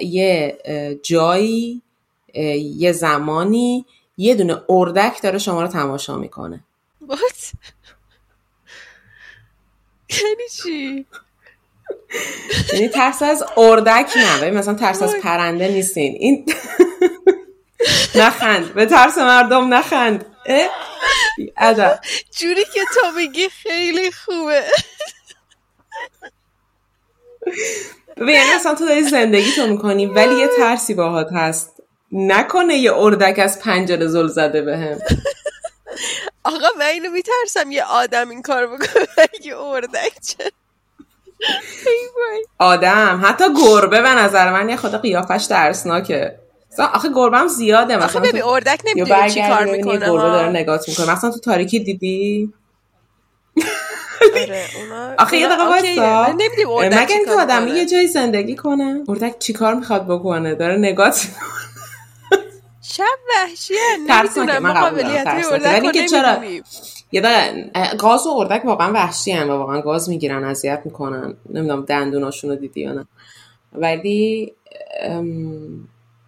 یه 0.00 0.58
جایی 1.02 1.82
یه 2.76 2.92
زمانی 2.92 3.86
یه 4.16 4.34
دونه 4.34 4.56
اردک 4.68 5.22
داره 5.22 5.38
شما 5.38 5.62
رو 5.62 5.68
تماشا 5.68 6.16
می‌کنه. 6.16 6.64
یعنی 10.10 10.48
چی؟ 10.52 11.06
یعنی 12.72 12.88
ترس 12.88 13.22
از 13.22 13.44
اردک 13.56 14.10
نه 14.16 14.50
مثلا 14.50 14.74
ترس 14.74 15.02
از 15.02 15.14
پرنده 15.22 15.68
نیستین. 15.68 16.14
این 16.18 16.46
نخند. 18.14 18.74
به 18.74 18.86
ترس 18.86 19.18
مردم 19.18 19.74
نخند. 19.74 20.26
عجب. 21.56 22.00
جوری 22.38 22.64
که 22.64 22.80
تو 22.94 23.10
میگی 23.16 23.48
خیلی 23.48 24.12
خوبه. 24.12 24.64
ببین 28.16 28.34
یعنی 28.34 28.50
اصلا 28.50 28.74
تو 28.74 28.86
داری 28.86 29.02
زندگی 29.02 29.52
تو 29.52 29.66
می‌کنی 29.66 30.06
ولی 30.06 30.34
یه 30.34 30.48
ترسی 30.58 30.94
باهات 30.94 31.28
هست. 31.32 31.74
نکنه 32.12 32.74
یه 32.74 32.94
اردک 32.94 33.38
از 33.38 33.60
پنجره 33.60 34.06
زل 34.06 34.28
زده 34.28 34.62
بهم 34.62 34.98
آقا 36.44 36.68
من 36.78 36.86
اینو 36.86 37.10
میترسم 37.10 37.72
یه 37.72 37.84
آدم 37.84 38.30
این 38.30 38.42
کار 38.42 38.66
بکنه 38.66 39.06
یه 39.44 39.58
اردک 39.58 40.12
چه؟ 40.20 40.52
آدم 42.58 43.22
حتی 43.24 43.44
گربه 43.54 44.02
به 44.02 44.08
نظر 44.08 44.52
من 44.52 44.68
یه 44.68 44.76
خدا 44.76 44.98
قیافش 44.98 45.46
درسناکه. 45.50 46.38
آخه 46.78 47.08
گربه 47.14 47.46
زیاده 47.46 47.96
مثلا 47.96 48.06
آخه 48.06 48.20
ببین 48.20 48.42
اردک 48.42 48.80
نمی‌دونی 48.86 49.30
چی 49.30 49.42
کار 49.48 49.64
می‌کنه 49.64 49.98
گربه 49.98 50.22
داره 50.22 50.48
نگات 50.48 50.88
می‌کنه. 50.88 51.12
مثلا 51.12 51.30
تو 51.30 51.38
تاریکی 51.38 51.80
دیدی؟ 51.80 52.52
آره 54.36 54.64
آخه 55.18 55.36
یه 55.36 55.48
دقیقه 55.48 55.68
وایسا. 55.68 56.32
مگه 56.32 57.14
اینکه 57.16 57.30
آدم 57.30 57.68
یه 57.68 57.86
جایی 57.86 58.08
زندگی 58.08 58.56
کنه 58.56 59.02
اردک 59.08 59.38
چی 59.38 59.52
کار 59.52 59.74
می‌خواد 59.74 60.06
بکنه؟ 60.06 60.54
داره 60.54 60.76
نگات 60.76 61.28
شب 62.82 63.04
وحشیه 63.30 63.78
نمی‌دونم 64.08 64.58
ما 64.58 64.80
قابلیت 64.80 65.26
اردک 65.26 66.06
چرا 66.06 66.36
یه 67.12 67.20
دقیقه 67.20 67.96
گاز 67.96 68.26
و 68.26 68.30
اردک 68.30 68.64
واقعا 68.64 68.92
وحشی 68.92 69.32
هم 69.32 69.50
و 69.50 69.52
واقعا 69.52 69.80
گاز 69.80 70.08
می‌گیرن 70.08 70.44
اذیت 70.44 70.82
می‌کنن. 70.84 71.34
نمی‌دونم 71.50 71.84
دندوناشون 71.84 72.50
رو 72.50 72.56
دیدی 72.56 72.80
یا 72.80 72.92
نه. 72.92 73.06
ولی 73.72 74.52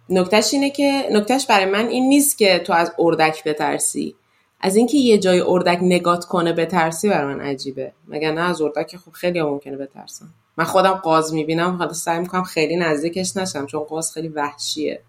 نکتهش 0.09 0.53
اینه 0.53 0.69
که 0.69 1.09
نکتهش 1.11 1.45
برای 1.45 1.65
من 1.65 1.87
این 1.87 2.09
نیست 2.09 2.37
که 2.37 2.59
تو 2.59 2.73
از 2.73 2.91
اردک 2.99 3.43
بترسی. 3.43 4.15
از 4.61 4.75
اینکه 4.75 4.97
یه 4.97 5.17
جای 5.17 5.41
اردک 5.41 5.79
نگات 5.81 6.25
کنه 6.25 6.53
بترسی 6.53 7.09
برای 7.09 7.35
من 7.35 7.41
عجیبه. 7.41 7.91
مگر 8.07 8.31
نه 8.31 8.49
از 8.49 8.61
اردک 8.61 8.97
خب 8.97 9.11
خیلی 9.11 9.41
ممکنه 9.41 9.77
بترسم. 9.77 10.33
من 10.57 10.65
خودم 10.65 10.93
قاز 10.93 11.33
می‌بینم 11.33 11.75
حالا 11.75 11.93
سعی 11.93 12.19
می‌کنم 12.19 12.43
خیلی 12.43 12.75
نزدیکش 12.75 13.37
نشم 13.37 13.65
چون 13.65 13.83
قاز 13.83 14.11
خیلی 14.11 14.27
وحشیه. 14.27 15.01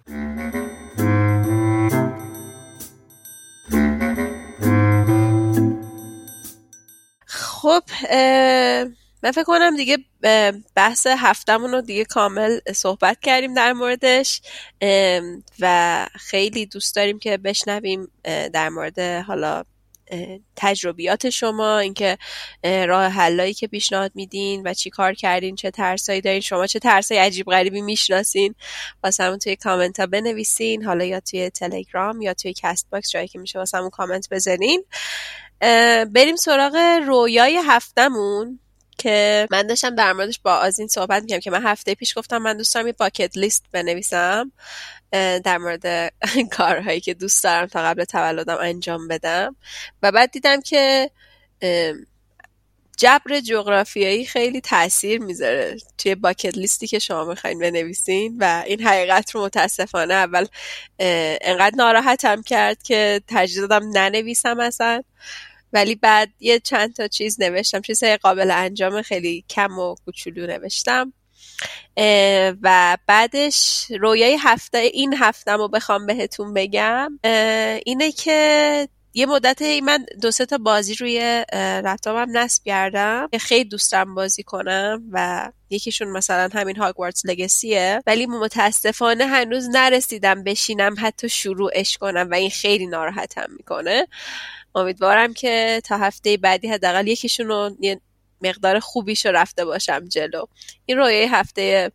خب 7.26 7.82
من 9.22 9.30
فکر 9.30 9.44
کنم 9.44 9.76
دیگه 9.76 9.98
بحث 10.74 11.06
هفتمون 11.06 11.72
رو 11.72 11.80
دیگه 11.80 12.04
کامل 12.04 12.58
صحبت 12.74 13.20
کردیم 13.20 13.54
در 13.54 13.72
موردش 13.72 14.40
و 15.60 16.06
خیلی 16.14 16.66
دوست 16.66 16.96
داریم 16.96 17.18
که 17.18 17.36
بشنویم 17.36 18.08
در 18.52 18.68
مورد 18.68 18.98
حالا 18.98 19.64
تجربیات 20.56 21.30
شما 21.30 21.78
اینکه 21.78 22.18
راه‌حلایی 22.64 23.54
که 23.54 23.66
پیشنهاد 23.66 24.12
میدین 24.14 24.62
و 24.64 24.74
چی 24.74 24.90
کار 24.90 25.14
کردین 25.14 25.56
چه 25.56 25.70
ترسایی 25.70 26.20
دارین 26.20 26.40
شما 26.40 26.66
چه 26.66 26.78
ترسایی 26.78 27.20
عجیب 27.20 27.46
غریبی 27.46 27.80
می‌شناسین 27.80 28.54
واسمون 29.04 29.38
توی 29.38 29.56
کامنت 29.56 30.00
ها 30.00 30.06
بنویسین 30.06 30.84
حالا 30.84 31.04
یا 31.04 31.20
توی 31.20 31.50
تلگرام 31.50 32.20
یا 32.22 32.34
توی 32.34 32.54
Castbox 32.56 33.10
جایی 33.10 33.28
که 33.28 33.38
میشه 33.38 33.58
واسمون 33.58 33.90
کامنت 33.90 34.28
بزنین. 34.30 34.84
بریم 36.14 36.36
سراغ 36.36 36.76
رویای 37.06 37.60
هفتمون 37.66 38.60
که 38.98 39.48
من 39.50 39.66
داشتم 39.66 39.94
در 39.94 40.12
موردش 40.12 40.40
با 40.42 40.54
آزین 40.54 40.88
صحبت 40.88 41.22
می‌کنم 41.22 41.40
که 41.40 41.50
من 41.50 41.66
هفته 41.66 41.94
پیش 41.94 42.18
گفتم 42.18 42.38
من 42.38 42.56
دوست 42.56 42.74
دارم 42.74 42.86
یه 42.86 42.92
پاکت 42.92 43.38
لیست 43.38 43.64
بنویسم 43.72 44.52
در 45.44 45.58
مورد 45.58 46.12
کارهایی 46.56 47.00
که 47.00 47.14
دوست 47.14 47.44
دارم 47.44 47.66
تا 47.66 47.82
قبل 47.82 48.04
تولدم 48.04 48.56
انجام 48.60 49.08
بدم. 49.08 49.56
و 50.02 50.12
بعد 50.12 50.30
دیدم 50.30 50.60
که 50.60 51.10
جبر 52.98 53.40
جغرافیایی 53.40 54.26
خیلی 54.26 54.60
تاثیر 54.60 55.20
می‌ذاره 55.20 55.76
توی 55.98 56.14
باکت 56.14 56.58
لیستی 56.58 56.86
که 56.86 56.98
شما 56.98 57.24
می‌خواین 57.24 57.58
بنویسین 57.58 58.36
و 58.40 58.62
این 58.66 58.82
حقیقت 58.82 59.30
رو 59.30 59.44
متاسفانه 59.44 60.14
اول 60.14 60.46
انقدر 61.40 61.76
ناراحتم 61.76 62.42
کرد 62.42 62.82
که 62.82 63.22
ترجیح 63.28 63.66
ننویسم 63.94 64.60
اصلا. 64.60 65.02
ولی 65.72 65.94
بعد 65.94 66.28
یه 66.40 66.60
چند 66.60 66.94
تا 66.94 67.08
چیز 67.08 67.40
نوشتم. 67.40 67.80
چیزهای 67.80 68.16
قابل 68.16 68.50
انجام 68.50 69.02
خیلی 69.02 69.44
کم 69.50 69.78
و 69.78 69.94
کوچولو 70.04 70.46
نوشتم. 70.46 71.12
و 72.62 72.98
بعدش 73.06 73.86
رویای 74.00 74.36
هفته 74.40 74.78
این 74.78 75.14
هفته 75.14 75.52
رو 75.52 75.68
بخوام 75.68 76.06
بهتون 76.06 76.54
بگم. 76.54 77.18
اینه 77.84 78.12
که 78.12 78.88
یه 79.14 79.26
مدت 79.26 79.62
من 79.62 80.06
دو 80.22 80.30
سه 80.30 80.46
تا 80.46 80.58
بازی 80.58 80.94
روی 80.94 81.44
لپتاپم 81.54 82.36
نصب 82.36 82.62
کردم 82.64 83.28
که 83.32 83.38
خیلی 83.38 83.64
دوست 83.64 83.92
دارم 83.92 84.14
بازی 84.14 84.42
کنم 84.42 85.02
و 85.12 85.50
یکیشون 85.70 86.08
مثلا 86.08 86.48
همین 86.52 86.76
هاگوارتس 86.76 87.26
لگسیه 87.26 88.02
ولی 88.06 88.26
متاسفانه 88.26 89.26
هنوز 89.26 89.68
نرسیدم 89.68 90.44
بشینم 90.44 90.94
حتی 90.98 91.28
شروعش 91.28 91.98
کنم 91.98 92.28
و 92.30 92.34
این 92.34 92.50
خیلی 92.50 92.86
ناراحتم 92.86 93.46
می‌کنه. 93.56 94.06
امیدوارم 94.74 95.34
که 95.34 95.82
تا 95.84 95.96
هفته 95.96 96.36
بعدی 96.36 96.68
حداقل 96.68 97.06
یکیشون 97.06 97.46
رو 97.46 97.70
یه 97.80 98.00
مقدار 98.42 98.80
خوبیش 98.80 99.26
رو 99.26 99.32
رفته 99.32 99.64
باشم 99.64 100.04
جلو. 100.04 100.44
این 100.86 100.98
رویه 100.98 101.36
هفته 101.36 101.92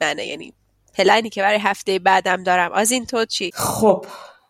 منه 0.00 0.26
یعنی 0.26 0.54
پلنی 0.94 1.30
که 1.30 1.42
برای 1.42 1.58
هفته 1.58 1.98
بعدم 1.98 2.42
دارم. 2.42 2.72
از 2.72 2.90
این 2.90 3.06
تو 3.06 3.24
چی؟ 3.24 3.50
خب 3.54 4.06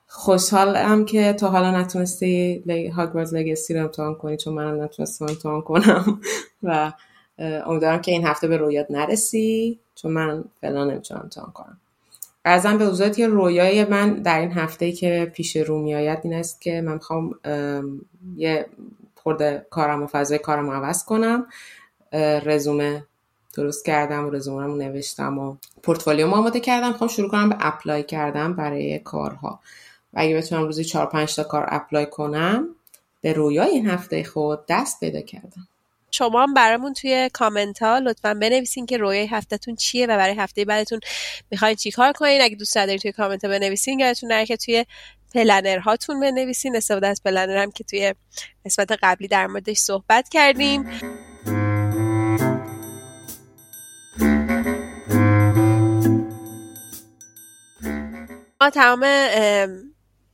خوشحالم 0.07 1.05
که 1.05 1.33
تو 1.33 1.47
حالا 1.47 1.81
نتونستی 1.81 2.65
هاگوارز 2.97 3.35
لگسی 3.35 3.75
رو 3.75 3.81
امتحان 3.81 4.15
کنی 4.15 4.37
چون 4.37 4.55
منم 4.55 4.83
نتونستم 4.83 5.25
امتحان 5.25 5.63
کنم. 5.63 6.21
و 6.63 6.93
امیدوارم 7.39 8.01
که 8.01 8.13
این 8.13 8.27
هفته 8.27 8.49
به 8.49 8.57
رویات 8.57 8.87
نرسی 8.91 9.81
چون 9.95 10.13
من 10.13 10.45
فعلا 10.61 10.85
نمی‌تونم 10.85 11.29
تان 11.29 11.53
کنم. 11.55 11.81
ازم 12.45 12.79
به 12.79 12.87
حضورت 12.87 13.17
که 13.17 13.27
رویای 13.27 13.85
من 13.85 14.15
در 14.15 14.41
این 14.41 14.53
هفته 14.53 14.93
که 14.93 15.33
پیش 15.35 15.57
رو 15.57 15.83
میآید 15.83 16.19
این 16.23 16.35
است 16.35 16.61
که 16.61 16.81
من 16.81 16.95
می‌خوام 16.95 17.35
یه 18.37 18.67
خورده 19.15 19.67
کارم 19.71 20.03
و 20.03 20.07
فضای 20.07 20.39
کارم 20.39 20.71
عوض 20.71 21.05
کنم. 21.05 21.47
رزومه 22.45 23.05
درست 23.55 23.85
کردم 23.85 24.27
و 24.27 24.31
رزومه 24.31 24.85
نوشتم 24.85 25.39
و 25.39 25.57
پورتفولیو 25.83 26.27
آماده 26.27 26.61
کردم. 26.61 26.89
می‌خوام 26.89 27.11
شروع 27.11 27.31
کنم 27.31 27.49
به 27.49 27.57
apply 27.61 28.03
کردن 28.03 28.53
برای 28.53 28.99
کارها. 28.99 29.61
و 30.15 30.21
اگه 30.21 30.37
بتونم 30.37 30.63
روزی 30.63 30.85
چهار 30.85 31.07
پنج 31.07 31.37
تا 31.37 31.45
کار 31.45 31.67
apply 31.69 32.07
کنم 32.07 32.69
به 33.21 33.33
رویای 33.33 33.71
این 33.71 33.87
هفته 33.87 34.25
خود 34.25 34.61
دست 34.69 35.01
پیدا 35.01 35.21
کردم. 35.21 35.69
شما 36.15 36.43
هم 36.43 36.55
برامون 36.55 36.93
توی 36.93 37.31
کامنت 37.33 37.83
ها 37.83 37.99
لطفا 37.99 38.35
بنویسین 38.35 38.87
که 38.87 38.97
رویای 38.97 39.27
هفتهتون 39.27 39.77
چیه 39.77 40.07
و 40.07 40.17
برای 40.17 40.35
هفته 40.35 40.65
بعدتون 40.65 41.01
می‌خواین 41.51 41.77
چیکار 41.77 42.13
کنین. 42.13 42.43
اگه 42.43 42.57
دوست 42.57 42.75
دارین 42.75 42.99
توی 42.99 43.13
کامنت 43.13 43.45
ها 43.45 43.51
بنویسین 43.51 43.99
یادتون 44.01 44.33
نره 44.33 44.47
که 44.47 44.57
توی 44.57 44.87
planner 45.35 45.79
هاتون 45.79 46.21
بنویسین. 46.21 46.77
استفاده 46.77 47.07
از 47.07 47.23
planner 47.25 47.57
هم 47.63 47.71
که 47.71 47.85
توی 47.85 48.15
قسمت 48.65 48.93
قبلی 49.03 49.29
در 49.29 49.47
موردش 49.47 49.77
صحبت 49.77 50.29
کردیم. 50.29 51.01
ما 58.61 58.71
تمام 58.71 59.03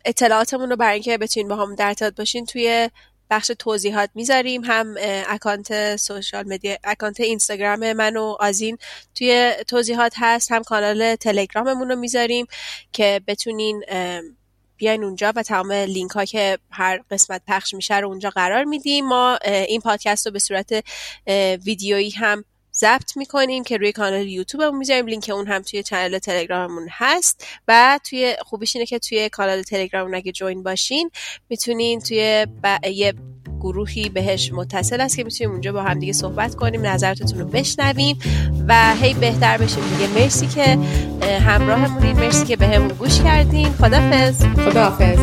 اطلاعاتمون 0.05 0.70
رو 0.70 0.76
برای 0.76 0.95
اینکه 0.95 1.18
بتونین 1.18 1.49
با 1.49 1.57
هم 1.57 1.74
در 1.74 1.87
ارتباط 1.87 2.14
باشین 2.16 2.47
توی 2.47 2.91
بخش 3.31 3.51
توضیحات 3.59 4.11
می‌ذاریم. 4.14 4.64
هم 4.64 4.95
account 5.28 5.96
social 5.96 6.49
media 6.49 6.76
account 6.84 7.20
اینستاگرام 7.20 7.93
من 7.93 8.16
و 8.16 8.37
آزین 8.41 8.79
توی 9.14 9.53
توضیحات 9.66 10.12
هست. 10.16 10.53
هم 10.53 10.62
کانال 10.62 11.14
تلگراممون 11.14 11.89
رو 11.89 11.97
می‌ذاریم 11.97 12.47
که 12.93 13.20
بتونین 13.26 13.85
بیاین 14.76 15.05
اونجا 15.05 15.33
و 15.37 15.43
تمام 15.43 15.72
لینک 15.72 16.11
ها 16.11 16.24
که 16.24 16.59
هر 16.70 17.01
قسمت 17.11 17.43
پخش 17.47 17.74
میشه 17.74 17.97
رو 17.97 18.09
اونجا 18.09 18.31
قرار 18.31 18.64
میدیم. 18.64 19.07
ما 19.07 19.39
این 19.45 19.81
پادکست 19.81 20.26
رو 20.26 20.33
به 20.33 20.39
صورت 20.39 20.85
ویدیویی 21.64 22.11
هم 22.11 22.45
ضبط 22.79 23.16
می‌کنیم 23.16 23.64
که 23.64 23.76
روی 23.76 23.93
کانال 23.93 24.29
یوتیوبمون 24.29 24.79
می‌ذاریم. 24.79 25.07
لینک 25.07 25.31
اون 25.35 25.47
هم 25.47 25.62
توی 25.62 25.83
channel 25.82 26.18
تلگراممون 26.18 26.89
هست. 26.91 27.47
و 27.68 28.01
توی 28.05 28.37
خوبیش 28.41 28.76
اینه 28.76 28.87
که 28.87 28.99
توی 28.99 29.29
کانال 29.29 29.62
تلگرام 29.62 30.14
اگه 30.14 30.33
join 30.32 30.62
باشین 30.62 31.11
می‌تونین 31.49 32.01
توی 32.01 32.47
یه 32.93 33.14
گروهی 33.61 34.09
بهش 34.09 34.53
متصل 34.53 35.01
است 35.01 35.16
که 35.16 35.24
می‌تونیم 35.24 35.51
اونجا 35.51 35.72
با 35.72 35.83
هم 35.83 35.99
دیگه 35.99 36.12
صحبت 36.12 36.55
کنیم 36.55 36.87
نظراتتون 36.87 37.39
رو 37.39 37.47
بشنویم 37.47 38.18
و 38.68 38.95
هی 38.95 39.14
بهتر 39.14 39.59
بشیم. 39.59 39.85
دیگه 39.97 40.20
مرسی 40.20 40.47
که 40.47 40.79
همراهمونین. 41.39 42.16
مرسی 42.16 42.47
که 42.47 42.57
بهمون 42.57 42.89
به 42.89 42.95
گوش 42.95 43.20
کردین. 43.22 43.72
خدافظ 43.72 44.45
خدافظ 44.45 45.18